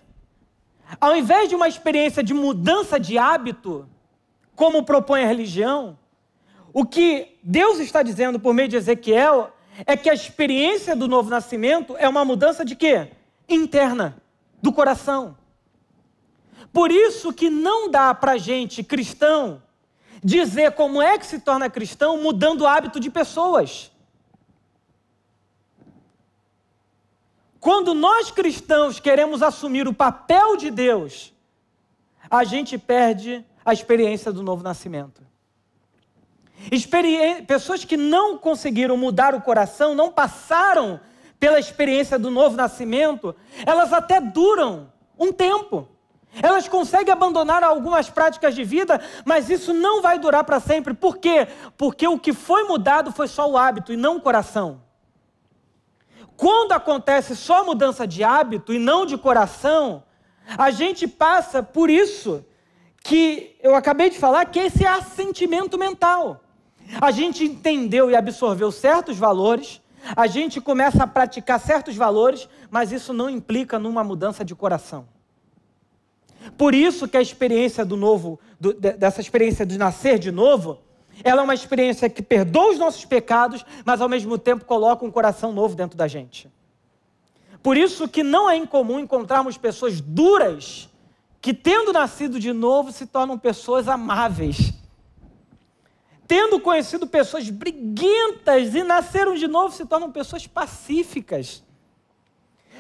Ao 0.99 1.15
invés 1.15 1.49
de 1.49 1.55
uma 1.55 1.67
experiência 1.67 2.24
de 2.24 2.34
mudança 2.34 2.99
de 2.99 3.17
hábito, 3.17 3.88
como 4.55 4.84
propõe 4.84 5.24
a 5.24 5.28
religião, 5.28 5.97
o 6.71 6.86
que 6.86 7.38
Deus 7.43 7.80
está 7.80 8.03
dizendo 8.03 8.39
por 8.39 8.53
meio 8.53 8.67
de 8.67 8.76
Ezequiel 8.76 9.51
é 9.86 9.97
que 9.97 10.09
a 10.09 10.13
experiência 10.13 10.95
do 10.95 11.07
novo 11.07 11.30
nascimento 11.30 11.95
é 11.97 12.07
uma 12.07 12.24
mudança 12.24 12.63
de 12.63 12.76
quê? 12.76 13.09
Interna, 13.49 14.15
do 14.61 14.71
coração. 14.71 15.36
Por 16.74 16.91
isso 16.91 17.32
que 17.32 17.51
não 17.51 17.89
dá 17.89 18.15
para 18.15 18.38
gente 18.38 18.84
cristão 18.84 19.61
dizer 20.24 20.71
como 20.71 21.01
é 21.01 21.19
que 21.19 21.26
se 21.26 21.39
torna 21.39 21.69
cristão 21.69 22.21
mudando 22.21 22.61
o 22.61 22.67
hábito 22.67 22.99
de 22.99 23.11
pessoas. 23.11 23.91
Quando 27.59 27.93
nós 27.93 28.32
cristãos 28.32 28.99
queremos 28.99 29.43
assumir 29.43 29.88
o 29.88 29.93
papel 29.93 30.57
de 30.57 30.71
Deus, 30.71 31.32
a 32.30 32.43
gente 32.43 32.78
perde 32.78 33.45
a 33.63 33.71
experiência 33.71 34.34
do 34.34 34.41
novo 34.41 34.63
nascimento. 34.63 35.21
Experi 36.71 37.41
pessoas 37.43 37.86
que 37.86 37.95
não 37.95 38.38
conseguiram 38.38 38.97
mudar 38.97 39.36
o 39.36 39.41
coração, 39.41 39.93
não 39.93 40.11
passaram 40.11 40.99
pela 41.39 41.59
experiência 41.59 42.17
do 42.17 42.32
novo 42.32 42.55
nascimento, 42.55 43.36
elas 43.65 43.93
até 43.93 44.19
duram 44.19 44.91
um 45.19 45.32
tempo. 45.32 45.93
Elas 46.41 46.67
conseguem 46.67 47.13
abandonar 47.13 47.63
algumas 47.63 48.09
práticas 48.09 48.55
de 48.55 48.63
vida, 48.63 48.99
mas 49.23 49.49
isso 49.49 49.73
não 49.73 50.01
vai 50.01 50.17
durar 50.17 50.43
para 50.43 50.59
sempre. 50.59 50.93
Por 50.93 51.17
quê? 51.17 51.47
Porque 51.77 52.07
o 52.07 52.17
que 52.17 52.34
foi 52.34 52.63
mudado 52.63 53.11
foi 53.11 53.27
só 53.27 53.49
o 53.49 53.57
hábito 53.57 53.93
e 53.93 53.97
não 53.97 54.17
o 54.17 54.21
coração. 54.21 54.81
Quando 56.36 56.71
acontece 56.71 57.36
só 57.36 57.63
mudança 57.63 58.07
de 58.07 58.23
hábito 58.23 58.73
e 58.73 58.79
não 58.79 59.05
de 59.05 59.17
coração, 59.17 60.03
a 60.57 60.71
gente 60.71 61.07
passa 61.07 61.61
por 61.61 61.89
isso 61.89 62.43
que 63.03 63.55
eu 63.61 63.75
acabei 63.75 64.09
de 64.09 64.17
falar, 64.17 64.45
que 64.45 64.59
esse 64.59 64.86
é 64.86 64.88
assentimento 64.88 65.77
mental. 65.77 66.41
A 66.99 67.11
gente 67.11 67.43
entendeu 67.43 68.09
e 68.09 68.15
absorveu 68.15 68.71
certos 68.71 69.17
valores, 69.17 69.81
a 70.15 70.25
gente 70.25 70.59
começa 70.59 71.03
a 71.03 71.07
praticar 71.07 71.59
certos 71.59 71.95
valores, 71.95 72.49
mas 72.71 72.91
isso 72.91 73.13
não 73.13 73.29
implica 73.29 73.77
numa 73.77 74.03
mudança 74.03 74.43
de 74.43 74.55
coração. 74.55 75.12
Por 76.58 76.76
isso 76.76 77.08
que 77.08 77.18
a 77.18 77.22
experiência 77.22 77.86
do 77.86 77.96
novo, 77.96 78.39
do, 78.60 78.74
dessa 78.74 79.22
experiência 79.22 79.66
de 79.66 79.78
nascer 79.78 80.20
de 80.20 80.32
novo, 80.32 80.80
ela 81.24 81.41
é 81.41 81.44
uma 81.44 81.54
experiência 81.54 82.10
que 82.10 82.22
perdoa 82.22 82.72
os 82.72 82.80
nossos 82.80 83.06
pecados, 83.06 83.66
mas 83.86 84.02
ao 84.02 84.10
mesmo 84.10 84.38
tempo 84.38 84.66
coloca 84.66 85.06
um 85.06 85.12
coração 85.12 85.52
novo 85.52 85.76
dentro 85.76 85.98
da 85.98 86.08
gente. 86.08 86.50
Por 87.62 87.78
isso 87.78 88.08
que 88.08 88.24
não 88.24 88.50
é 88.50 88.58
incomum 88.58 89.00
encontrarmos 89.00 89.58
pessoas 89.58 90.02
duras 90.02 90.89
que, 91.39 91.54
tendo 91.54 91.94
nascido 91.94 92.39
de 92.39 92.52
novo, 92.52 92.91
se 92.91 93.06
tornam 93.06 93.38
pessoas 93.38 93.88
amáveis. 93.88 94.74
Tendo 96.28 96.60
conhecido 96.60 97.06
pessoas 97.06 97.50
briguentas 97.50 98.74
e 98.74 98.84
nasceram 98.84 99.36
de 99.36 99.48
novo, 99.48 99.74
se 99.74 99.86
tornam 99.86 100.12
pessoas 100.12 100.48
pacíficas. 100.48 101.64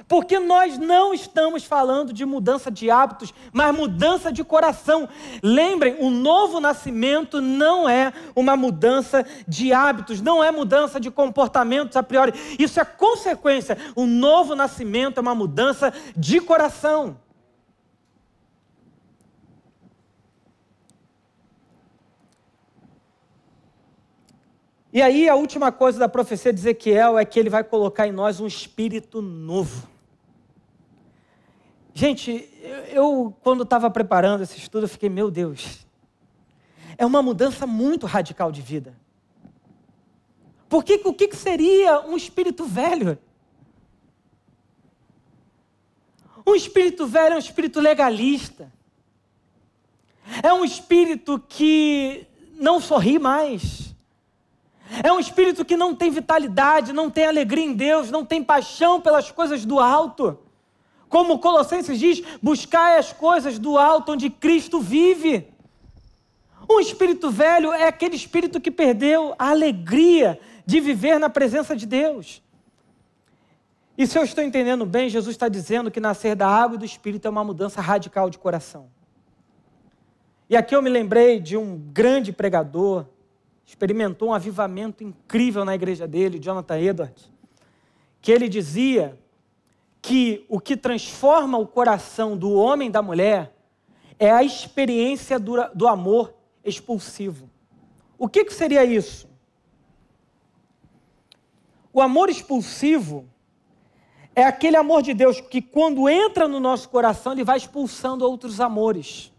Porque 0.07 0.39
nós 0.39 0.77
não 0.77 1.13
estamos 1.13 1.63
falando 1.63 2.13
de 2.13 2.25
mudança 2.25 2.69
de 2.69 2.89
hábitos, 2.89 3.33
mas 3.51 3.75
mudança 3.75 4.31
de 4.31 4.43
coração. 4.43 5.07
Lembrem, 5.41 5.97
o 5.99 6.09
novo 6.09 6.59
nascimento 6.59 7.41
não 7.41 7.87
é 7.87 8.13
uma 8.35 8.55
mudança 8.55 9.25
de 9.47 9.73
hábitos, 9.73 10.21
não 10.21 10.43
é 10.43 10.51
mudança 10.51 10.99
de 10.99 11.09
comportamentos 11.09 11.95
a 11.95 12.03
priori. 12.03 12.33
Isso 12.59 12.79
é 12.79 12.85
consequência. 12.85 13.77
O 13.95 14.05
novo 14.05 14.55
nascimento 14.55 15.17
é 15.17 15.21
uma 15.21 15.35
mudança 15.35 15.93
de 16.15 16.39
coração. 16.41 17.17
E 24.93 25.01
aí 25.01 25.27
a 25.27 25.33
última 25.33 25.71
coisa 25.71 25.97
da 25.97 26.07
profecia 26.07 26.53
de 26.53 26.59
Ezequiel 26.59 27.17
é 27.17 27.25
que 27.25 27.39
ele 27.39 27.49
vai 27.49 27.63
colocar 27.63 28.07
em 28.07 28.11
nós 28.11 28.39
um 28.39 28.45
espírito 28.45 29.23
novo. 29.23 29.87
Gente, 31.95 32.47
eu 32.91 33.35
quando 33.41 33.63
estava 33.63 33.89
preparando 33.89 34.43
esse 34.43 34.55
estudo, 34.55 34.83
eu 34.83 34.89
fiquei, 34.89 35.09
meu 35.09 35.31
Deus, 35.31 35.83
é 36.95 37.03
uma 37.03 37.23
mudança 37.23 37.65
muito 37.65 38.05
radical 38.05 38.51
de 38.51 38.61
vida. 38.61 38.95
Porque 40.69 41.01
o 41.03 41.11
que 41.11 41.35
seria 41.35 42.01
um 42.01 42.15
espírito 42.15 42.63
velho? 42.63 43.17
Um 46.45 46.53
espírito 46.53 47.07
velho 47.07 47.33
é 47.33 47.35
um 47.35 47.39
espírito 47.39 47.79
legalista. 47.79 48.71
É 50.43 50.53
um 50.53 50.63
espírito 50.63 51.39
que 51.39 52.27
não 52.53 52.79
sorri 52.79 53.17
mais. 53.17 53.92
É 55.01 55.11
um 55.11 55.19
espírito 55.19 55.63
que 55.63 55.77
não 55.77 55.95
tem 55.95 56.11
vitalidade, 56.11 56.93
não 56.93 57.09
tem 57.09 57.25
alegria 57.25 57.63
em 57.63 57.73
Deus, 57.73 58.11
não 58.11 58.25
tem 58.25 58.43
paixão 58.43 58.99
pelas 58.99 59.31
coisas 59.31 59.65
do 59.65 59.79
alto. 59.79 60.37
Como 61.09 61.39
Colossenses 61.39 61.97
diz, 61.97 62.21
buscai 62.41 62.97
as 62.97 63.13
coisas 63.13 63.57
do 63.57 63.77
alto 63.77 64.11
onde 64.11 64.29
Cristo 64.29 64.79
vive. 64.79 65.47
Um 66.69 66.79
espírito 66.79 67.29
velho 67.29 67.71
é 67.71 67.87
aquele 67.87 68.15
espírito 68.15 68.59
que 68.59 68.71
perdeu 68.71 69.33
a 69.37 69.49
alegria 69.49 70.39
de 70.65 70.79
viver 70.79 71.19
na 71.19 71.29
presença 71.29 71.75
de 71.75 71.85
Deus. 71.85 72.41
E 73.97 74.07
se 74.07 74.17
eu 74.17 74.23
estou 74.23 74.43
entendendo 74.43 74.85
bem, 74.85 75.09
Jesus 75.09 75.35
está 75.35 75.47
dizendo 75.47 75.91
que 75.91 75.99
nascer 75.99 76.35
da 76.35 76.47
água 76.47 76.75
e 76.75 76.79
do 76.79 76.85
espírito 76.85 77.27
é 77.27 77.29
uma 77.29 77.43
mudança 77.43 77.79
radical 77.79 78.29
de 78.29 78.39
coração. 78.39 78.87
E 80.49 80.57
aqui 80.57 80.75
eu 80.75 80.81
me 80.81 80.89
lembrei 80.89 81.39
de 81.39 81.55
um 81.55 81.77
grande 81.77 82.31
pregador 82.31 83.05
experimentou 83.65 84.29
um 84.29 84.33
avivamento 84.33 85.03
incrível 85.03 85.65
na 85.65 85.73
igreja 85.73 86.07
dele, 86.07 86.39
Jonathan 86.39 86.79
Edwards, 86.79 87.31
que 88.21 88.31
ele 88.31 88.47
dizia 88.47 89.19
que 90.01 90.45
o 90.47 90.59
que 90.59 90.77
transforma 90.77 91.57
o 91.57 91.67
coração 91.67 92.37
do 92.37 92.53
homem 92.53 92.89
e 92.89 92.91
da 92.91 93.01
mulher 93.01 93.55
é 94.19 94.31
a 94.31 94.43
experiência 94.43 95.39
do, 95.39 95.55
do 95.73 95.87
amor 95.87 96.33
expulsivo. 96.63 97.49
O 98.17 98.29
que, 98.29 98.45
que 98.45 98.53
seria 98.53 98.85
isso? 98.85 99.27
O 101.91 101.99
amor 101.99 102.29
expulsivo 102.29 103.25
é 104.35 104.43
aquele 104.43 104.77
amor 104.77 105.01
de 105.01 105.13
Deus 105.13 105.41
que, 105.41 105.61
quando 105.61 106.07
entra 106.07 106.47
no 106.47 106.59
nosso 106.59 106.87
coração, 106.89 107.33
ele 107.33 107.43
vai 107.43 107.57
expulsando 107.57 108.25
outros 108.25 108.61
amores. 108.61 109.32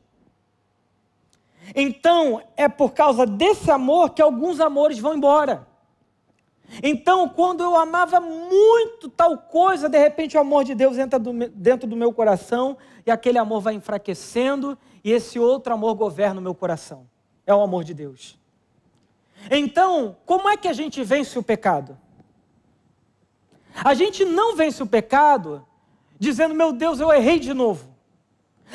Então, 1.74 2.42
é 2.56 2.68
por 2.68 2.92
causa 2.92 3.24
desse 3.24 3.70
amor 3.70 4.10
que 4.10 4.20
alguns 4.20 4.60
amores 4.60 4.98
vão 4.98 5.14
embora. 5.14 5.66
Então, 6.82 7.28
quando 7.28 7.62
eu 7.62 7.76
amava 7.76 8.20
muito 8.20 9.08
tal 9.08 9.38
coisa, 9.38 9.88
de 9.88 9.98
repente 9.98 10.36
o 10.36 10.40
amor 10.40 10.64
de 10.64 10.74
Deus 10.74 10.98
entra 10.98 11.18
do, 11.18 11.32
dentro 11.50 11.88
do 11.88 11.96
meu 11.96 12.12
coração 12.12 12.76
e 13.06 13.10
aquele 13.10 13.38
amor 13.38 13.60
vai 13.60 13.74
enfraquecendo 13.74 14.76
e 15.02 15.12
esse 15.12 15.38
outro 15.38 15.72
amor 15.72 15.94
governa 15.94 16.40
o 16.40 16.42
meu 16.42 16.54
coração. 16.54 17.06
É 17.46 17.54
o 17.54 17.60
amor 17.60 17.84
de 17.84 17.94
Deus. 17.94 18.38
Então, 19.50 20.16
como 20.24 20.48
é 20.48 20.56
que 20.56 20.66
a 20.66 20.72
gente 20.72 21.02
vence 21.04 21.38
o 21.38 21.42
pecado? 21.42 21.98
A 23.84 23.92
gente 23.92 24.24
não 24.24 24.56
vence 24.56 24.82
o 24.82 24.86
pecado 24.86 25.66
dizendo, 26.18 26.54
meu 26.54 26.72
Deus, 26.72 27.00
eu 27.00 27.12
errei 27.12 27.38
de 27.38 27.52
novo. 27.52 27.93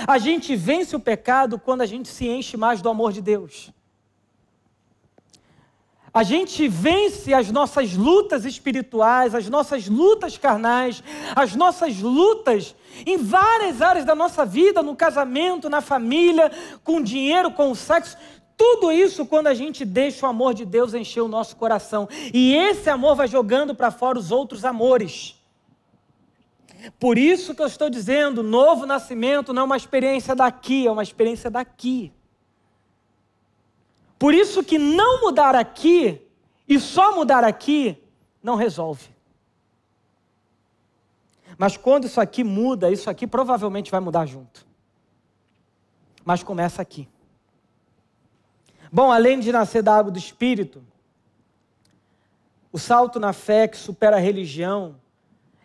A 0.08 0.18
gente 0.18 0.56
vence 0.56 0.96
o 0.96 1.00
pecado 1.00 1.60
quando 1.60 1.82
a 1.82 1.86
gente 1.86 2.10
se 2.10 2.28
enche 2.28 2.56
mais 2.58 2.82
do 2.82 2.90
amor 2.90 3.12
de 3.12 3.22
Deus. 3.22 3.72
A 6.12 6.24
gente 6.24 6.68
vence 6.68 7.34
as 7.34 7.52
nossas 7.52 7.94
lutas 7.94 8.44
espirituais, 8.44 9.36
as 9.36 9.48
nossas 9.48 9.88
lutas 9.88 10.38
carnais, 10.38 11.04
as 11.36 11.56
nossas 11.56 12.00
lutas 12.00 12.76
em 13.06 13.18
várias 13.18 13.82
áreas 13.82 14.06
da 14.06 14.16
nossa 14.16 14.44
vida, 14.46 14.82
no 14.82 14.96
casamento, 14.96 15.70
na 15.70 15.82
família, 15.82 16.52
com 16.84 17.02
dinheiro, 17.02 17.52
com 17.52 17.72
o 17.72 17.76
sexo. 17.76 18.18
Tudo 18.58 18.92
isso 18.92 19.26
quando 19.26 19.48
a 19.48 19.54
gente 19.54 19.86
deixa 19.86 20.26
o 20.26 20.30
amor 20.30 20.54
de 20.54 20.66
Deus 20.66 20.94
encher 20.94 21.22
o 21.22 21.28
nosso 21.28 21.56
coração. 21.56 22.10
E 22.34 22.56
esse 22.56 22.90
amor 22.90 23.16
vai 23.16 23.28
jogando 23.28 23.76
para 23.76 23.92
fora 23.92 24.18
os 24.18 24.32
outros 24.32 24.66
amores. 24.66 25.39
Por 27.00 27.18
isso 27.18 27.54
que 27.54 27.62
eu 27.62 27.68
estou 27.68 27.90
dizendo, 27.90 28.42
novo 28.42 28.86
nascimento 28.86 29.54
não 29.54 29.64
é 29.64 29.66
uma 29.66 29.78
experiência 29.78 30.36
daqui, 30.36 30.88
é 30.88 30.92
uma 30.92 31.04
experiência 31.04 31.50
daqui. 31.50 32.12
Por 34.18 34.34
isso 34.34 34.64
que 34.64 34.78
não 34.78 35.22
mudar 35.22 35.56
aqui 35.56 36.22
e 36.68 36.80
só 36.80 37.16
mudar 37.16 37.44
aqui 37.44 38.02
não 38.42 38.56
resolve. 38.56 39.10
Mas 41.58 41.76
quando 41.76 42.06
isso 42.06 42.22
aqui 42.22 42.44
muda, 42.44 42.90
isso 42.90 43.10
aqui 43.10 43.28
provavelmente 43.28 43.92
vai 43.92 44.00
mudar 44.00 44.26
junto. 44.26 44.66
Mas 46.24 46.44
começa 46.44 46.82
aqui. 46.82 47.08
Bom, 48.92 49.12
além 49.12 49.40
de 49.40 49.52
nascer 49.52 49.84
da 49.84 49.96
água 49.96 50.12
do 50.12 50.18
Espírito, 50.18 50.82
o 52.72 52.80
salto 52.80 53.20
na 53.20 53.34
fé 53.34 53.68
que 53.68 53.78
supera 53.78 54.16
a 54.16 54.20
religião 54.20 54.96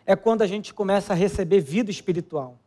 é 0.05 0.15
quando 0.15 0.41
a 0.41 0.47
gente 0.47 0.73
começa 0.73 1.13
a 1.13 1.15
receber 1.15 1.59
vida 1.59 1.89
espiritual. 1.89 2.57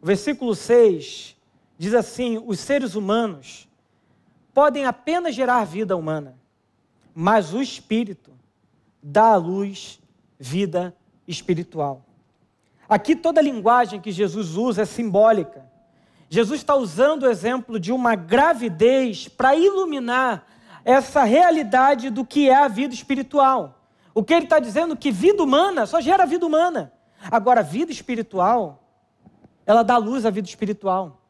O 0.00 0.06
versículo 0.06 0.54
6 0.54 1.36
diz 1.76 1.94
assim: 1.94 2.42
os 2.44 2.60
seres 2.60 2.94
humanos 2.94 3.68
podem 4.54 4.86
apenas 4.86 5.34
gerar 5.34 5.64
vida 5.64 5.96
humana, 5.96 6.36
mas 7.14 7.52
o 7.52 7.60
Espírito 7.60 8.32
dá 9.02 9.32
à 9.32 9.36
luz 9.36 10.00
vida 10.38 10.94
espiritual. 11.26 12.04
Aqui 12.88 13.14
toda 13.14 13.40
a 13.40 13.44
linguagem 13.44 14.00
que 14.00 14.10
Jesus 14.10 14.56
usa 14.56 14.82
é 14.82 14.84
simbólica. 14.84 15.68
Jesus 16.30 16.60
está 16.60 16.74
usando 16.74 17.24
o 17.24 17.30
exemplo 17.30 17.78
de 17.78 17.92
uma 17.92 18.14
gravidez 18.14 19.28
para 19.28 19.54
iluminar 19.54 20.46
essa 20.84 21.24
realidade 21.24 22.08
do 22.10 22.24
que 22.24 22.48
é 22.48 22.54
a 22.54 22.68
vida 22.68 22.94
espiritual. 22.94 23.77
O 24.18 24.24
que 24.24 24.34
ele 24.34 24.46
está 24.46 24.58
dizendo 24.58 24.94
é 24.94 24.96
que 24.96 25.12
vida 25.12 25.40
humana 25.40 25.86
só 25.86 26.00
gera 26.00 26.26
vida 26.26 26.44
humana. 26.44 26.92
Agora, 27.30 27.62
vida 27.62 27.92
espiritual, 27.92 28.82
ela 29.64 29.84
dá 29.84 29.96
luz 29.96 30.26
à 30.26 30.30
vida 30.30 30.48
espiritual. 30.48 31.20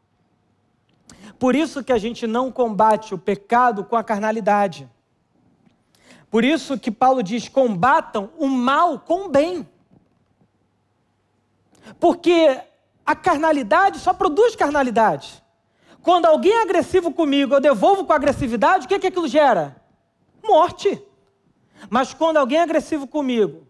Por 1.39 1.55
isso 1.55 1.85
que 1.85 1.93
a 1.93 1.99
gente 1.99 2.27
não 2.27 2.51
combate 2.51 3.13
o 3.13 3.19
pecado 3.19 3.85
com 3.85 3.95
a 3.95 4.03
carnalidade. 4.03 4.89
Por 6.31 6.43
isso 6.43 6.79
que 6.79 6.91
Paulo 6.91 7.23
diz: 7.23 7.47
combatam 7.47 8.31
o 8.39 8.47
mal 8.49 8.99
com 9.01 9.27
o 9.27 9.29
bem. 9.29 9.69
Porque 12.01 12.59
a 13.05 13.15
carnalidade 13.15 13.99
só 13.99 14.15
produz 14.15 14.57
carnalidade. 14.57 15.45
Quando 16.01 16.25
alguém 16.25 16.53
é 16.53 16.63
agressivo 16.63 17.13
comigo, 17.13 17.53
eu 17.53 17.61
devolvo 17.61 18.07
com 18.07 18.15
agressividade, 18.15 18.87
o 18.87 18.89
que, 18.89 18.99
que 18.99 19.09
aquilo 19.09 19.29
gera? 19.29 19.77
Morte. 20.43 21.07
Mas 21.89 22.15
quando 22.15 22.37
alguém 22.37 22.59
é 22.59 22.63
agressivo 22.63 23.07
comigo 23.07 23.67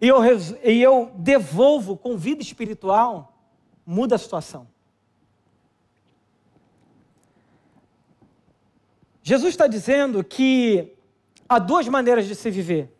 e 0.00 0.06
eu, 0.06 0.18
e 0.64 0.82
eu 0.82 1.10
devolvo 1.16 1.96
com 1.96 2.16
vida 2.16 2.42
espiritual, 2.42 3.36
muda 3.84 4.14
a 4.14 4.18
situação. 4.18 4.68
Jesus 9.22 9.50
está 9.50 9.66
dizendo 9.66 10.22
que 10.24 10.94
há 11.48 11.58
duas 11.58 11.86
maneiras 11.88 12.26
de 12.26 12.34
se 12.34 12.50
viver. 12.50 12.96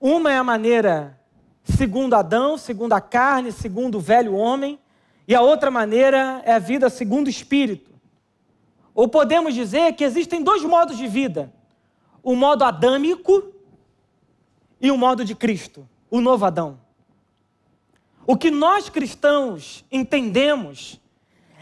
Uma 0.00 0.32
é 0.32 0.36
a 0.36 0.44
maneira 0.44 1.18
segundo 1.64 2.14
Adão, 2.14 2.56
segundo 2.56 2.92
a 2.92 3.00
carne, 3.00 3.50
segundo 3.50 3.98
o 3.98 4.00
velho 4.00 4.34
homem, 4.34 4.78
e 5.26 5.34
a 5.34 5.42
outra 5.42 5.70
maneira 5.70 6.42
é 6.44 6.52
a 6.52 6.58
vida 6.58 6.88
segundo 6.88 7.26
o 7.26 7.30
espírito. 7.30 7.92
Ou 8.94 9.08
podemos 9.08 9.54
dizer 9.54 9.92
que 9.94 10.04
existem 10.04 10.42
dois 10.42 10.62
modos 10.62 10.96
de 10.96 11.06
vida: 11.08 11.52
o 12.28 12.36
modo 12.36 12.62
adâmico 12.62 13.42
e 14.78 14.90
o 14.90 14.98
modo 14.98 15.24
de 15.24 15.34
Cristo, 15.34 15.88
o 16.10 16.20
novo 16.20 16.44
Adão. 16.44 16.78
O 18.26 18.36
que 18.36 18.50
nós 18.50 18.90
cristãos 18.90 19.82
entendemos 19.90 21.00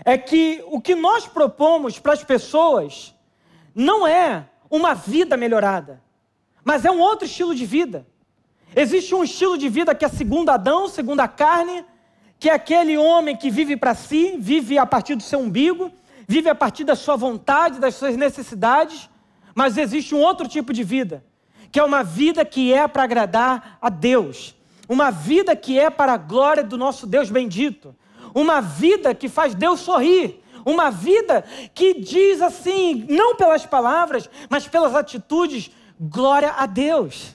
é 0.05 0.19
que 0.19 0.65
o 0.67 0.81
que 0.81 0.97
nós 0.97 1.25
propomos 1.25 2.01
para 2.01 2.15
as 2.15 2.25
pessoas 2.25 3.15
não 3.77 4.09
é 4.09 4.49
uma 4.69 4.93
vida 4.93 5.37
melhorada, 5.37 6.03
mas 6.65 6.85
é 6.85 6.91
um 6.91 6.99
outro 6.99 7.27
estilo 7.27 7.55
de 7.55 7.65
vida. 7.65 8.05
Existe 8.75 9.15
um 9.15 9.23
estilo 9.23 9.57
de 9.57 9.69
vida 9.69 9.95
que 9.95 10.05
é 10.05 10.09
segundo 10.09 10.51
Adão, 10.51 10.89
segundo 10.89 11.21
a 11.21 11.29
carne, 11.29 11.85
que 12.41 12.51
é 12.51 12.55
aquele 12.55 12.99
homem 12.99 13.37
que 13.37 13.53
vive 13.53 13.77
para 13.77 13.95
si, 13.95 14.35
vive 14.37 14.79
a 14.79 14.85
partir 14.85 15.15
do 15.15 15.23
seu 15.23 15.39
umbigo, 15.39 15.93
vive 16.27 16.49
a 16.49 16.57
partir 16.57 16.83
da 16.83 16.97
sua 16.97 17.15
vontade, 17.15 17.79
das 17.79 17.95
suas 17.95 18.17
necessidades, 18.17 19.09
mas 19.57 19.79
existe 19.79 20.15
um 20.15 20.21
outro 20.21 20.47
tipo 20.47 20.71
de 20.71 20.85
vida, 20.85 21.25
que 21.73 21.81
é 21.81 21.83
uma 21.83 22.05
vida 22.05 22.45
que 22.45 22.75
é 22.75 22.87
para 22.87 23.05
agradar 23.05 23.79
a 23.81 23.89
Deus, 23.89 24.55
uma 24.87 25.11
vida 25.11 25.57
que 25.57 25.79
é 25.79 25.89
para 25.89 26.13
a 26.13 26.19
glória 26.19 26.63
do 26.63 26.77
nosso 26.77 27.07
Deus 27.07 27.31
bendito, 27.31 27.97
uma 28.35 28.61
vida 28.61 29.15
que 29.15 29.31
faz 29.31 29.55
Deus 29.55 29.81
sorrir, 29.81 30.43
uma 30.63 30.91
vida 30.91 31.43
que 31.75 31.95
diz 31.95 32.43
assim, 32.43 33.07
não 33.09 33.35
pelas 33.35 33.65
palavras, 33.65 34.29
mas 34.51 34.69
pelas 34.69 34.95
atitudes, 34.95 35.71
glória 35.99 36.51
a 36.51 36.67
Deus. 36.67 37.35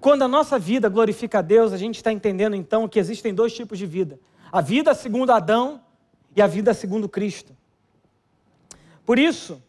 Quando 0.00 0.22
a 0.22 0.28
nossa 0.28 0.56
vida 0.56 0.88
glorifica 0.88 1.40
a 1.40 1.42
Deus, 1.42 1.72
a 1.72 1.76
gente 1.76 1.96
está 1.96 2.12
entendendo 2.12 2.54
então 2.54 2.86
que 2.86 3.00
existem 3.00 3.34
dois 3.34 3.52
tipos 3.52 3.76
de 3.76 3.86
vida: 3.86 4.20
a 4.52 4.60
vida 4.60 4.94
segundo 4.94 5.32
Adão 5.32 5.80
e 6.36 6.40
a 6.40 6.46
vida 6.46 6.72
segundo 6.72 7.08
Cristo. 7.08 7.56
Por 9.04 9.18
isso, 9.18 9.60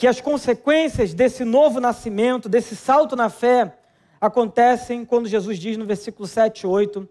que 0.00 0.06
as 0.06 0.18
consequências 0.18 1.12
desse 1.12 1.44
novo 1.44 1.78
nascimento, 1.78 2.48
desse 2.48 2.74
salto 2.74 3.14
na 3.14 3.28
fé, 3.28 3.76
acontecem 4.18 5.04
quando 5.04 5.28
Jesus 5.28 5.58
diz 5.58 5.76
no 5.76 5.84
versículo 5.84 6.26
7 6.26 6.62
e 6.62 6.66
8, 6.66 7.06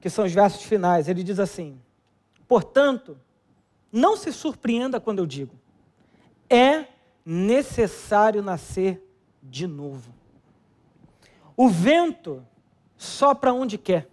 que 0.00 0.08
são 0.08 0.24
os 0.24 0.32
versos 0.32 0.62
finais. 0.62 1.08
Ele 1.08 1.22
diz 1.22 1.38
assim: 1.38 1.78
Portanto, 2.48 3.18
não 3.92 4.16
se 4.16 4.32
surpreenda 4.32 4.98
quando 4.98 5.18
eu 5.18 5.26
digo, 5.26 5.54
é 6.48 6.86
necessário 7.22 8.42
nascer 8.42 9.06
de 9.42 9.66
novo. 9.66 10.10
O 11.54 11.68
vento 11.68 12.42
sopra 12.96 13.52
onde 13.52 13.76
quer. 13.76 14.08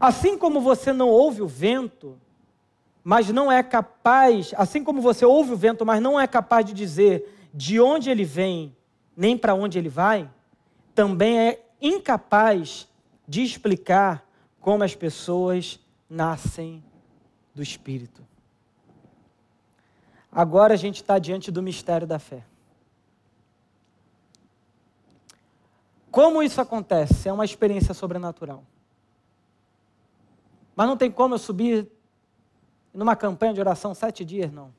Assim 0.00 0.36
como 0.36 0.60
você 0.60 0.92
não 0.92 1.10
ouve 1.10 1.42
o 1.42 1.46
vento, 1.46 2.20
mas 3.08 3.28
não 3.28 3.52
é 3.52 3.62
capaz, 3.62 4.52
assim 4.56 4.82
como 4.82 5.00
você 5.00 5.24
ouve 5.24 5.52
o 5.52 5.56
vento, 5.56 5.86
mas 5.86 6.02
não 6.02 6.18
é 6.18 6.26
capaz 6.26 6.66
de 6.66 6.74
dizer 6.74 7.48
de 7.54 7.78
onde 7.78 8.10
ele 8.10 8.24
vem, 8.24 8.76
nem 9.16 9.38
para 9.38 9.54
onde 9.54 9.78
ele 9.78 9.88
vai, 9.88 10.28
também 10.92 11.38
é 11.38 11.64
incapaz 11.80 12.88
de 13.24 13.44
explicar 13.44 14.26
como 14.60 14.82
as 14.82 14.96
pessoas 14.96 15.78
nascem 16.10 16.82
do 17.54 17.62
Espírito. 17.62 18.26
Agora 20.32 20.74
a 20.74 20.76
gente 20.76 20.96
está 20.96 21.16
diante 21.20 21.52
do 21.52 21.62
mistério 21.62 22.08
da 22.08 22.18
fé. 22.18 22.42
Como 26.10 26.42
isso 26.42 26.60
acontece? 26.60 27.28
É 27.28 27.32
uma 27.32 27.44
experiência 27.44 27.94
sobrenatural. 27.94 28.64
Mas 30.74 30.88
não 30.88 30.96
tem 30.96 31.08
como 31.08 31.34
eu 31.34 31.38
subir 31.38 31.88
numa 32.96 33.14
campanha 33.14 33.52
de 33.52 33.60
oração 33.60 33.94
sete 33.94 34.24
dias, 34.24 34.50
não. 34.50 34.72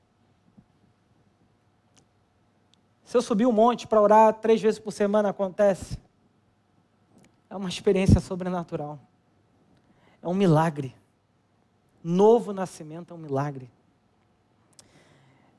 Se 3.05 3.15
eu 3.15 3.22
subir 3.22 3.45
um 3.45 3.51
monte 3.51 3.88
para 3.88 4.01
orar 4.01 4.34
três 4.34 4.59
vezes 4.59 4.80
por 4.80 4.91
semana, 4.91 5.30
acontece. 5.30 5.97
É 7.49 7.55
uma 7.55 7.70
experiência 7.70 8.20
sobrenatural. 8.20 8.99
É 10.22 10.28
um 10.28 10.34
milagre. 10.34 10.95
Novo 12.03 12.51
nascimento 12.51 13.13
é 13.13 13.15
um 13.15 13.20
milagre. 13.20 13.70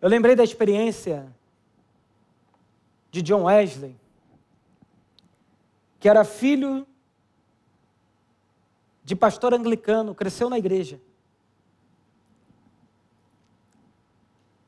Eu 0.01 0.09
lembrei 0.09 0.35
da 0.35 0.45
experiência 0.45 1.33
de 3.11 3.23
John 3.23 3.45
Wesley, 3.45 3.97
que 5.99 6.09
era 6.09 6.25
filho 6.25 6.87
de 9.05 9.17
pastor 9.17 9.55
anglicano, 9.55 10.15
cresceu 10.15 10.51
na 10.51 10.59
igreja. 10.59 11.01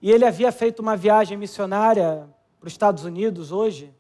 E 0.01 0.11
ele 0.11 0.25
havia 0.25 0.51
feito 0.51 0.81
uma 0.81 0.97
viagem 0.97 1.37
missionária 1.37 2.29
para 2.59 2.67
os 2.67 2.73
Estados 2.73 3.05
Unidos 3.05 3.53
hoje, 3.53 3.95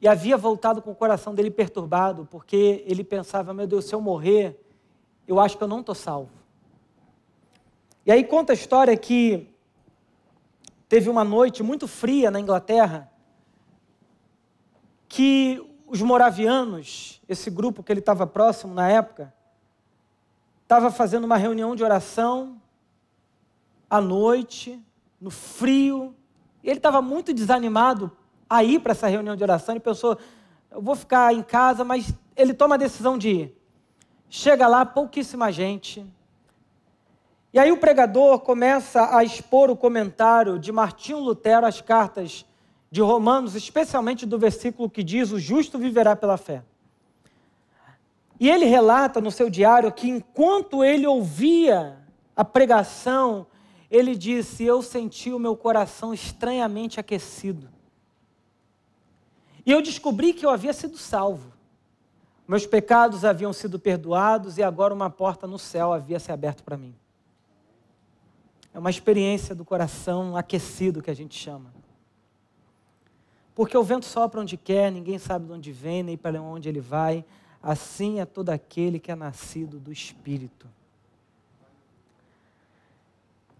e 0.00 0.06
havia 0.06 0.36
voltado 0.36 0.80
com 0.80 0.92
o 0.92 0.94
coração 0.94 1.34
dele 1.34 1.50
perturbado, 1.50 2.26
porque 2.30 2.84
ele 2.86 3.02
pensava: 3.02 3.52
meu 3.52 3.66
Deus, 3.66 3.84
se 3.84 3.94
eu 3.94 4.00
morrer, 4.00 4.58
eu 5.26 5.40
acho 5.40 5.56
que 5.58 5.64
eu 5.64 5.68
não 5.68 5.80
estou 5.80 5.94
salvo. 5.94 6.30
E 8.06 8.12
aí 8.12 8.24
conta 8.24 8.52
a 8.52 8.54
história 8.54 8.96
que 8.96 9.48
teve 10.88 11.10
uma 11.10 11.24
noite 11.24 11.62
muito 11.62 11.86
fria 11.86 12.30
na 12.30 12.40
Inglaterra, 12.40 13.10
que 15.08 15.62
os 15.86 16.00
moravianos, 16.00 17.20
esse 17.28 17.50
grupo 17.50 17.82
que 17.82 17.92
ele 17.92 18.00
estava 18.00 18.26
próximo 18.26 18.72
na 18.72 18.88
época, 18.88 19.34
estava 20.62 20.90
fazendo 20.90 21.24
uma 21.24 21.36
reunião 21.36 21.74
de 21.74 21.82
oração 21.82 22.60
à 23.88 24.00
noite, 24.00 24.82
no 25.20 25.30
frio, 25.30 26.14
ele 26.62 26.78
estava 26.78 27.00
muito 27.00 27.32
desanimado 27.32 28.10
a 28.48 28.62
ir 28.62 28.80
para 28.80 28.92
essa 28.92 29.08
reunião 29.08 29.36
de 29.36 29.42
oração. 29.42 29.74
Ele 29.74 29.80
pensou: 29.80 30.18
eu 30.70 30.82
vou 30.82 30.94
ficar 30.94 31.32
em 31.34 31.42
casa, 31.42 31.84
mas 31.84 32.12
ele 32.36 32.54
toma 32.54 32.74
a 32.74 32.78
decisão 32.78 33.16
de 33.16 33.28
ir. 33.28 33.58
Chega 34.28 34.66
lá, 34.66 34.84
pouquíssima 34.84 35.50
gente. 35.50 36.06
E 37.52 37.58
aí 37.58 37.72
o 37.72 37.78
pregador 37.78 38.40
começa 38.40 39.16
a 39.16 39.24
expor 39.24 39.70
o 39.70 39.76
comentário 39.76 40.58
de 40.58 40.70
Martinho 40.70 41.18
Lutero 41.18 41.66
às 41.66 41.80
cartas 41.80 42.44
de 42.90 43.00
Romanos, 43.00 43.54
especialmente 43.54 44.26
do 44.26 44.38
versículo 44.38 44.90
que 44.90 45.02
diz: 45.02 45.32
O 45.32 45.38
justo 45.38 45.78
viverá 45.78 46.14
pela 46.14 46.36
fé. 46.36 46.62
E 48.40 48.48
ele 48.48 48.66
relata 48.66 49.20
no 49.20 49.30
seu 49.30 49.50
diário 49.50 49.90
que 49.90 50.08
enquanto 50.08 50.84
ele 50.84 51.06
ouvia 51.06 51.98
a 52.36 52.44
pregação, 52.44 53.46
ele 53.90 54.16
disse: 54.16 54.64
Eu 54.64 54.82
senti 54.82 55.32
o 55.32 55.38
meu 55.38 55.56
coração 55.56 56.12
estranhamente 56.12 57.00
aquecido. 57.00 57.68
E 59.64 59.70
eu 59.70 59.82
descobri 59.82 60.32
que 60.32 60.44
eu 60.44 60.50
havia 60.50 60.72
sido 60.72 60.96
salvo. 60.96 61.52
Meus 62.46 62.64
pecados 62.66 63.24
haviam 63.24 63.52
sido 63.52 63.78
perdoados 63.78 64.56
e 64.56 64.62
agora 64.62 64.94
uma 64.94 65.10
porta 65.10 65.46
no 65.46 65.58
céu 65.58 65.92
havia 65.92 66.18
se 66.18 66.32
aberto 66.32 66.64
para 66.64 66.76
mim. 66.78 66.94
É 68.72 68.78
uma 68.78 68.90
experiência 68.90 69.54
do 69.54 69.64
coração 69.64 70.36
aquecido 70.36 71.02
que 71.02 71.10
a 71.10 71.14
gente 71.14 71.38
chama. 71.38 71.72
Porque 73.54 73.76
o 73.76 73.82
vento 73.82 74.06
sopra 74.06 74.40
onde 74.40 74.56
quer, 74.56 74.90
ninguém 74.90 75.18
sabe 75.18 75.46
de 75.46 75.52
onde 75.52 75.72
vem, 75.72 76.02
nem 76.02 76.16
para 76.16 76.40
onde 76.40 76.68
ele 76.68 76.80
vai. 76.80 77.24
Assim 77.62 78.20
é 78.20 78.24
todo 78.24 78.50
aquele 78.50 78.98
que 78.98 79.10
é 79.10 79.16
nascido 79.16 79.78
do 79.80 79.92
Espírito. 79.92 80.66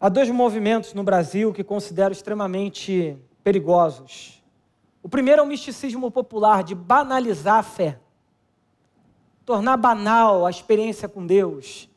Há 0.01 0.09
dois 0.09 0.31
movimentos 0.31 0.95
no 0.95 1.03
Brasil 1.03 1.53
que 1.53 1.65
considero 1.65 2.13
extremamente 2.13 3.19
perigosos. 3.43 4.41
O 5.03 5.09
primeiro 5.09 5.41
é 5.41 5.45
o 5.45 5.47
misticismo 5.47 6.09
popular, 6.09 6.63
de 6.63 6.73
banalizar 6.73 7.57
a 7.57 7.63
fé, 7.65 7.99
tornar 9.45 9.77
banal 9.77 10.47
a 10.47 10.51
experiência 10.51 11.09
com 11.09 11.27
Deus, 11.27 11.89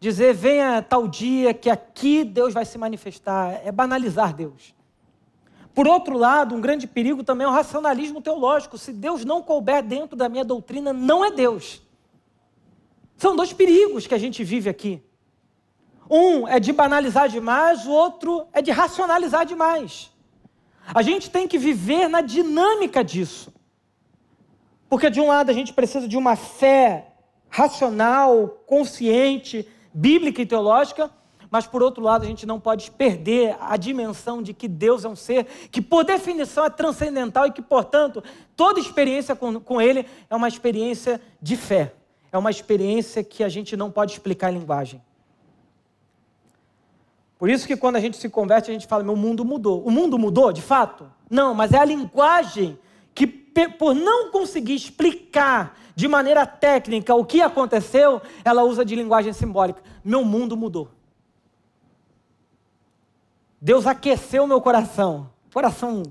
dizer 0.00 0.34
venha 0.34 0.82
tal 0.82 1.06
dia 1.06 1.54
que 1.54 1.70
aqui 1.70 2.24
Deus 2.24 2.52
vai 2.52 2.64
se 2.64 2.76
manifestar, 2.76 3.60
é 3.64 3.70
banalizar 3.70 4.34
Deus. 4.34 4.74
Por 5.72 5.86
outro 5.86 6.18
lado, 6.18 6.56
um 6.56 6.60
grande 6.60 6.88
perigo 6.88 7.22
também 7.22 7.44
é 7.44 7.50
o 7.50 7.52
racionalismo 7.52 8.20
teológico. 8.20 8.76
Se 8.76 8.92
Deus 8.92 9.24
não 9.24 9.42
couber 9.42 9.82
dentro 9.82 10.16
da 10.16 10.28
minha 10.28 10.44
doutrina, 10.44 10.92
não 10.92 11.24
é 11.24 11.30
Deus. 11.30 11.82
São 13.16 13.36
dois 13.36 13.52
perigos 13.52 14.08
que 14.08 14.14
a 14.14 14.18
gente 14.18 14.42
vive 14.42 14.68
aqui. 14.68 15.00
Um 16.10 16.46
é 16.46 16.60
de 16.60 16.72
banalizar 16.72 17.28
demais, 17.28 17.86
o 17.86 17.90
outro 17.90 18.46
é 18.52 18.60
de 18.60 18.70
racionalizar 18.70 19.46
demais. 19.46 20.12
A 20.94 21.02
gente 21.02 21.30
tem 21.30 21.48
que 21.48 21.58
viver 21.58 22.08
na 22.08 22.20
dinâmica 22.20 23.02
disso. 23.02 23.52
Porque, 24.88 25.08
de 25.08 25.20
um 25.20 25.28
lado, 25.28 25.50
a 25.50 25.54
gente 25.54 25.72
precisa 25.72 26.06
de 26.06 26.16
uma 26.16 26.36
fé 26.36 27.08
racional, 27.48 28.48
consciente, 28.66 29.66
bíblica 29.92 30.42
e 30.42 30.46
teológica, 30.46 31.10
mas, 31.50 31.66
por 31.66 31.82
outro 31.82 32.02
lado, 32.02 32.24
a 32.24 32.26
gente 32.26 32.44
não 32.44 32.58
pode 32.58 32.90
perder 32.90 33.56
a 33.60 33.76
dimensão 33.76 34.42
de 34.42 34.52
que 34.52 34.66
Deus 34.66 35.04
é 35.04 35.08
um 35.08 35.16
ser 35.16 35.46
que, 35.70 35.80
por 35.80 36.04
definição, 36.04 36.64
é 36.64 36.70
transcendental 36.70 37.46
e 37.46 37.52
que, 37.52 37.62
portanto, 37.62 38.22
toda 38.56 38.80
experiência 38.80 39.36
com, 39.36 39.60
com 39.60 39.80
Ele 39.80 40.04
é 40.28 40.34
uma 40.34 40.48
experiência 40.48 41.20
de 41.40 41.56
fé. 41.56 41.94
É 42.32 42.36
uma 42.36 42.50
experiência 42.50 43.22
que 43.22 43.44
a 43.44 43.48
gente 43.48 43.76
não 43.76 43.90
pode 43.90 44.12
explicar 44.12 44.52
em 44.52 44.58
linguagem. 44.58 45.00
Por 47.38 47.50
isso 47.50 47.66
que 47.66 47.76
quando 47.76 47.96
a 47.96 48.00
gente 48.00 48.16
se 48.16 48.28
converte, 48.28 48.70
a 48.70 48.72
gente 48.72 48.86
fala, 48.86 49.02
meu 49.02 49.16
mundo 49.16 49.44
mudou. 49.44 49.82
O 49.84 49.90
mundo 49.90 50.18
mudou, 50.18 50.52
de 50.52 50.62
fato? 50.62 51.10
Não, 51.28 51.54
mas 51.54 51.72
é 51.72 51.78
a 51.78 51.84
linguagem 51.84 52.78
que, 53.14 53.26
por 53.26 53.94
não 53.94 54.30
conseguir 54.30 54.74
explicar 54.74 55.78
de 55.94 56.08
maneira 56.08 56.46
técnica 56.46 57.14
o 57.14 57.24
que 57.24 57.40
aconteceu, 57.40 58.20
ela 58.44 58.64
usa 58.64 58.84
de 58.84 58.94
linguagem 58.94 59.32
simbólica. 59.32 59.82
Meu 60.04 60.24
mundo 60.24 60.56
mudou. 60.56 60.90
Deus 63.60 63.86
aqueceu 63.86 64.46
meu 64.46 64.60
coração. 64.60 65.30
Coração 65.52 66.02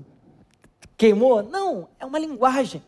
queimou? 0.96 1.42
Não, 1.42 1.88
é 1.98 2.06
uma 2.06 2.18
linguagem. 2.18 2.82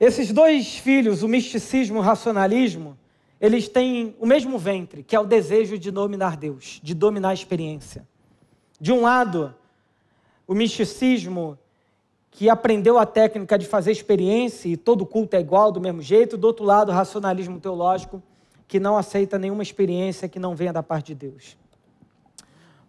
Esses 0.00 0.32
dois 0.32 0.76
filhos, 0.76 1.22
o 1.22 1.28
misticismo 1.28 1.96
e 1.96 2.00
o 2.00 2.02
racionalismo, 2.02 2.98
eles 3.42 3.68
têm 3.68 4.14
o 4.20 4.24
mesmo 4.24 4.56
ventre, 4.56 5.02
que 5.02 5.16
é 5.16 5.18
o 5.18 5.26
desejo 5.26 5.76
de 5.76 5.90
dominar 5.90 6.36
Deus, 6.36 6.78
de 6.80 6.94
dominar 6.94 7.30
a 7.30 7.34
experiência. 7.34 8.06
De 8.80 8.92
um 8.92 9.00
lado, 9.00 9.52
o 10.46 10.54
misticismo, 10.54 11.58
que 12.30 12.48
aprendeu 12.48 13.00
a 13.00 13.04
técnica 13.04 13.58
de 13.58 13.66
fazer 13.66 13.90
experiência 13.90 14.68
e 14.68 14.76
todo 14.76 15.04
culto 15.04 15.34
é 15.34 15.40
igual, 15.40 15.72
do 15.72 15.80
mesmo 15.80 16.00
jeito. 16.00 16.36
Do 16.36 16.46
outro 16.46 16.64
lado, 16.64 16.90
o 16.90 16.94
racionalismo 16.94 17.58
teológico, 17.58 18.22
que 18.68 18.78
não 18.78 18.96
aceita 18.96 19.40
nenhuma 19.40 19.64
experiência 19.64 20.28
que 20.28 20.38
não 20.38 20.54
venha 20.54 20.72
da 20.72 20.82
parte 20.82 21.08
de 21.08 21.26
Deus. 21.26 21.58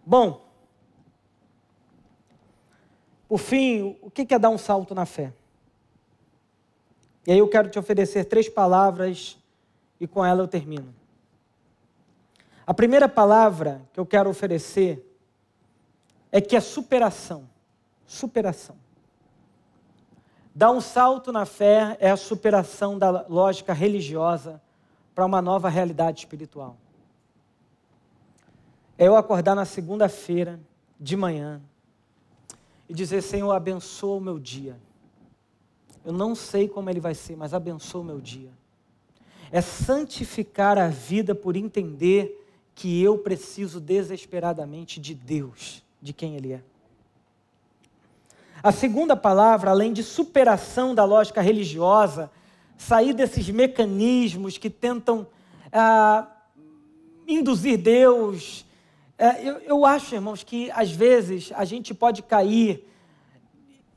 Bom, 0.06 0.40
por 3.28 3.38
fim, 3.38 3.96
o 4.00 4.08
que 4.08 4.32
é 4.32 4.38
dar 4.38 4.50
um 4.50 4.58
salto 4.58 4.94
na 4.94 5.04
fé? 5.04 5.32
E 7.26 7.32
aí 7.32 7.38
eu 7.38 7.48
quero 7.48 7.68
te 7.68 7.78
oferecer 7.78 8.26
três 8.26 8.48
palavras 8.48 9.36
e 10.00 10.06
com 10.06 10.24
ela 10.24 10.42
eu 10.42 10.48
termino. 10.48 10.94
A 12.66 12.72
primeira 12.72 13.08
palavra 13.08 13.82
que 13.92 14.00
eu 14.00 14.06
quero 14.06 14.30
oferecer 14.30 15.04
é 16.32 16.40
que 16.40 16.56
é 16.56 16.60
superação. 16.60 17.48
Superação. 18.06 18.76
Dar 20.54 20.70
um 20.70 20.80
salto 20.80 21.32
na 21.32 21.44
fé 21.44 21.96
é 22.00 22.10
a 22.10 22.16
superação 22.16 22.98
da 22.98 23.26
lógica 23.28 23.72
religiosa 23.72 24.62
para 25.14 25.26
uma 25.26 25.42
nova 25.42 25.68
realidade 25.68 26.20
espiritual. 26.20 26.76
É 28.96 29.06
eu 29.08 29.16
acordar 29.16 29.54
na 29.54 29.64
segunda-feira, 29.64 30.60
de 30.98 31.16
manhã, 31.16 31.60
e 32.88 32.94
dizer: 32.94 33.20
Senhor, 33.22 33.52
abençoa 33.52 34.16
o 34.16 34.20
meu 34.20 34.38
dia. 34.38 34.78
Eu 36.04 36.12
não 36.12 36.34
sei 36.34 36.68
como 36.68 36.88
ele 36.88 37.00
vai 37.00 37.14
ser, 37.14 37.36
mas 37.36 37.52
abençoa 37.52 38.02
o 38.02 38.04
meu 38.04 38.20
dia 38.20 38.52
é 39.54 39.60
santificar 39.60 40.76
a 40.76 40.88
vida 40.88 41.32
por 41.32 41.54
entender 41.54 42.44
que 42.74 43.00
eu 43.00 43.16
preciso 43.16 43.78
desesperadamente 43.78 44.98
de 44.98 45.14
Deus, 45.14 45.80
de 46.02 46.12
quem 46.12 46.34
Ele 46.34 46.54
é. 46.54 46.62
A 48.60 48.72
segunda 48.72 49.14
palavra, 49.14 49.70
além 49.70 49.92
de 49.92 50.02
superação 50.02 50.92
da 50.92 51.04
lógica 51.04 51.40
religiosa, 51.40 52.32
sair 52.76 53.14
desses 53.14 53.48
mecanismos 53.48 54.58
que 54.58 54.68
tentam 54.68 55.24
ah, 55.72 56.26
induzir 57.24 57.78
Deus, 57.78 58.66
É, 59.16 59.48
eu, 59.48 59.58
eu 59.60 59.86
acho, 59.86 60.16
irmãos, 60.16 60.42
que 60.42 60.68
às 60.72 60.90
vezes 60.90 61.52
a 61.54 61.64
gente 61.64 61.94
pode 61.94 62.20
cair 62.22 62.84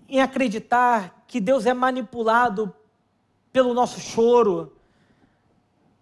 em 0.07 0.21
acreditar 0.21 1.23
que 1.27 1.41
Deus 1.41 1.65
é 1.65 1.73
manipulado 1.73 2.71
pelo 3.51 3.73
nosso 3.73 3.99
choro, 3.99 4.76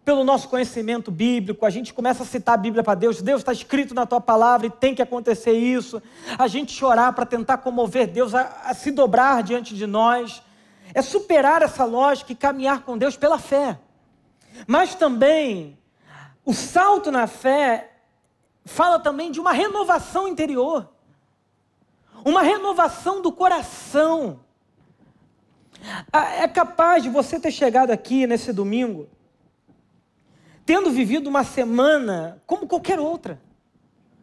pelo 0.06 0.24
nosso 0.24 0.48
conhecimento 0.48 1.10
bíblico, 1.10 1.66
a 1.66 1.70
gente 1.72 1.92
começa 1.92 2.22
a 2.22 2.26
citar 2.28 2.54
a 2.54 2.58
Bíblia 2.58 2.84
para 2.84 2.94
Deus, 2.94 3.24
Deus 3.24 3.42
está 3.42 3.52
escrito 3.52 3.96
na 3.96 4.06
tua 4.06 4.22
palavra 4.22 4.68
e 4.68 4.70
tem 4.70 4.94
que 4.94 5.02
acontecer 5.02 5.54
isso, 5.54 6.02
a 6.38 6.48
gente 6.48 6.72
chorar 6.72 7.12
para 7.14 7.26
tentar 7.26 7.58
comover 7.58 8.06
Deus 8.06 8.36
a, 8.36 8.44
a, 8.66 8.74
se 8.76 8.92
dobrar 8.92 9.42
diante 9.42 9.74
de 9.74 9.88
nós, 9.88 10.44
é 10.94 11.02
superar 11.02 11.64
essa 11.64 11.84
lógica 11.86 12.32
e 12.32 12.36
caminhar 12.36 12.84
com 12.84 12.96
Deus 12.96 13.18
pela 13.18 13.40
fé. 13.40 13.80
Mas 14.68 14.94
também, 14.94 15.76
o 16.46 16.54
salto 16.54 17.12
na 17.12 17.26
fé 17.26 17.92
fala 18.64 19.00
também 19.00 19.32
de 19.32 19.40
uma 19.40 19.52
renovação 19.52 20.28
interior, 20.28 20.88
uma 22.24 22.44
renovação 22.44 23.24
do 23.24 23.32
coração. 23.32 24.40
É 26.12 26.48
capaz 26.48 27.02
de 27.02 27.10
você 27.10 27.40
ter 27.40 27.52
chegado 27.52 27.90
aqui 27.90 28.28
nesse 28.28 28.54
domingo 28.54 29.10
tendo 30.66 30.90
vivido 30.90 31.28
uma 31.28 31.44
semana 31.44 32.42
como 32.46 32.68
qualquer 32.68 33.00
outra, 33.00 33.40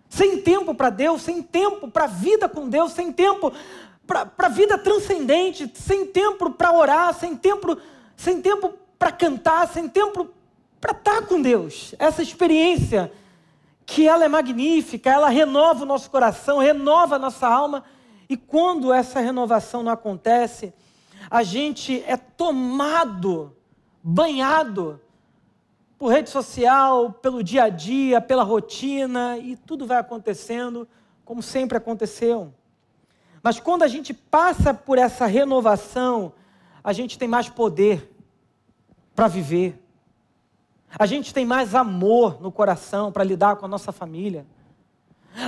sem 0.09 0.43
tempo 0.43 0.75
para 0.75 0.91
Deus, 0.91 1.23
sem 1.23 1.43
tempo 1.43 1.89
para 1.89 2.05
a 2.05 2.09
vida 2.09 2.49
com 2.49 2.69
Deus, 2.69 2.93
sem 2.93 3.13
tempo 3.13 3.53
para 4.07 4.29
a 4.39 4.49
vida 4.49 4.77
transcendente, 4.77 5.71
sem 5.75 6.07
tempo 6.07 6.51
para 6.51 6.73
orar, 6.73 7.15
sem 7.15 7.37
tempo, 7.37 7.79
sem 8.17 8.43
tempo 8.43 8.75
para 8.99 9.13
cantar, 9.13 9.69
sem 9.69 9.89
tempo 9.89 10.29
para 10.81 10.93
estar 10.93 11.23
com 11.27 11.41
Deus. 11.41 11.95
Essa 11.99 12.23
experiência 12.23 13.13
que 13.87 14.07
ela 14.07 14.25
é 14.25 14.29
magnífica, 14.29 15.11
ela 15.11 15.29
renova 15.29 15.85
o 15.85 15.87
nosso 15.87 16.11
coração, 16.11 16.59
renova 16.59 17.17
a 17.17 17.19
nossa 17.19 17.47
alma, 17.47 17.85
e 18.29 18.37
quando 18.37 18.93
essa 18.93 19.21
renovação 19.21 19.83
não 19.83 19.93
acontece, 19.93 20.75
a 21.31 21.43
gente 21.43 22.03
é 22.07 22.17
tomado, 22.17 23.57
banhado 24.03 25.01
por 26.03 26.11
rede 26.11 26.31
social, 26.31 27.13
pelo 27.13 27.45
dia 27.45 27.63
a 27.63 27.69
dia, 27.69 28.21
pela 28.21 28.43
rotina, 28.43 29.39
e 29.39 29.55
tudo 29.55 29.87
vai 29.87 29.99
acontecendo 29.99 30.89
como 31.25 31.41
sempre 31.41 31.79
aconteceu. 31.79 32.53
Mas 33.41 33.61
quando 33.61 33.85
a 33.85 33.87
gente 33.87 34.13
passa 34.13 34.75
por 34.75 34.99
essa 34.99 35.27
renovação, 35.27 36.33
a 36.83 36.93
gente 36.93 37.17
tem 37.17 37.29
mais 37.29 37.49
poder 37.49 38.13
para 39.15 39.29
viver. 39.29 39.81
A 40.99 41.07
gente 41.07 41.33
tem 41.33 41.47
mais 41.47 41.73
amor 41.73 42.43
no 42.43 42.51
coração 42.51 43.13
para 43.13 43.23
lidar 43.23 43.55
com 43.55 43.67
a 43.67 43.69
nossa 43.69 43.93
família. 43.93 44.45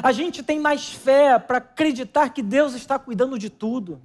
A 0.05 0.13
gente 0.13 0.41
tem 0.41 0.61
mais 0.61 0.89
fé 0.89 1.37
para 1.37 1.59
acreditar 1.59 2.29
que 2.29 2.45
Deus 2.45 2.75
está 2.75 2.97
cuidando 2.97 3.37
de 3.41 3.51
tudo. 3.51 4.01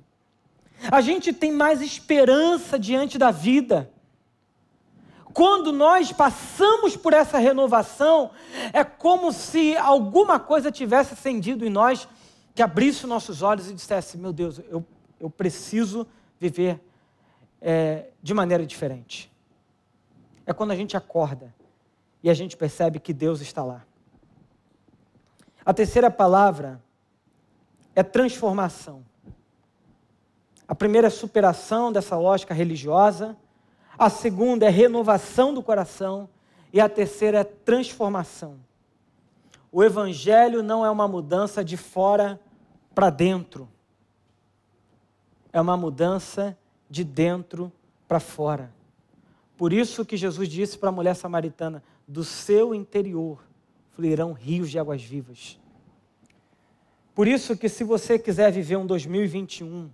A 0.92 1.00
gente 1.00 1.32
tem 1.32 1.52
mais 1.52 1.80
esperança 1.80 2.80
diante 2.80 3.20
da 3.20 3.30
vida. 3.30 3.92
Quando 5.40 5.72
nós 5.72 6.12
passamos 6.12 6.98
por 6.98 7.14
essa 7.14 7.38
renovação, 7.38 8.32
é 8.74 8.84
como 8.84 9.32
se 9.32 9.74
alguma 9.78 10.38
coisa 10.38 10.70
tivesse 10.70 11.14
acendido 11.14 11.66
em 11.66 11.70
nós, 11.70 12.10
que 12.54 12.62
abrisse 12.62 13.06
os 13.06 13.10
nossos 13.10 13.42
olhos 13.42 13.70
e 13.70 13.74
dissesse: 13.74 14.18
Meu 14.18 14.34
Deus, 14.34 14.60
eu, 14.70 14.86
eu 15.18 15.30
preciso 15.30 16.06
viver 16.38 16.84
é, 17.62 18.08
de 18.22 18.34
maneira 18.34 18.66
diferente. 18.66 19.32
É 20.46 20.52
quando 20.52 20.72
a 20.72 20.76
gente 20.76 20.98
acorda 20.98 21.56
e 22.22 22.30
a 22.30 22.34
gente 22.34 22.58
percebe 22.58 23.00
que 23.00 23.14
Deus 23.14 23.40
está 23.40 23.64
lá. 23.64 23.86
A 25.66 25.74
terceira 25.74 26.12
palavra 26.12 26.84
é 27.96 28.04
transformação. 28.04 29.06
A 30.68 30.76
primeira 30.76 31.08
é 31.08 31.10
superação 31.10 31.94
dessa 31.94 32.18
lógica 32.18 32.54
religiosa 32.54 33.38
a 34.00 34.10
segunda 34.10 34.66
é 34.66 34.70
renovação 34.70 35.54
do 35.54 35.62
coração. 35.62 36.30
E 36.72 36.80
a 36.80 36.88
terceira 36.88 37.40
é 37.40 37.44
transformação. 37.44 38.58
O 39.72 39.84
Evangelho 39.84 40.64
não 40.64 40.86
é 40.86 40.90
uma 40.90 41.08
mudança 41.08 41.64
de 41.64 41.76
fora 41.76 42.40
para 42.96 43.10
dentro. 43.10 43.68
É 45.52 45.60
uma 45.60 45.76
mudança 45.76 46.58
de 46.90 47.04
dentro 47.04 47.72
para 48.08 48.20
fora. 48.20 48.72
Por 49.58 49.74
isso 49.74 50.06
que 50.06 50.16
Jesus 50.16 50.48
disse 50.48 50.78
para 50.78 50.90
a 50.90 50.92
mulher 50.92 51.16
samaritana: 51.16 51.84
do 52.08 52.24
seu 52.24 52.74
interior 52.74 53.44
fluirão 53.92 54.32
rios 54.32 54.70
de 54.72 54.80
águas 54.80 55.04
vivas. 55.04 55.60
Por 57.14 57.28
isso 57.28 57.58
que 57.58 57.68
se 57.68 57.84
você 57.84 58.18
quiser 58.18 58.52
viver 58.52 58.78
um 58.78 58.86
2021 58.86 59.90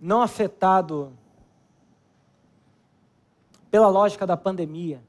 não 0.00 0.22
afetado 0.22 1.16
pela 3.70 3.88
lógica 3.88 4.26
da 4.26 4.36
pandemia. 4.36 5.02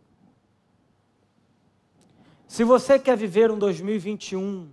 Se 2.47 2.63
você 2.63 2.97
quer 2.97 3.15
viver 3.15 3.51
um 3.51 3.59
2021 3.59 4.71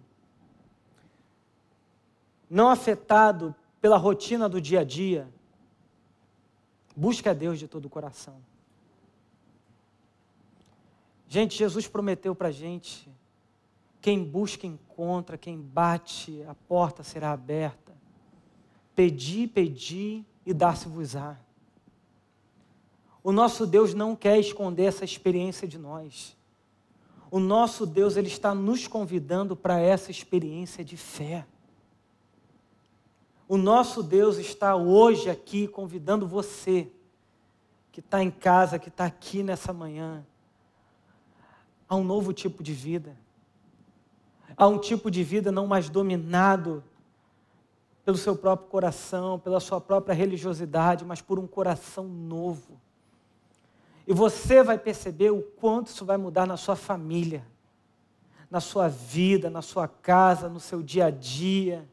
não 2.49 2.71
afetado 2.71 3.55
pela 3.81 3.97
rotina 3.97 4.49
do 4.49 4.61
dia 4.61 4.81
a 4.81 4.85
dia, 4.85 5.29
busque 6.97 7.29
a 7.29 7.35
Deus 7.35 7.59
de 7.59 7.69
todo 7.69 7.85
o 7.85 7.91
coração. 7.91 8.41
Gente, 11.29 11.59
Jesus 11.59 11.87
prometeu 11.87 12.35
para 12.35 12.49
a 12.49 12.53
gente: 12.53 13.11
quem 14.01 14.25
busca, 14.25 14.67
encontra, 14.67 15.37
quem 15.37 15.61
bate, 15.61 16.43
a 16.45 16.55
porta 16.55 17.03
será 17.03 17.33
aberta. 17.33 17.86
Pedi, 18.97 19.47
pedi 19.47 20.25
e 20.47 20.55
dar-se-vos-á. 20.55 21.37
O 23.23 23.31
nosso 23.31 23.67
Deus 23.67 23.93
não 23.93 24.17
quer 24.17 24.39
esconder 24.39 24.85
essa 24.85 25.05
experiência 25.05 25.69
de 25.69 25.77
nós. 25.77 26.35
O 27.31 27.39
nosso 27.39 27.85
Deus 27.85 28.17
ele 28.17 28.29
está 28.29 28.55
nos 28.55 28.87
convidando 28.87 29.55
para 29.55 29.79
essa 29.79 30.11
experiência 30.11 30.83
de 30.83 30.97
fé. 30.97 31.47
O 33.47 33.59
nosso 33.59 34.03
Deus 34.03 34.39
está 34.39 34.75
hoje 34.75 35.29
aqui 35.29 35.69
convidando 35.69 36.27
você, 36.27 36.91
que 37.93 38.01
está 38.01 38.23
em 38.23 38.31
casa, 38.31 38.79
que 38.79 38.89
está 38.89 39.05
aqui 39.05 39.43
nessa 39.43 39.73
manhã, 39.73 40.25
a 41.89 41.97
um 41.97 42.05
novo 42.05 42.33
tipo 42.33 42.63
de 42.63 42.73
vida. 42.73 43.17
A 44.57 44.67
um 44.67 44.79
tipo 44.79 45.11
de 45.11 45.23
vida 45.23 45.53
não 45.53 45.67
mais 45.67 45.91
dominado 45.91 46.83
pelo 48.07 48.17
seu 48.17 48.37
próprio 48.37 48.69
coração, 48.69 49.37
pela 49.37 49.59
sua 49.59 49.81
própria 49.81 50.15
religiosidade, 50.15 51.05
mas 51.05 51.21
por 51.21 51.41
um 51.41 51.47
coração 51.47 52.05
novo. 52.05 52.81
E 54.07 54.15
você 54.15 54.63
vai 54.63 54.79
perceber 54.79 55.31
o 55.31 55.43
quanto 55.43 55.89
isso 55.89 56.05
vai 56.05 56.17
mudar 56.17 56.47
na 56.47 56.57
sua 56.57 56.77
família, 56.77 57.45
na 58.49 58.61
sua 58.61 58.87
vida, 58.87 59.51
na 59.51 59.61
sua 59.61 59.89
casa, 59.89 60.49
no 60.49 60.61
seu 60.61 60.85
dia 60.85 61.07
a 61.07 61.11
dia. 61.11 61.85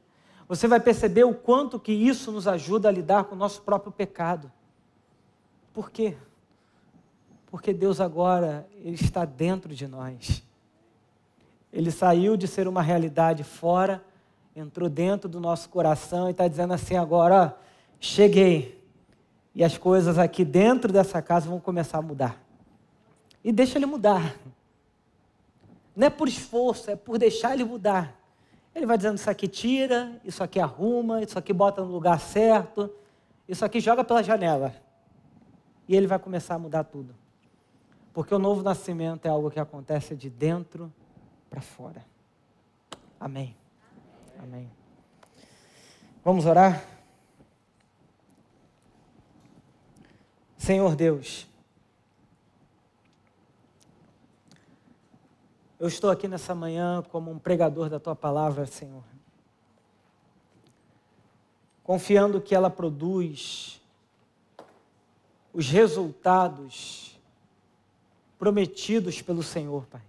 Você 0.48 0.68
vai 0.68 0.80
perceber 0.80 1.24
o 1.24 1.34
quanto 1.34 1.80
que 1.80 1.92
isso 1.92 2.32
nos 2.32 2.48
ajuda 2.48 2.90
a 2.90 2.92
lidar 2.92 3.24
com 3.24 3.34
o 3.34 3.38
nosso 3.38 3.64
próprio 3.64 3.92
pecado. 3.92 4.52
Por 5.74 5.90
quê? 5.90 6.16
Porque 7.48 7.74
Deus 7.74 8.00
agora 8.00 8.70
ele 8.76 8.94
está 9.02 9.26
dentro 9.26 9.74
de 9.74 9.88
nós. 9.88 10.44
Ele 11.72 11.90
saiu 11.90 12.38
de 12.38 12.48
ser 12.48 12.68
uma 12.68 12.84
realidade 12.84 13.44
fora 13.44 14.06
entrou 14.56 14.90
dentro 14.90 15.28
do 15.30 15.40
nosso 15.40 15.70
coração 15.70 16.28
e 16.28 16.32
está 16.32 16.48
dizendo 16.48 16.74
assim 16.74 16.96
agora, 16.96 17.36
ó, 17.36 17.64
cheguei. 18.00 18.82
E 19.56 19.64
as 19.64 19.78
coisas 19.78 20.18
aqui 20.18 20.44
dentro 20.44 20.92
dessa 20.92 21.22
casa 21.22 21.48
vão 21.48 21.60
começar 21.60 22.00
a 22.00 22.02
mudar. 22.02 22.42
E 23.44 23.52
deixa 23.52 23.78
ele 23.78 23.86
mudar. 23.86 24.36
Não 25.96 26.08
é 26.08 26.10
por 26.10 26.28
esforço, 26.28 26.90
é 26.90 26.96
por 26.96 27.18
deixar 27.18 27.54
ele 27.54 27.64
mudar. 27.64 28.20
Ele 28.74 28.86
vai 28.86 28.98
dizendo: 28.98 29.18
Isso 29.18 29.30
aqui 29.30 29.48
tira, 29.48 30.20
isso 30.24 30.44
aqui 30.44 30.60
arruma, 30.60 31.22
isso 31.22 31.38
aqui 31.38 31.54
bota 31.54 31.84
no 31.84 31.92
lugar 31.92 32.20
certo, 32.20 32.90
isso 33.48 33.64
aqui 33.64 33.80
joga 33.80 34.04
pela 34.04 34.24
janela. 34.24 34.74
E 35.88 35.96
ele 35.96 36.08
vai 36.08 36.18
começar 36.18 36.56
a 36.56 36.60
mudar 36.60 36.86
tudo. 36.86 37.14
Porque 38.14 38.34
o 38.34 38.40
novo 38.40 38.64
nascimento 38.64 39.26
é 39.26 39.30
algo 39.30 39.52
que 39.52 39.60
acontece 39.60 40.16
de 40.16 40.30
dentro 40.30 40.92
para 41.50 41.62
fora. 41.62 42.04
Amém. 43.20 43.56
Amém. 44.44 44.70
Vamos 46.22 46.46
orar? 46.46 46.86
Senhor 50.58 50.98
Deus, 50.98 51.48
eu 55.80 55.88
estou 55.88 56.12
aqui 56.12 56.28
nessa 56.28 56.54
manhã 56.54 57.02
como 57.04 57.32
um 57.32 57.40
pregador 57.40 57.90
da 57.90 58.02
tua 58.02 58.18
palavra, 58.18 58.66
Senhor. 58.66 59.06
Confiando 61.82 62.42
que 62.42 62.54
ela 62.54 62.70
produz 62.70 63.82
os 65.54 65.70
resultados 65.70 67.18
prometidos 68.38 69.22
pelo 69.22 69.42
Senhor, 69.42 69.86
Pai. 69.88 70.02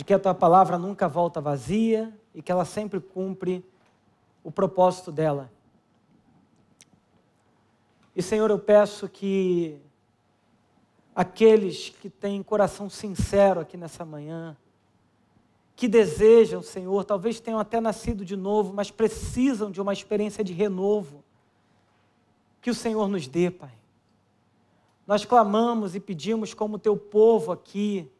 De 0.00 0.04
que 0.04 0.14
a 0.14 0.18
tua 0.18 0.32
palavra 0.32 0.78
nunca 0.78 1.06
volta 1.06 1.42
vazia 1.42 2.10
e 2.34 2.40
que 2.40 2.50
ela 2.50 2.64
sempre 2.64 2.98
cumpre 2.98 3.62
o 4.42 4.50
propósito 4.50 5.12
dela. 5.12 5.52
E, 8.16 8.22
Senhor, 8.22 8.48
eu 8.48 8.58
peço 8.58 9.06
que 9.10 9.78
aqueles 11.14 11.90
que 11.90 12.08
têm 12.08 12.42
coração 12.42 12.88
sincero 12.88 13.60
aqui 13.60 13.76
nessa 13.76 14.02
manhã, 14.02 14.56
que 15.76 15.86
desejam, 15.86 16.62
Senhor, 16.62 17.04
talvez 17.04 17.38
tenham 17.38 17.60
até 17.60 17.78
nascido 17.78 18.24
de 18.24 18.36
novo, 18.36 18.72
mas 18.72 18.90
precisam 18.90 19.70
de 19.70 19.82
uma 19.82 19.92
experiência 19.92 20.42
de 20.42 20.54
renovo, 20.54 21.22
que 22.62 22.70
o 22.70 22.74
Senhor 22.74 23.06
nos 23.06 23.28
dê, 23.28 23.50
Pai. 23.50 23.74
Nós 25.06 25.26
clamamos 25.26 25.94
e 25.94 26.00
pedimos, 26.00 26.54
como 26.54 26.78
teu 26.78 26.96
povo 26.96 27.52
aqui, 27.52 28.10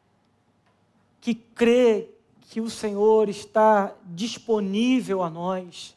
que 1.21 1.35
crê 1.35 2.09
que 2.51 2.61
o 2.61 2.71
Senhor 2.71 3.29
está 3.29 3.95
disponível 4.07 5.23
a 5.23 5.31
nós 5.31 5.97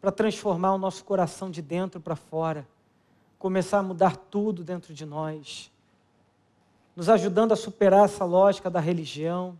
para 0.00 0.10
transformar 0.10 0.74
o 0.74 0.78
nosso 0.78 1.04
coração 1.04 1.50
de 1.50 1.62
dentro 1.62 2.00
para 2.00 2.16
fora, 2.16 2.66
começar 3.38 3.78
a 3.78 3.82
mudar 3.82 4.16
tudo 4.16 4.64
dentro 4.64 4.94
de 4.94 5.04
nós, 5.04 5.70
nos 6.94 7.08
ajudando 7.08 7.52
a 7.52 7.56
superar 7.56 8.06
essa 8.06 8.24
lógica 8.24 8.70
da 8.70 8.80
religião, 8.80 9.56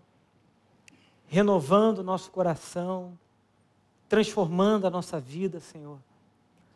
renovando 1.29 1.99
o 1.99 2.05
nosso 2.05 2.31
coração, 2.31 3.17
transformando 4.09 4.87
a 4.87 4.91
nossa 4.91 5.21
vida, 5.21 5.61
Senhor. 5.61 5.99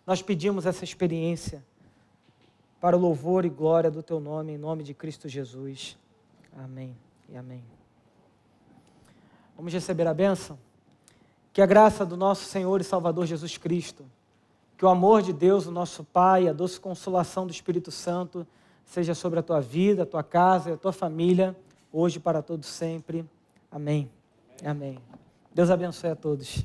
Nós 0.06 0.20
pedimos 0.20 0.66
essa 0.66 0.84
experiência 0.84 1.64
para 2.80 2.96
o 2.96 3.00
louvor 3.00 3.44
e 3.44 3.48
glória 3.48 3.90
do 3.90 4.02
Teu 4.02 4.20
nome, 4.20 4.52
em 4.52 4.58
nome 4.58 4.82
de 4.82 4.94
Cristo 4.94 5.28
Jesus. 5.28 5.96
Amém 6.56 7.09
e 7.30 7.36
amém. 7.36 7.62
Vamos 9.56 9.72
receber 9.72 10.06
a 10.06 10.14
bênção? 10.14 10.58
Que 11.52 11.62
a 11.62 11.66
graça 11.66 12.04
do 12.04 12.16
nosso 12.16 12.44
Senhor 12.44 12.80
e 12.80 12.84
Salvador 12.84 13.26
Jesus 13.26 13.56
Cristo, 13.56 14.04
que 14.76 14.84
o 14.84 14.88
amor 14.88 15.22
de 15.22 15.32
Deus, 15.32 15.66
o 15.66 15.70
nosso 15.70 16.02
Pai, 16.04 16.48
a 16.48 16.52
doce 16.52 16.80
consolação 16.80 17.46
do 17.46 17.52
Espírito 17.52 17.90
Santo, 17.90 18.46
seja 18.84 19.14
sobre 19.14 19.38
a 19.38 19.42
tua 19.42 19.60
vida, 19.60 20.02
a 20.02 20.06
tua 20.06 20.22
casa 20.22 20.70
e 20.70 20.72
a 20.72 20.76
tua 20.76 20.92
família, 20.92 21.56
hoje 21.92 22.18
para 22.18 22.42
todos 22.42 22.66
sempre. 22.66 23.24
Amém. 23.70 24.10
Amém. 24.64 24.98
Deus 25.54 25.70
abençoe 25.70 26.10
a 26.10 26.16
todos. 26.16 26.64